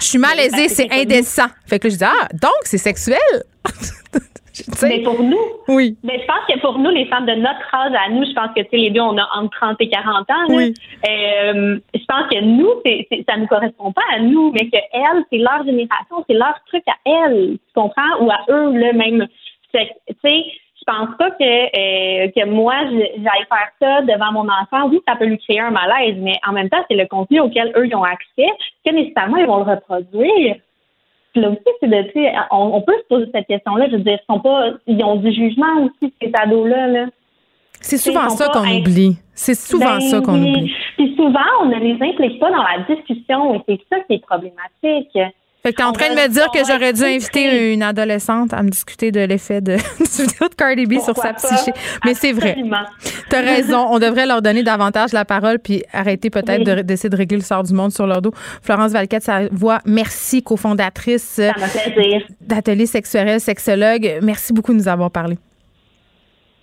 [0.00, 1.48] Je suis malaisée, c'est indécent.
[1.66, 3.18] Fait que là, je dis Ah, donc c'est sexuel?
[4.82, 5.38] Mais pour nous,
[5.68, 5.96] oui.
[6.02, 8.50] Mais je pense que pour nous, les femmes de notre âge à nous, je pense
[8.56, 10.34] que les deux, on a entre 30 et 40 ans.
[10.48, 10.74] Oui.
[11.08, 14.78] Euh, je pense que nous, c'est, ça ne nous correspond pas à nous, mais que
[14.92, 18.20] elles, c'est leur génération, c'est leur truc à elles, tu comprends?
[18.20, 19.28] Ou à eux, le même.
[19.72, 19.80] Tu
[20.24, 20.44] sais,
[20.88, 24.88] pense pas que, euh, que moi, j'aille faire ça devant mon enfant.
[24.88, 27.72] Oui, ça peut lui créer un malaise, mais en même temps, c'est le contenu auquel
[27.76, 28.48] eux, ils ont accès,
[28.84, 30.56] que nécessairement, ils vont le reproduire.
[31.32, 33.88] Puis là aussi, c'est de, tu sais, on, peut se poser cette question-là.
[33.90, 37.06] Je veux dire, ils sont pas, ils ont du jugement aussi, ces ados-là, là.
[37.80, 39.18] C'est souvent ça qu'on oublie.
[39.34, 40.72] C'est souvent ça qu'on oublie.
[40.96, 44.24] Puis souvent, on ne les implique pas dans la discussion et c'est ça qui est
[44.24, 45.16] problématique.
[45.68, 48.62] Fait que t'es en train de me dire que j'aurais dû inviter une adolescente à
[48.62, 51.72] me discuter de l'effet de, de Cardi B sur sa psyché.
[52.06, 52.56] Mais c'est vrai.
[53.28, 53.86] T'as raison.
[53.90, 57.64] On devrait leur donner davantage la parole puis arrêter peut-être d'essayer de, régler le sort
[57.64, 58.32] du monde sur leur dos.
[58.62, 61.38] Florence Valquette, sa voix, merci, cofondatrice
[62.40, 64.20] d'Atelier sexuel, sexologue.
[64.22, 65.36] Merci beaucoup de nous avoir parlé.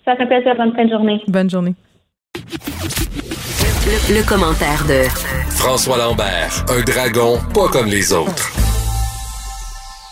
[0.04, 0.52] Ça fait plaisir.
[0.56, 1.22] Bonne fin de journée.
[1.28, 1.74] Bonne journée.
[3.86, 5.04] Le, commentaire de
[5.50, 8.65] François Lambert, un dragon pas comme les autres.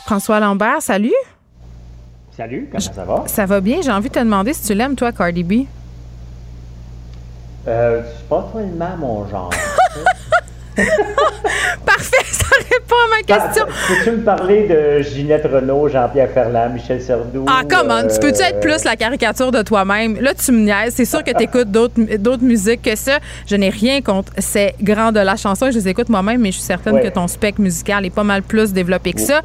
[0.04, 1.14] François Lambert, salut.
[2.36, 3.24] Salut, comment ça va?
[3.26, 3.80] Ça va bien.
[3.80, 5.66] J'ai envie de te demander si tu l'aimes, toi, Cardi B.
[7.66, 9.48] Euh, c'est pas tellement mon genre.
[11.86, 13.64] Parfait, ça répond à ma question.
[13.88, 17.44] Peux-tu me parler de Ginette Renault, Jean-Pierre Ferland, Michel Sardou?
[17.48, 18.02] Ah, comment?
[18.02, 20.20] Tu peux-tu être plus la caricature de toi-même?
[20.20, 20.94] Là, tu me niaises.
[20.94, 23.18] C'est sûr que tu écoutes d'autres musiques que ça.
[23.46, 25.70] Je n'ai rien contre ces grands de la chanson.
[25.70, 28.42] Je les écoute moi-même, mais je suis certaine que ton spectre musical est pas mal
[28.42, 29.42] plus développé que ça.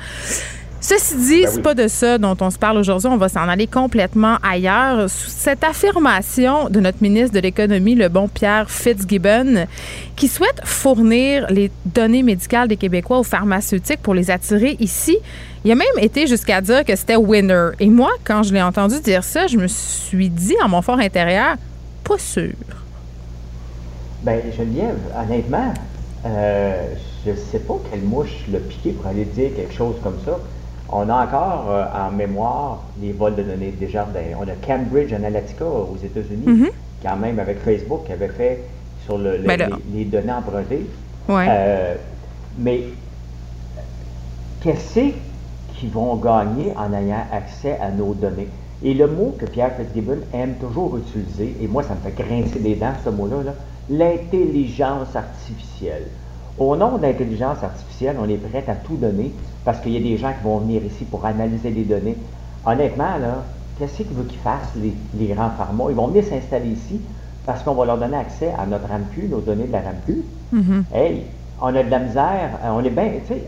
[0.81, 3.09] Ceci dit, ben c'est pas de ça dont on se parle aujourd'hui.
[3.09, 5.09] On va s'en aller complètement ailleurs.
[5.09, 9.65] Cette affirmation de notre ministre de l'Économie, le bon Pierre Fitzgibbon,
[10.15, 15.17] qui souhaite fournir les données médicales des Québécois aux pharmaceutiques pour les attirer ici,
[15.65, 17.71] il a même été jusqu'à dire que c'était winner.
[17.81, 20.99] Et moi, quand je l'ai entendu dire ça, je me suis dit en mon fort
[20.99, 21.57] intérieur,
[22.05, 22.53] pas sûr.
[24.23, 25.73] Ben, Geneviève, honnêtement,
[26.25, 26.93] euh,
[27.25, 30.39] je sais pas quelle mouche l'a piqué pour aller dire quelque chose comme ça.
[30.91, 34.19] On a encore euh, en mémoire les vols de données des jardins.
[34.39, 36.71] On a Cambridge Analytica aux États-Unis, mm-hmm.
[37.03, 38.63] quand même avec Facebook, qui avait fait
[39.05, 40.87] sur le, ben les, données empruntées.
[41.29, 41.95] Euh,
[42.57, 42.85] mais
[44.61, 45.11] qu'est-ce
[45.75, 48.47] qu'ils vont gagner en ayant accès à nos données?
[48.83, 52.59] Et le mot que Pierre Fitzgibbon aime toujours utiliser, et moi ça me fait grincer
[52.59, 53.53] des dents ce mot-là,
[53.89, 56.07] l'intelligence artificielle.
[56.59, 59.31] Au nom de l'intelligence artificielle, on est prêt à tout donner
[59.63, 62.17] parce qu'il y a des gens qui vont venir ici pour analyser les données.
[62.65, 63.43] Honnêtement, là,
[63.77, 65.85] qu'est-ce qu'il veut qu'ils fassent, les, grands pharma?
[65.89, 66.99] Ils vont venir s'installer ici
[67.45, 70.23] parce qu'on va leur donner accès à notre RAMQ, nos données de la RAMQ.
[70.53, 70.83] Mm-hmm.
[70.93, 71.23] Hey,
[71.61, 73.43] on a de la misère, euh, on est bien, tu sais,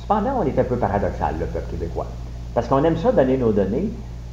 [0.00, 2.06] cependant, on est un peu paradoxal, le peuple québécois.
[2.54, 3.90] Parce qu'on aime ça donner nos données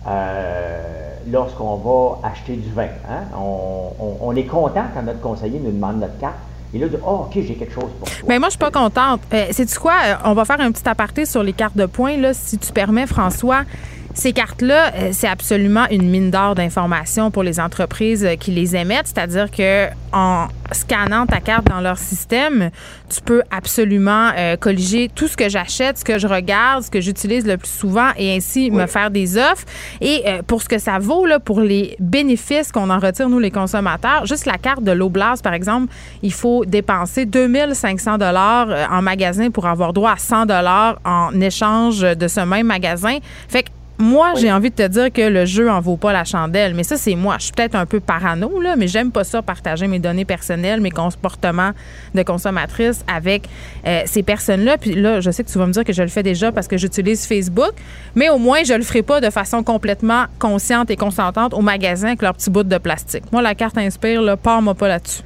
[0.08, 2.88] euh, lorsqu'on va acheter du vin.
[3.10, 3.24] Hein?
[3.36, 6.36] On, on, est content quand notre conseiller nous demande notre carte
[6.74, 8.08] et là, oh, OK, j'ai quelque chose pour.
[8.28, 9.22] Mais moi, je suis pas contente.
[9.34, 9.94] Euh, C'est-tu quoi?
[10.06, 12.72] Euh, on va faire un petit aparté sur les cartes de points, là, si tu
[12.72, 13.64] permets, François.
[14.14, 18.76] Ces cartes-là, euh, c'est absolument une mine d'or d'informations pour les entreprises euh, qui les
[18.76, 19.08] émettent.
[19.08, 22.72] C'est-à-dire que en scannant ta carte dans leur système,
[23.10, 27.00] tu peux absolument euh, colliger tout ce que j'achète, ce que je regarde, ce que
[27.00, 29.66] j'utilise le plus souvent et ainsi me faire des offres.
[30.02, 33.52] Et pour ce que ça vaut, là, pour les bénéfices qu'on en retire, nous, les
[33.52, 39.50] consommateurs, juste la carte de l'Oblast, par exemple, il faut dépenser 2500 dollars en magasin
[39.50, 43.18] pour avoir droit à 100 dollars en échange de ce même magasin.
[43.48, 43.70] Fait que
[44.02, 46.84] moi, j'ai envie de te dire que le jeu en vaut pas la chandelle, mais
[46.84, 47.36] ça, c'est moi.
[47.40, 50.82] Je suis peut-être un peu parano, là, mais j'aime pas ça partager mes données personnelles,
[50.82, 51.72] mes comportements
[52.14, 53.48] de consommatrice avec
[53.88, 54.78] euh, ces personnes-là.
[54.78, 56.68] Puis là, je sais que tu vas me dire que je le fais déjà parce
[56.68, 57.74] que j'utilise Facebook,
[58.16, 62.08] mais au moins, je le ferai pas de façon complètement consciente et consentante au magasin
[62.08, 63.24] avec leur petit bout de plastique.
[63.32, 65.22] Moi, la carte Inspire, là, pars-moi pas là-dessus.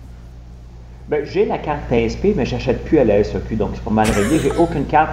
[1.07, 4.09] Ben, j'ai la carte Inspire, mais j'achète plus à la SOQ, donc c'est pas mal
[4.09, 4.39] réglé.
[4.39, 5.11] J'ai aucune carte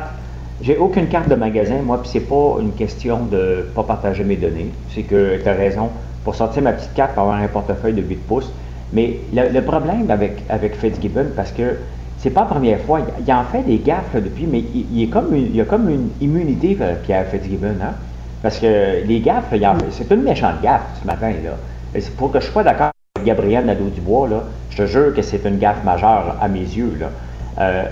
[0.62, 4.36] j'ai aucune carte de magasin, moi, puis c'est pas une question de pas partager mes
[4.36, 4.70] données.
[4.94, 5.90] C'est que tu as raison.
[6.24, 8.50] Pour sortir ma petite carte, pour avoir un portefeuille de 8 pouces.
[8.92, 11.78] Mais le, problème avec, avec Fitzgibbon, parce que
[12.18, 14.62] c'est pas la première fois, il, en fait des gaffes depuis, mais
[14.92, 17.94] il, est comme il a comme une immunité, Pierre Fitzgibbon, hein?
[18.42, 19.52] Parce que les gaffes,
[19.90, 22.00] c'est une méchante gaffe ce matin, là.
[22.16, 25.58] Pour que je sois d'accord avec Gabriel Nadeau-Dubois, là, je te jure que c'est une
[25.58, 27.06] gaffe majeure à mes yeux, là.
[27.58, 27.84] Euh,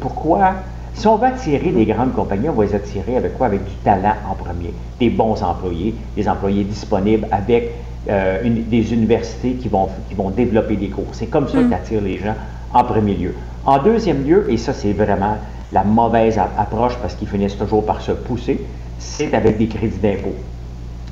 [0.00, 0.54] pourquoi
[0.98, 3.46] si on veut attirer les grandes compagnies, on va les attirer avec quoi?
[3.46, 7.70] Avec du talent en premier, des bons employés, des employés disponibles avec
[8.08, 11.06] euh, des universités qui vont, qui vont développer des cours.
[11.12, 11.70] C'est comme ça mm.
[11.70, 12.34] que attire les gens
[12.74, 13.34] en premier lieu.
[13.64, 15.36] En deuxième lieu, et ça c'est vraiment
[15.72, 18.60] la mauvaise approche parce qu'ils finissent toujours par se pousser,
[18.98, 20.34] c'est avec des crédits d'impôt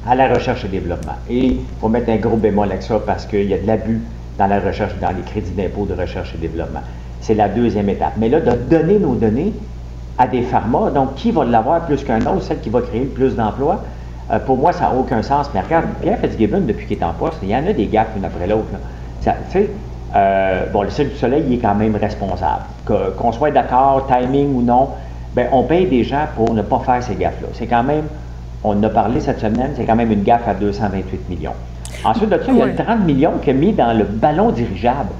[0.08, 1.14] à la recherche et développement.
[1.28, 4.00] Et il faut mettre un gros bémol avec ça parce qu'il y a de l'abus
[4.38, 6.82] dans la recherche, dans les crédits d'impôt de recherche et développement.
[7.20, 8.14] C'est la deuxième étape.
[8.16, 9.52] Mais là, de donner nos données,
[10.18, 10.90] à des pharma.
[10.90, 13.82] Donc, qui va l'avoir plus qu'un autre, celle qui va créer le plus d'emplois?
[14.30, 15.50] Euh, pour moi, ça n'a aucun sens.
[15.54, 18.08] Mais regarde, Pierre Fitzgibbon, depuis qu'il est en poste, il y en a des gaffes
[18.16, 18.66] une après l'autre.
[19.22, 19.70] Tu sais,
[20.14, 22.62] euh, bon, le Cirque du Soleil, il est quand même responsable.
[22.84, 24.88] qu'on soit d'accord, timing ou non,
[25.34, 27.48] ben, on paye des gens pour ne pas faire ces gaffes-là.
[27.52, 28.04] C'est quand même,
[28.64, 31.52] on en a parlé cette semaine, c'est quand même une gaffe à 228 millions.
[32.04, 34.50] Ensuite de ça, il y a le 30 millions qu'il a mis dans le ballon
[34.50, 35.10] dirigeable.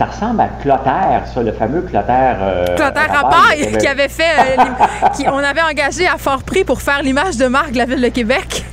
[0.00, 2.38] Ça ressemble à Clotaire, ça, le fameux Clotaire.
[2.40, 4.58] Euh, Clotaire Rapaille, qui avait fait.
[4.58, 7.84] Euh, qui, on avait engagé à fort prix pour faire l'image de marque de la
[7.84, 8.64] ville de Québec.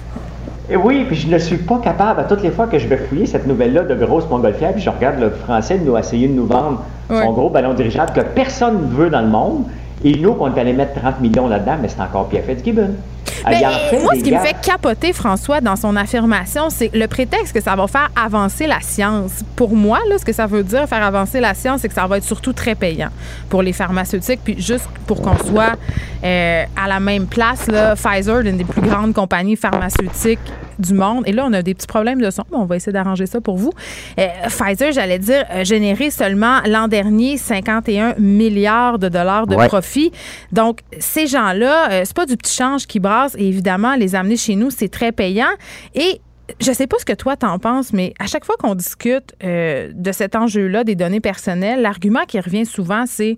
[0.70, 2.95] Et oui, puis je ne suis pas capable, à toutes les fois que je vais
[2.95, 6.45] fouiller cette nouvelle-là de grosse montgolfière, puis je regarde le français nous essayer de nous
[6.45, 9.66] vendre son gros ballon dirigeable que personne ne veut dans le monde,
[10.06, 12.91] et nous, on est allé mettre 30 millions là-dedans, mais c'est encore Pierre Fitzgibbon.
[13.46, 13.62] Mais
[14.02, 17.76] moi, ce qui me fait capoter, François, dans son affirmation, c'est le prétexte que ça
[17.76, 19.44] va faire avancer la science.
[19.56, 22.08] Pour moi, là, ce que ça veut dire, faire avancer la science, c'est que ça
[22.08, 23.10] va être surtout très payant
[23.50, 24.42] pour les pharmaceutiques.
[24.44, 25.78] Puis juste pour qu'on soit
[26.24, 30.40] euh, à la même place, là, Pfizer, l'une des plus grandes compagnies pharmaceutiques
[30.80, 31.24] du monde.
[31.26, 33.42] Et là, on a des petits problèmes de son, mais on va essayer d'arranger ça
[33.42, 33.72] pour vous.
[34.20, 40.12] Euh, Pfizer, j'allais dire, a généré seulement l'an dernier 51 milliards de dollars de profit.
[40.52, 43.27] Donc, ces gens-là, euh, c'est pas du petit change qui brasse.
[43.38, 45.49] Et évidemment, les amener chez nous, c'est très payant.
[45.95, 46.22] Et
[46.60, 49.91] je sais pas ce que toi t'en penses, mais à chaque fois qu'on discute euh,
[49.94, 53.38] de cet enjeu-là des données personnelles, l'argument qui revient souvent, c'est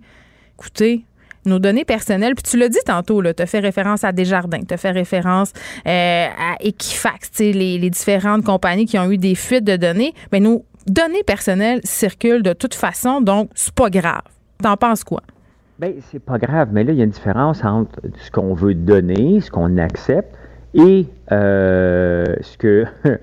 [0.57, 1.05] écoutez,
[1.45, 2.35] nos données personnelles.
[2.35, 5.53] Puis tu l'as dit tantôt, tu as fait référence à Desjardins, tu as fait référence
[5.87, 10.13] euh, à Equifax, les, les différentes compagnies qui ont eu des fuites de données.
[10.31, 14.21] Mais nos données personnelles circulent de toute façon, donc c'est pas grave.
[14.61, 15.21] T'en penses quoi?
[15.79, 18.73] Bien, c'est pas grave, mais là, il y a une différence entre ce qu'on veut
[18.73, 20.35] donner, ce qu'on accepte,
[20.73, 22.85] et euh, ce, que,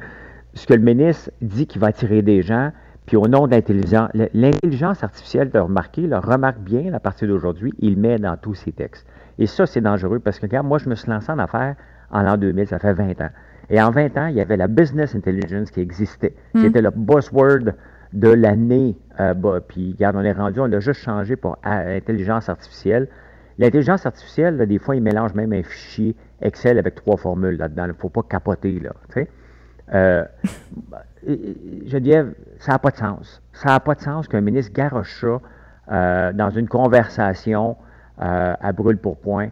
[0.54, 2.72] ce que le ministre dit qu'il va attirer des gens
[3.06, 7.72] puis au nom de l'intelligence, l'intelligence artificielle, de remarquer, le remarque bien à partir d'aujourd'hui,
[7.78, 9.06] il met dans tous ses textes.
[9.38, 11.76] Et ça, c'est dangereux parce que, regarde, moi, je me suis lancé en affaires
[12.10, 13.30] en l'an 2000, ça fait 20 ans.
[13.70, 16.66] Et en 20 ans, il y avait la business intelligence qui existait, qui hmm.
[16.66, 17.74] était le buzzword
[18.12, 18.96] de l'année.
[19.20, 23.08] Euh, bah, puis, regarde, on est rendu, on l'a juste changé pour intelligence artificielle.
[23.58, 27.84] L'intelligence artificielle, des fois, il mélange même un fichier Excel avec trois formules là-dedans.
[27.84, 28.90] Il ne faut pas capoter, là.
[29.08, 29.28] Tu sais.
[29.94, 30.24] Euh,
[32.58, 33.42] ça n'a pas de sens.
[33.52, 35.40] Ça n'a pas de sens qu'un ministre garoche ça
[35.90, 37.76] euh, dans une conversation
[38.18, 39.48] à brûle pour point.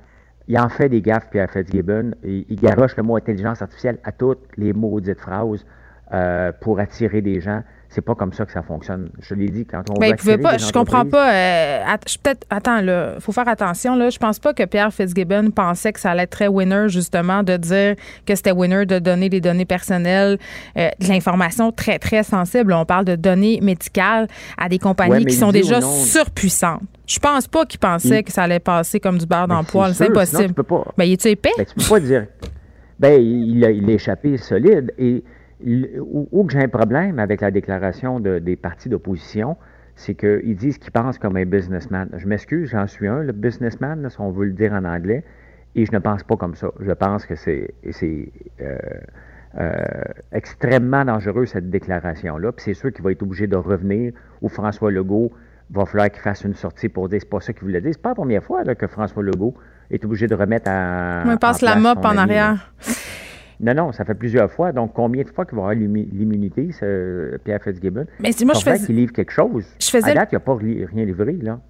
[0.49, 2.13] Il en fait des gaffes, Pierre Fitzgibbon.
[2.23, 5.67] Il, il garoche le mot intelligence artificielle à toutes les maudites phrases
[6.61, 7.63] pour attirer des gens.
[7.95, 9.09] C'est pas comme ça que ça fonctionne.
[9.21, 11.33] Je l'ai dit quand on Mais ben, pas, je comprends pas.
[11.33, 13.95] Euh, peut-être, attends, là, faut faire attention.
[13.95, 17.45] Là, je pense pas que Pierre Fitzgibbon pensait que ça allait être très winner, justement,
[17.45, 17.95] de dire
[18.27, 20.39] que c'était winner de donner des données personnelles,
[20.77, 22.73] euh, de l'information très, très sensible.
[22.73, 24.27] On parle de données médicales
[24.59, 26.83] à des compagnies qui sont déjà surpuissantes.
[27.07, 29.95] Je pense pas qu'il pensait que ça allait passer comme du beurre dans le poil.
[29.95, 30.49] C'est impossible.
[30.49, 30.85] Tu peux pas.
[30.99, 31.53] Ben, il est épais?
[31.57, 32.27] Ben, tu peux pas dire.
[32.99, 34.93] Ben, il a, il a échappé solide.
[34.99, 35.23] Et
[35.63, 39.57] où, que j'ai un problème avec la déclaration des partis d'opposition,
[39.97, 42.09] c'est qu'ils disent qu'ils pensent comme un businessman.
[42.17, 45.25] Je m'excuse, j'en suis un, le businessman, si on veut le dire en anglais,
[45.77, 46.69] et je ne pense pas comme ça.
[46.81, 47.75] Je pense que c'est
[48.61, 48.79] euh,
[49.59, 49.73] euh,
[50.33, 52.53] extrêmement dangereux, cette déclaration-là.
[52.53, 54.13] Puis c'est sûr qu'il va être obligé de revenir,
[54.43, 55.33] ou François Legault
[55.71, 57.93] va falloir qu'il fasse une sortie pour dire c'est pas ça qu'il voulait dire.
[57.93, 59.55] C'est pas la première fois que François Legault
[59.91, 61.25] est obligé de remettre à.
[61.27, 62.73] On passe la mop en arrière.
[63.61, 64.73] Non, non, ça fait plusieurs fois.
[64.73, 66.69] Donc, combien de fois qu'il va avoir l'immunité,
[67.45, 68.07] Pierre Fitzgibbon?
[68.21, 68.87] Mais si moi, je faisais...
[68.87, 69.65] qu'il livre quelque chose.
[69.79, 70.11] Je faisais...
[70.11, 71.61] À date, il n'a pas rien livré, là.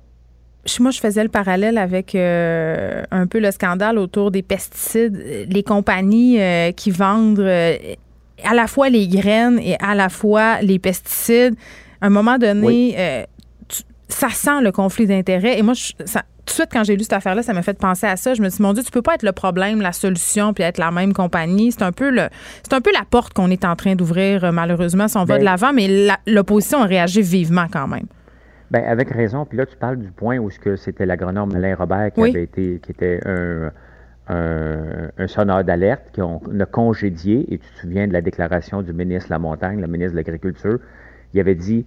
[0.81, 5.47] Moi, je faisais le parallèle avec euh, un peu le scandale autour des pesticides.
[5.49, 7.77] Les compagnies euh, qui vendent euh,
[8.43, 11.55] à la fois les graines et à la fois les pesticides,
[12.01, 13.27] à un moment donné,
[14.09, 15.59] ça sent le conflit d'intérêts.
[15.59, 15.75] Et moi,
[16.05, 18.35] ça, tout de suite, quand j'ai lu cette affaire-là, ça m'a fait penser à ça.
[18.35, 20.63] Je me suis dit, mon Dieu, tu peux pas être le problème, la solution, puis
[20.63, 21.73] être la même compagnie.
[21.73, 22.29] C'est un peu le,
[22.63, 25.35] c'est un peu la porte qu'on est en train d'ouvrir, euh, malheureusement, si on va
[25.35, 28.07] de ben l'avant, mais l'opposition a réagi vivement quand même.
[28.71, 29.47] Bien, avec raison.
[29.47, 32.91] Puis là, tu parles du point où c'était l'agronome Alain Robert qui avait été, qui
[32.91, 33.71] était un,
[34.29, 37.53] un, sonneur d'alerte qu'on a congédié.
[37.53, 40.17] Et tu te souviens de la déclaration du ministre de la Montagne, le ministre de
[40.17, 40.79] l'Agriculture.
[41.33, 41.85] Il avait dit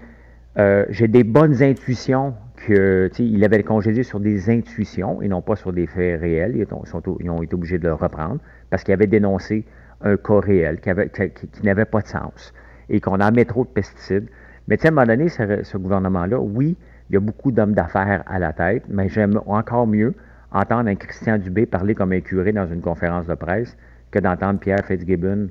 [0.58, 2.36] euh, J'ai des bonnes intuitions
[2.70, 6.56] il avait congédié sur des intuitions et non pas sur des faits réels.
[6.56, 8.40] Ils, ont été obligés de le reprendre
[8.70, 9.66] parce qu'il avait dénoncé
[10.02, 12.54] un cas réel qui, n'avait pas de sens
[12.90, 14.28] et qu'on en met trop de pesticides.
[14.68, 16.76] Mais à un moment donné, ce, gouvernement-là, oui,
[17.10, 20.14] il y a beaucoup d'hommes d'affaires à la tête, mais j'aime encore mieux
[20.52, 23.78] entendre un Christian Dubé parler comme un curé dans une conférence de presse
[24.12, 25.50] que d'entendre Pierre Fitzgibbon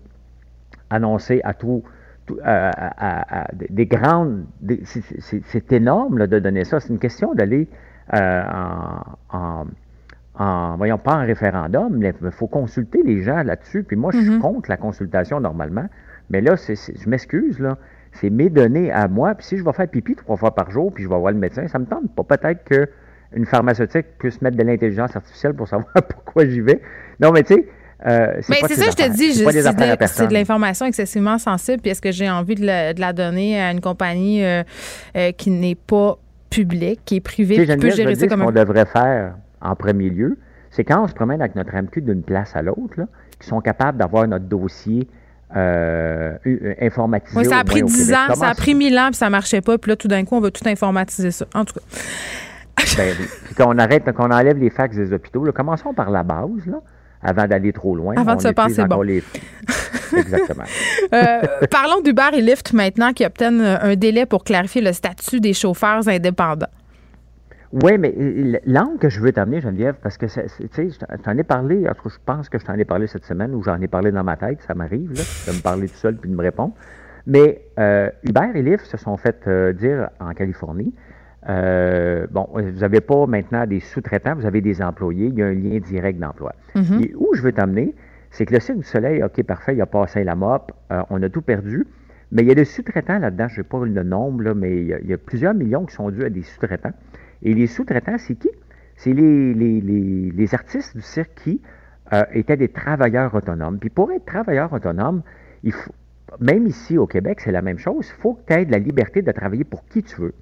[0.90, 1.82] annoncer à tout,
[2.44, 4.44] à, des grandes.
[4.78, 6.80] c'est énorme de donner ça.
[6.80, 7.68] C'est une question d'aller
[8.14, 8.42] euh,
[9.32, 9.66] en,
[10.38, 13.82] en, voyons pas en référendum, mais il faut consulter les gens là-dessus.
[13.82, 14.40] Puis moi, je suis mm-hmm.
[14.40, 15.86] contre la consultation normalement.
[16.30, 17.78] Mais là, je m'excuse, là.
[18.12, 19.34] C'est mes données à moi.
[19.34, 21.38] Puis si je vais faire pipi trois fois par jour, puis je vais voir le
[21.38, 22.24] médecin, ça me tente pas.
[22.24, 26.80] Peut-être qu'une pharmaceutique puisse mettre de l'intelligence artificielle pour savoir pourquoi j'y vais.
[27.20, 27.68] Non, mais tu sais,
[28.04, 31.80] Euh, mais c'est ça, je te dis, c'est de, l'information excessivement sensible.
[31.80, 34.62] Puis est-ce que j'ai envie de, la donner à une compagnie euh,
[35.16, 36.18] euh, qui n'est pas
[36.50, 40.36] publique, qui est privée, qui peut gérer ça comme qu'on devrait faire en premier lieu,
[40.70, 43.00] c'est quand on se promène avec notre MQ d'une place à l'autre,
[43.40, 45.08] qui sont capables d'avoir notre dossier
[45.56, 46.36] euh,
[46.80, 47.38] informatisé.
[47.38, 49.78] Oui, ça a pris 10 ans, ça a pris 1000 ans, puis ça marchait pas.
[49.78, 51.46] Puis là, tout d'un coup, on veut tout informatiser ça.
[51.54, 51.80] En tout cas.
[52.98, 53.14] ben,
[53.46, 56.82] puis qu'on arrête, qu'on enlève les fax des hôpitaux, commençons par la base, là
[57.22, 58.14] avant d'aller trop loin.
[58.16, 59.02] Avant de se passer bon.
[60.16, 60.64] Exactement.
[61.12, 65.52] Euh, parlons d'Uber et Lyft maintenant qui obtiennent un délai pour clarifier le statut des
[65.52, 66.66] chauffeurs indépendants.
[67.72, 70.32] Oui, mais euh, l'angle que je veux t'amener, Geneviève, parce que tu
[70.72, 73.62] sais, je t'en ai parlé, je pense que je t'en ai parlé cette semaine ou
[73.62, 76.36] j'en ai parlé dans ma tête, ça m'arrive, de me parler tout seul puis de
[76.36, 76.74] me répondre.
[77.26, 80.94] Mais euh, Uber et Lyft se sont fait dire en Californie
[81.48, 85.46] euh, bon, vous n'avez pas maintenant des sous-traitants, vous avez des employés, il y a
[85.46, 86.54] un lien direct d'emploi.
[86.74, 87.02] Mhm.
[87.02, 87.94] Et où je veux t'amener,
[88.30, 91.22] c'est que le Cirque du Soleil, OK, parfait, il a passé la mop, euh, on
[91.22, 91.86] a tout perdu,
[92.32, 95.06] mais il y a des sous-traitants là-dedans, je ne sais pas le nombre, mais il
[95.08, 96.92] y, a, plusieurs millions qui sont dus à des sous-traitants.
[97.42, 98.50] Et les sous-traitants, c'est qui?
[98.96, 101.60] C'est les, les, artistes du cirque qui
[102.12, 103.78] euh, étaient des travailleurs autonomes.
[103.78, 105.22] Puis pour être travailleur autonome,
[105.62, 105.92] il faut,
[106.40, 108.78] même ici au Québec, c'est la même chose, il faut que tu aies de la
[108.78, 110.34] liberté de travailler pour qui tu veux.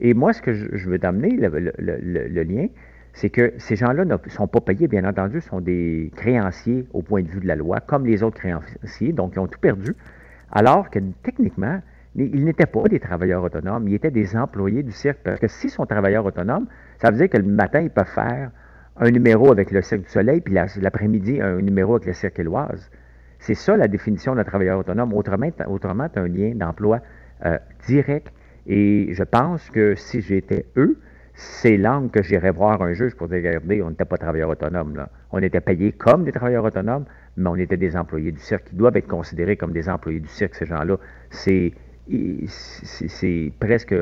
[0.00, 2.66] Et moi, ce que je, veux t'amener, le, lien,
[3.12, 7.22] c'est que ces gens-là ne sont pas payés, bien entendu, sont des créanciers au point
[7.22, 9.94] de vue de la loi, comme les autres créanciers, donc ils ont tout perdu,
[10.50, 11.80] alors que techniquement,
[12.16, 15.18] ils n'étaient pas des travailleurs autonomes, ils étaient des employés du cirque.
[15.24, 16.66] Parce que s'ils sont travailleurs autonomes,
[17.00, 18.50] ça veut dire que le matin, ils peuvent faire
[18.96, 22.90] un numéro avec le Cirque du Soleil, puis l'après-midi, un numéro avec le Cirque Éloise.
[23.40, 25.12] C'est ça la définition d'un travailleur autonome.
[25.12, 27.00] Autrement, autrement tu as un lien d'emploi
[27.44, 28.32] euh, direct
[28.66, 30.98] et je pense que si j'étais eux,
[31.34, 35.06] c'est l'angle que j'irais voir un juge pour dire, regardez, on n'était pas travailleurs autonomes.
[35.32, 37.04] On était payés comme des travailleurs autonomes,
[37.36, 40.28] mais on était des employés du cirque qui doivent être considérés comme des employés du
[40.28, 40.96] cirque, ces gens-là.
[41.30, 41.72] C'est,
[43.58, 43.94] presque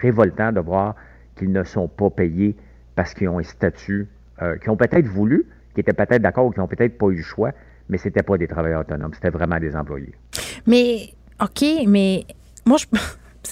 [0.00, 0.96] révoltant de voir
[1.36, 2.56] qu'ils ne sont pas payés
[2.96, 4.08] parce qu'ils ont un statut,
[4.42, 7.16] euh, qu'ils ont peut-être voulu, qui étaient peut-être d'accord ou qui n'ont peut-être pas eu
[7.16, 7.52] le choix,
[7.88, 10.14] mais ce n'était pas des travailleurs autonomes, c'était vraiment des employés.
[10.66, 12.24] Mais, OK, mais
[12.66, 12.86] moi, je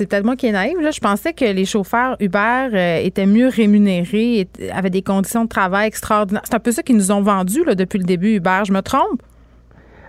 [0.00, 3.48] c'est peut-être moi qui est naïve, je pensais que les chauffeurs Uber euh, étaient mieux
[3.48, 6.40] rémunérés, avaient des conditions de travail extraordinaires.
[6.46, 8.62] C'est un peu ça qu'ils nous ont vendu depuis le début, Uber.
[8.66, 9.22] Je me trompe?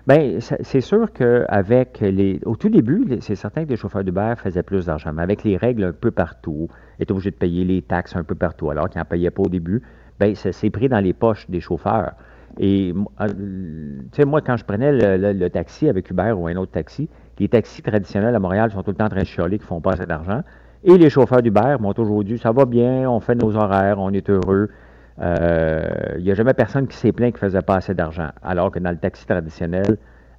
[0.07, 2.39] Bien, c'est sûr qu'avec les.
[2.45, 5.57] Au tout début, c'est certain que les chauffeurs d'Uber faisaient plus d'argent, mais avec les
[5.57, 8.99] règles un peu partout, étaient obligés de payer les taxes un peu partout, alors qu'ils
[8.99, 9.81] n'en payaient pas au début,
[10.21, 12.13] bien, c'est pris dans les poches des chauffeurs.
[12.59, 16.71] Et, euh, tu sais, moi, quand je prenais le, taxi avec Uber ou un autre
[16.71, 17.09] taxi,
[17.41, 20.05] les taxis traditionnels à Montréal sont tout le temps de chialer qu'ils font pas assez
[20.05, 20.43] d'argent.
[20.83, 24.11] Et les chauffeurs d'Uber m'ont toujours dit ça va bien, on fait nos horaires, on
[24.11, 24.69] est heureux.
[25.17, 28.29] Il euh, n'y a jamais personne qui s'est plaint qu'il faisait pas assez d'argent.
[28.43, 29.97] Alors que dans le taxi traditionnel,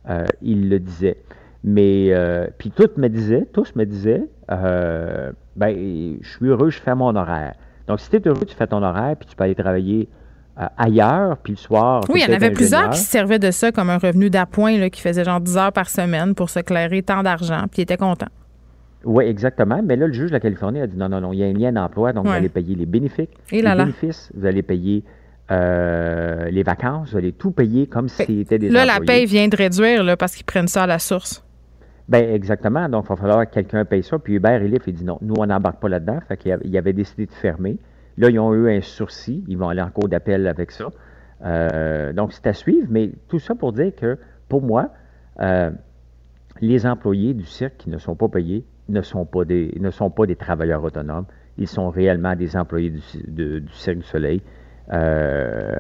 [0.09, 1.19] euh, ils le disaient.
[1.65, 6.95] Mais, euh, puis tous me disaient, tous me disaient, ben, je suis heureux, je fais
[6.95, 7.55] mon horaire.
[7.89, 10.09] Donc, si tu es heureux, tu fais ton horaire, puis tu peux aller travailler
[10.62, 12.02] euh, ailleurs, puis le soir.
[12.09, 14.89] Oui, il y en avait plusieurs qui se servaient de ça comme un revenu d'appoint,
[14.90, 17.97] qui faisait genre 10 heures par semaine pour se clairer tant d'argent, puis ils étaient
[17.97, 18.30] contents.
[19.05, 19.80] Oui, exactement.
[19.82, 21.47] Mais là, le juge de la Californie a dit non, non, non, il y a
[21.47, 25.02] un lien d'emploi, donc vous allez payer les bénéfices, les bénéfices, vous allez payer
[25.51, 29.48] euh, les vacances, vous allez tout payer comme si c'était des Là, la paye vient
[29.48, 31.44] de réduire là, parce qu'ils prennent ça à la source.
[32.09, 32.89] Bien, exactement.
[32.89, 34.18] Donc, il va falloir que quelqu'un paye ça.
[34.18, 36.18] Puis Hubert Elif, il dit non, nous, on n'embarque pas là-dedans.
[36.26, 37.76] Fait qu'il avait décidé de fermer.
[38.18, 39.44] Là, ils ont eu un sursis.
[39.48, 40.89] Ils vont aller en cours d'appel avec ça.
[41.44, 42.86] Euh, donc, c'est à suivre.
[42.90, 44.18] Mais tout ça pour dire que,
[44.48, 44.90] pour moi,
[45.40, 45.70] euh,
[46.60, 50.10] les employés du cirque qui ne sont pas payés ne sont pas des, ne sont
[50.10, 51.26] pas des travailleurs autonomes.
[51.59, 54.43] Ils sont réellement des employés du, Cirque du Soleil
[54.93, 55.76] euh,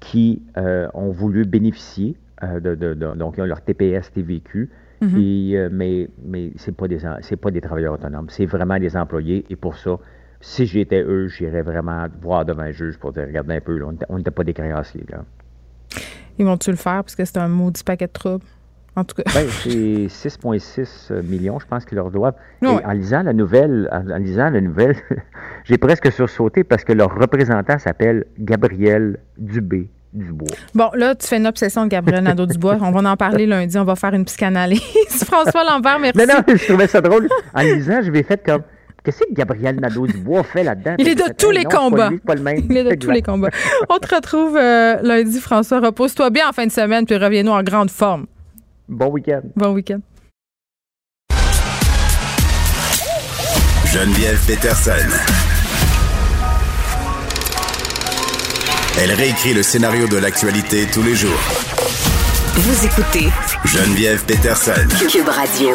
[0.00, 4.70] qui ont voulu bénéficier de, donc ils ont leur TPS TVQ.
[5.02, 5.68] Mm-hmm.
[5.72, 6.98] mais mais ce pas des
[7.40, 9.98] pas des travailleurs autonomes, c'est vraiment des employés et pour ça,
[10.40, 14.18] si j'étais eux, j'irais vraiment voir devant un juge pour dire, regardez un peu, on
[14.18, 15.04] n'était pas des créanciers.
[15.08, 15.24] Là.
[16.38, 18.44] Ils vont-tu le faire parce que c'est un maudit paquet de troubles?
[18.94, 19.30] En tout cas.
[19.34, 22.36] Ben, c'est 6,6 millions, je pense qu'ils leur doivent.
[22.62, 24.96] en lisant la nouvelle, en, lisant la nouvelle,
[25.64, 29.90] j'ai presque sursauté parce que leur représentant s'appelle Gabriel Dubé.
[30.12, 30.48] Dubois.
[30.74, 32.78] Bon, là, tu fais une obsession de Gabriel Nadeau-Dubois.
[32.80, 33.76] on va en parler lundi.
[33.76, 34.80] On va faire une psychanalyse.
[35.24, 36.18] François Lambert, merci.
[36.18, 37.28] Non, non, je trouvais ça drôle.
[37.52, 38.62] En lisant, je vais faire comme
[39.06, 40.96] Qu'est-ce que Gabriel Nadeau-Dubois fait là-dedans?
[40.98, 42.10] Il est de tous les combats.
[42.68, 43.50] Il est de tous les combats.
[43.88, 45.78] On te retrouve euh, lundi, François.
[45.78, 48.26] Repose-toi bien en fin de semaine, puis reviens-nous en grande forme.
[48.88, 49.42] Bon week-end.
[49.54, 50.00] Bon week-end.
[53.92, 54.90] Geneviève Peterson.
[59.00, 61.38] Elle réécrit le scénario de l'actualité tous les jours
[62.56, 63.28] Vous écoutez
[63.64, 64.72] Geneviève Peterson.
[65.08, 65.70] Cube Radio.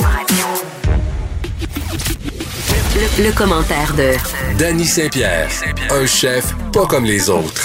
[2.94, 4.12] Le, le commentaire de
[4.60, 5.48] Danny Saint-Pierre,
[5.92, 7.64] un chef pas comme les autres.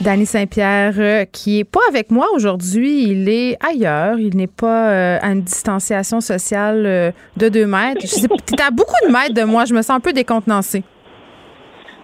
[0.00, 4.18] Danny Saint-Pierre, euh, qui est pas avec moi aujourd'hui, il est ailleurs.
[4.18, 8.00] Il n'est pas euh, à une distanciation sociale euh, de deux mètres.
[8.00, 9.64] Tu es à beaucoup de mètres de moi.
[9.64, 10.82] Je me sens un peu décontenancée.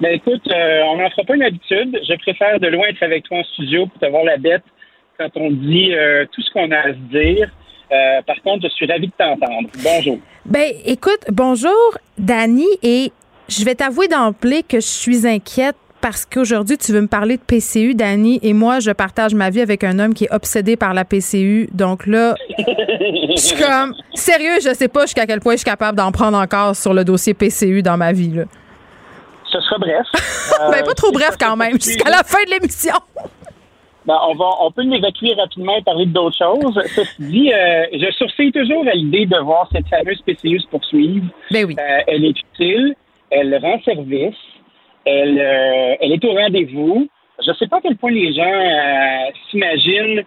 [0.01, 1.99] Ben écoute, on n'en fera pas une habitude.
[2.09, 4.63] Je préfère de loin être avec toi en studio pour te voir la bête
[5.19, 5.91] quand on dit
[6.31, 7.51] tout ce qu'on a à se dire.
[7.89, 9.69] Par contre, je suis ravi de t'entendre.
[9.83, 10.19] Bonjour.
[10.45, 13.13] Ben écoute, bonjour, Danny, et
[13.49, 17.43] je vais t'avouer d'emblée que je suis inquiète parce qu'aujourd'hui, tu veux me parler de
[17.43, 20.95] PCU, Dani, et moi, je partage ma vie avec un homme qui est obsédé par
[20.95, 21.69] la PCU.
[21.73, 25.99] Donc là, je suis comme, sérieux, je sais pas jusqu'à quel point je suis capable
[25.99, 28.31] d'en prendre encore sur le dossier PCU dans ma vie.
[28.31, 28.45] Là.
[29.51, 30.07] Ce sera bref.
[30.71, 32.95] ben, pas trop bref quand même, jusqu'à la fin de l'émission.
[34.07, 36.81] Ben, on, va, on peut l'évacuer rapidement et parler d'autres choses.
[36.95, 41.27] Ceci dit, euh, je sourcille toujours à l'idée de voir cette fameuse PCU se poursuivre.
[41.51, 41.75] Ben oui.
[41.79, 42.95] Euh, elle est utile,
[43.31, 44.37] elle rend service.
[45.05, 47.09] Elle, euh, elle est au rendez-vous.
[47.45, 50.23] Je ne sais pas à quel point les gens euh, s'imaginent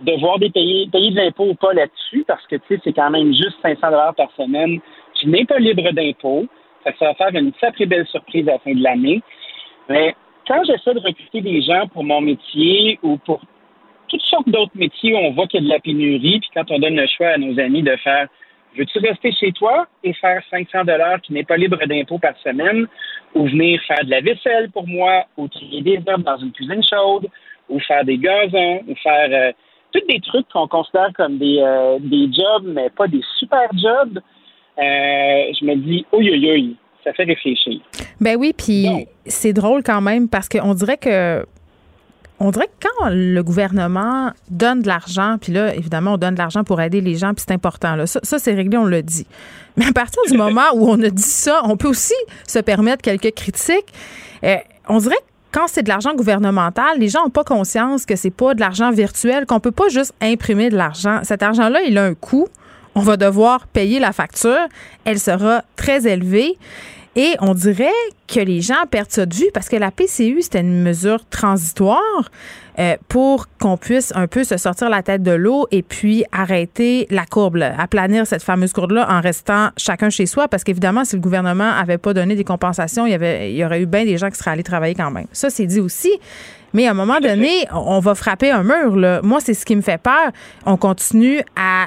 [0.00, 3.56] devoir des payer, payer de l'impôt ou pas là-dessus, parce que c'est quand même juste
[3.62, 4.80] 500 dollars par semaine
[5.14, 6.46] qui n'est pas libre d'impôt.
[6.84, 9.22] Ça, va faire une sacrée belle surprise à la fin de l'année.
[9.88, 10.14] Mais
[10.46, 13.40] quand j'essaie de recruter des gens pour mon métier ou pour
[14.08, 16.70] toutes sortes d'autres métiers où on voit qu'il y a de la pénurie, puis quand
[16.70, 18.28] on donne le choix à nos amis de faire
[18.76, 22.86] veux-tu rester chez toi et faire 500 dollars qui n'est pas libre d'impôt par semaine,
[23.34, 26.82] ou venir faire de la vaisselle pour moi, ou trier des herbes dans une cuisine
[26.82, 27.28] chaude,
[27.68, 29.52] ou faire des gazons, ou faire euh,
[29.92, 34.18] tous des trucs qu'on considère comme des, euh, des jobs, mais pas des super jobs.
[34.78, 37.80] Euh, je me dis, oui, ça fait réfléchir.
[38.20, 38.88] Ben oui, puis
[39.26, 41.44] c'est drôle quand même parce qu'on dirait que
[42.40, 46.40] on dirait que quand le gouvernement donne de l'argent, puis là, évidemment, on donne de
[46.40, 47.94] l'argent pour aider les gens, puis c'est important.
[47.94, 48.06] Là.
[48.06, 49.26] Ça, c'est réglé, on le dit.
[49.76, 52.14] Mais à partir du moment où on a dit ça, on peut aussi
[52.46, 53.92] se permettre quelques critiques.
[54.42, 54.56] Euh,
[54.88, 58.32] on dirait que quand c'est de l'argent gouvernemental, les gens n'ont pas conscience que c'est
[58.32, 61.20] pas de l'argent virtuel, qu'on peut pas juste imprimer de l'argent.
[61.22, 62.48] Cet argent-là, il a un coût.
[62.94, 64.68] On va devoir payer la facture.
[65.04, 66.56] Elle sera très élevée.
[67.16, 67.92] Et on dirait
[68.26, 72.00] que les gens perdent ça de vue parce que la PCU, c'était une mesure transitoire
[72.80, 77.06] euh, pour qu'on puisse un peu se sortir la tête de l'eau et puis arrêter
[77.10, 80.48] la courbe, aplanir cette fameuse courbe-là en restant chacun chez soi.
[80.48, 83.64] Parce qu'évidemment, si le gouvernement avait pas donné des compensations, il y, avait, il y
[83.64, 85.26] aurait eu bien des gens qui seraient allés travailler quand même.
[85.30, 86.12] Ça, c'est dit aussi.
[86.72, 88.96] Mais à un moment donné, on va frapper un mur.
[88.96, 89.20] Là.
[89.22, 90.32] Moi, c'est ce qui me fait peur.
[90.66, 91.86] On continue à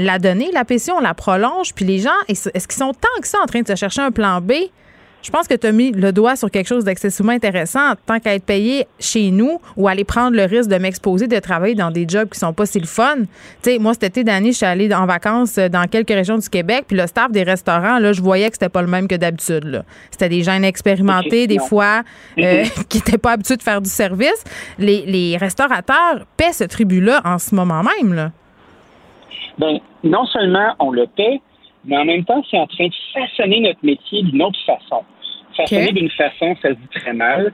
[0.00, 3.28] la donner, la PCU, on la prolonge, puis les gens, est-ce qu'ils sont tant que
[3.28, 4.52] ça en train de se chercher un plan B?
[5.22, 7.92] Je pense que tu as mis le doigt sur quelque chose d'excessivement intéressant.
[8.06, 11.74] Tant qu'à être payé chez nous ou aller prendre le risque de m'exposer, de travailler
[11.74, 13.16] dans des jobs qui sont pas si le fun.
[13.62, 16.48] Tu sais, moi, cet été d'année, je suis allée en vacances dans quelques régions du
[16.48, 19.14] Québec, puis le staff des restaurants, là, je voyais que c'était pas le même que
[19.14, 19.84] d'habitude.
[20.10, 22.02] C'était des gens inexpérimentés, des fois,
[22.38, 24.42] euh, qui n'étaient pas habitués de faire du service.
[24.78, 28.14] Les, les restaurateurs paient ce tribut-là en ce moment même.
[28.14, 28.30] Là
[29.60, 31.40] ben, non seulement on le paie,
[31.84, 35.04] mais en même temps, c'est en train de façonner notre métier d'une autre façon.
[35.54, 37.52] Façonner d'une façon, ça se dit très mal.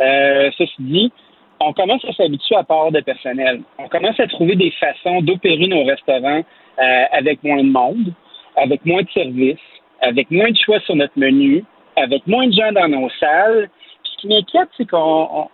[0.00, 1.12] Euh, ceci dit,
[1.60, 3.62] on commence à s'habituer à part de personnel.
[3.78, 6.42] On commence à trouver des façons d'opérer nos restaurants
[6.78, 8.12] euh, avec moins de monde,
[8.56, 9.56] avec moins de services,
[10.02, 11.64] avec moins de choix sur notre menu,
[11.96, 13.70] avec moins de gens dans nos salles.
[14.04, 15.48] Puis ce qui m'inquiète, c'est qu'on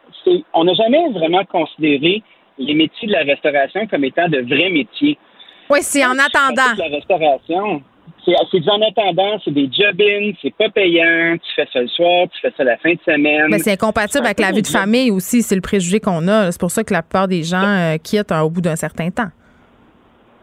[0.55, 2.25] on n'a jamais vraiment considéré
[2.59, 5.17] les métiers de la restauration comme étant de vrais métiers.
[5.73, 6.77] Oui, c'est en attendant.
[6.77, 7.83] La restauration.
[8.25, 12.41] C'est en attendant, c'est des job-ins, c'est pas payant, tu fais ça le soir, tu
[12.41, 13.47] fais ça la fin de semaine.
[13.51, 16.53] Mais c'est incompatible avec la vie de famille aussi, c'est le préjugé qu'on a.
[16.53, 19.31] C'est pour ça que la plupart des gens euh, quittent au bout d'un certain temps.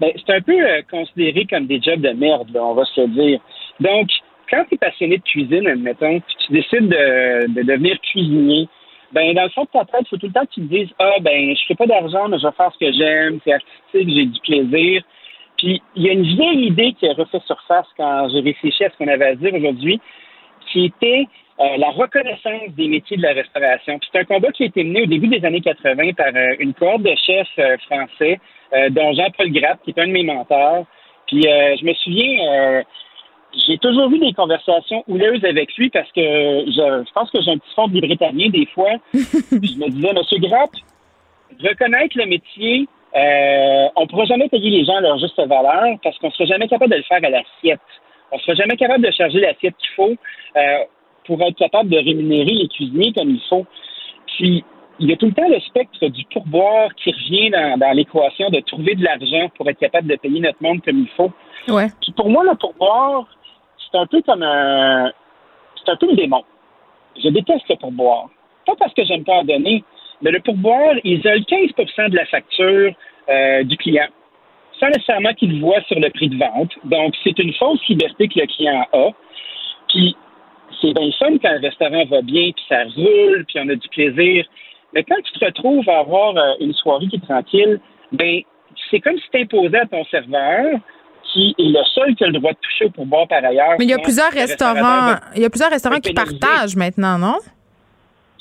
[0.02, 3.08] Ben, c'est un peu euh, considéré comme des jobs de merde, on va se le
[3.08, 3.40] dire.
[3.80, 4.10] Donc,
[4.50, 8.68] quand tu es passionné de cuisine, admettons, puis tu décides de, devenir cuisinier,
[9.14, 10.74] ben dans le fond de ta tête, il faut tout le temps que tu te
[10.74, 13.54] dises Ah ben je fais pas d'argent, mais je vais faire ce que j'aime, c'est
[13.54, 15.04] artistique, j'ai du plaisir.
[15.60, 18.90] Puis il y a une vieille idée qui a refait surface quand j'ai réfléchi à
[18.90, 20.00] ce qu'on avait à dire aujourd'hui,
[20.72, 21.28] qui était
[21.60, 24.00] euh, la reconnaissance des métiers de la restauration.
[24.10, 26.74] c'est un combat qui a été mené au début des années 80 par euh, une
[26.74, 28.40] cohorte de chefs euh, français,
[28.92, 30.86] dont Jean-Paul Grapp, qui est un de mes mentors.
[31.26, 32.84] Puis je me souviens,
[33.68, 37.58] j'ai toujours eu des conversations houleuses avec lui parce que je, pense que j'ai un
[37.58, 38.92] petit fond de britannique des fois.
[39.12, 40.70] Puis je me disais, Monsieur Grapp,
[41.64, 45.98] reconnaître le métier euh, on ne pourra jamais payer les gens à leur juste valeur
[46.04, 47.80] parce qu'on ne sera jamais capable de le faire à l'assiette.
[48.32, 50.16] On ne sera jamais capable de charger l'assiette qu'il faut
[50.56, 50.78] euh,
[51.26, 53.66] pour être capable de rémunérer les cuisiniers comme il faut.
[54.28, 54.64] Puis,
[55.00, 58.60] il y a tout le temps le spectre du pourboire qui revient dans, l'équation de
[58.60, 61.32] trouver de l'argent pour être capable de payer notre monde comme il faut.
[61.68, 61.88] Ouais.
[62.02, 63.26] Puis pour moi, le pourboire,
[63.92, 65.12] c'est un peu comme un.
[65.84, 66.44] C'est un peu le démon.
[67.18, 68.30] Je déteste le pourboire.
[68.66, 69.84] Pas parce que j'aime pas en donner,
[70.22, 72.94] mais le pourboire isole 15% de la facture
[73.30, 74.08] euh, du client,
[74.80, 76.72] sans nécessairement qu'il le voit sur le prix de vente.
[76.86, 79.10] Donc, c'est une fausse liberté que le client a.
[79.90, 80.16] Puis,
[80.82, 83.88] c'est bien fun quand un restaurant va bien, puis ça roule, puis on a du
[83.90, 84.46] plaisir.
[84.94, 87.80] Mais quand tu te retrouves à avoir euh, une soirée qui est tranquille,
[88.12, 88.42] ben
[88.90, 90.80] c'est comme si tu imposais à ton serveur
[91.32, 93.76] qui est le seul qui a le droit de toucher au pourboire par ailleurs.
[93.78, 97.38] Mais il y a plusieurs restaurants, il y a plusieurs restaurants qui partagent maintenant, non?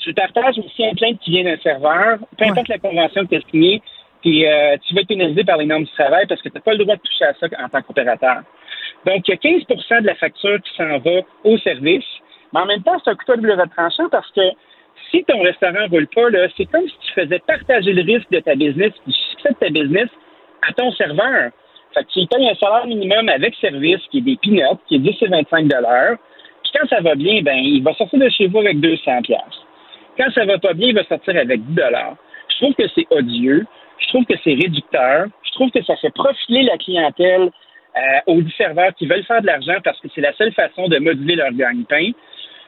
[0.09, 3.35] Tu partages aussi un plainte qui vient d'un serveur, peu importe la convention que tu
[3.35, 3.79] as signée,
[4.23, 6.61] puis euh, tu vas être pénalisé par les normes du travail parce que tu n'as
[6.61, 8.41] pas le droit de toucher à ça en tant qu'opérateur.
[9.05, 12.03] Donc, il y a 15% de la facture qui s'en va au service,
[12.51, 14.41] mais en même temps, c'est un couteau de double tranchant parce que
[15.11, 16.25] si ton restaurant ne roule pas,
[16.57, 19.69] c'est comme si tu faisais partager le risque de ta business, du succès de ta
[19.69, 20.09] business
[20.67, 21.51] à ton serveur.
[21.93, 24.99] Fait que tu payes un salaire minimum avec service qui est des peanuts, qui est
[24.99, 28.57] 10 et 25 Puis quand ça va bien, ben il va sortir de chez vous
[28.57, 29.21] avec 200
[30.19, 33.65] Quand ça va pas bien, il va sortir avec 10 Je trouve que c'est odieux.
[33.99, 35.27] Je trouve que c'est réducteur.
[35.43, 37.43] Je trouve que ça fait profiler la clientèle
[37.97, 38.01] euh,
[38.33, 41.35] aux serveurs qui veulent faire de l'argent parce que c'est la seule façon de moduler
[41.35, 42.11] leur gagne-pain.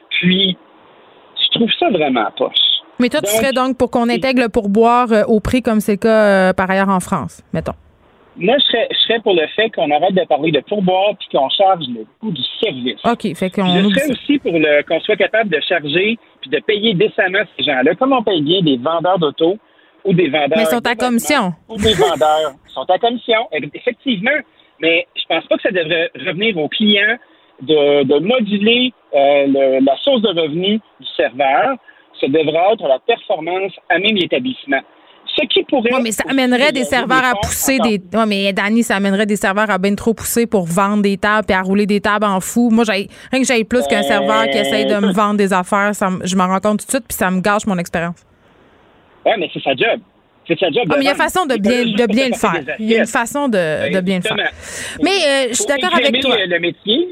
[0.08, 0.56] Puis,
[1.36, 2.54] je trouve ça vraiment poche.
[2.98, 5.92] Mais toi, tu serais donc pour qu'on intègre le pourboire euh, au prix comme c'est
[5.92, 7.74] le cas euh, par ailleurs en France, mettons.
[8.36, 11.84] Moi, je serais, pour le fait qu'on arrête de parler de pourboire puis qu'on charge
[11.88, 12.98] le coût du service.
[13.04, 13.66] OK, fait qu'on.
[13.66, 14.52] Je serais aussi pour
[14.88, 18.62] qu'on soit capable de charger puis de payer décemment ces gens-là, comme on paye bien
[18.62, 19.58] des vendeurs d'auto
[20.04, 20.56] ou des vendeurs.
[20.56, 21.52] Mais ils sont à commission.
[21.68, 24.30] Ou des vendeurs sont à commission, effectivement.
[24.80, 27.16] Mais je pense pas que ça devrait revenir aux clients
[27.60, 31.76] de, moduler euh, la source de revenus du serveur.
[32.20, 34.80] Ça devrait être la performance à même l'établissement.
[35.34, 35.94] Ce qui pourrait.
[35.94, 38.00] Oui, mais ça amènerait des serveurs à pousser des.
[38.12, 41.46] Oui, mais Danny, ça amènerait des serveurs à bien trop pousser pour vendre des tables
[41.50, 42.68] et à rouler des tables en fou.
[42.70, 45.12] Moi, rien que j'aille plus qu'un serveur qui essaye de me euh.
[45.12, 45.92] vendre des affaires,
[46.24, 48.16] je m'en rends compte tout de suite puis ça me gâche mon expérience.
[49.24, 50.00] Oui, mais c'est sa job.
[50.46, 50.84] C'est sa job.
[50.90, 52.76] Ah, mais il y a façon de bien, de bien le faire.
[52.78, 54.36] Il y a une façon de, de bien le faire.
[55.02, 56.36] Mais euh, je suis d'accord avec toi.
[56.44, 57.08] Le métier,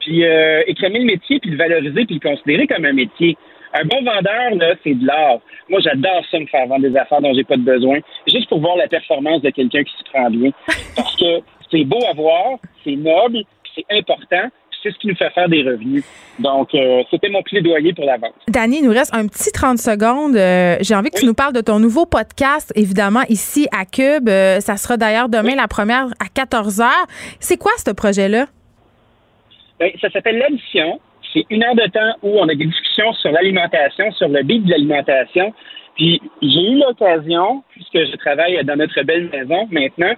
[0.00, 3.36] puis euh, écrémer le métier, puis le valoriser, puis le considérer comme un métier.
[3.72, 5.38] Un bon vendeur, là, c'est de l'art.
[5.68, 8.60] Moi, j'adore ça, me faire vendre des affaires dont j'ai pas de besoin, juste pour
[8.60, 10.50] voir la performance de quelqu'un qui se prend bien.
[10.96, 11.40] Parce que
[11.70, 13.38] c'est beau à voir, c'est noble,
[13.74, 14.48] c'est important,
[14.82, 16.04] c'est ce qui nous fait faire des revenus.
[16.38, 18.34] Donc, euh, c'était mon plaidoyer pour la vente.
[18.48, 20.36] Dani, il nous reste un petit 30 secondes.
[20.36, 24.28] Euh, j'ai envie que tu nous parles de ton nouveau podcast, évidemment, ici à Cube.
[24.28, 26.88] Euh, ça sera d'ailleurs demain la première à 14 h.
[27.38, 28.46] C'est quoi ce projet-là?
[29.78, 31.00] Ben, ça s'appelle l'addition.
[31.32, 34.64] C'est une heure de temps où on a des discussions sur l'alimentation, sur le bit
[34.64, 35.52] de l'alimentation.
[35.96, 40.12] Puis j'ai eu l'occasion, puisque je travaille dans notre belle maison maintenant,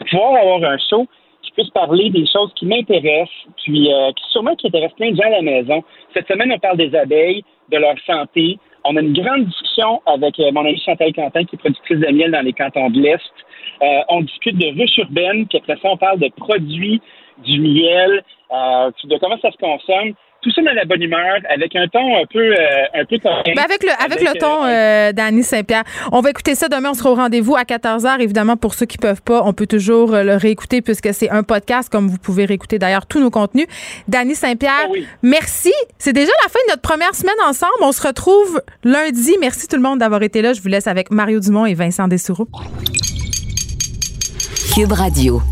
[0.00, 1.06] de pouvoir avoir un show
[1.42, 5.16] qui puisse parler des choses qui m'intéressent, puis euh, qui sûrement qui intéressent plein de
[5.16, 5.84] gens à la maison.
[6.14, 8.58] Cette semaine, on parle des abeilles, de leur santé.
[8.84, 12.12] On a une grande discussion avec euh, mon ami Chantal Quentin, qui est productrice de
[12.12, 13.20] miel dans les cantons de l'Est.
[13.82, 17.00] Euh, on discute de ruches urbaines, puis après ça, on parle de produits
[17.44, 18.22] du miel,
[18.52, 20.14] euh, de comment ça se consomme.
[20.46, 22.54] Tout ça dans la bonne humeur, avec un ton un peu, euh,
[22.94, 25.82] un peu ben, avec le, avec, le ton euh, d'Annie Saint-Pierre.
[26.12, 26.90] On va écouter ça demain.
[26.90, 28.20] On sera au rendez-vous à 14h.
[28.20, 31.90] Évidemment, pour ceux qui peuvent pas, on peut toujours le réécouter puisque c'est un podcast,
[31.90, 33.66] comme vous pouvez réécouter d'ailleurs tous nos contenus.
[34.06, 35.72] Dany Saint-Pierre, ah merci.
[35.98, 37.74] C'est déjà la fin de notre première semaine ensemble.
[37.80, 39.34] On se retrouve lundi.
[39.40, 40.52] Merci tout le monde d'avoir été là.
[40.52, 42.46] Je vous laisse avec Mario Dumont et Vincent Dessoureau.
[44.72, 45.42] Cube Radio.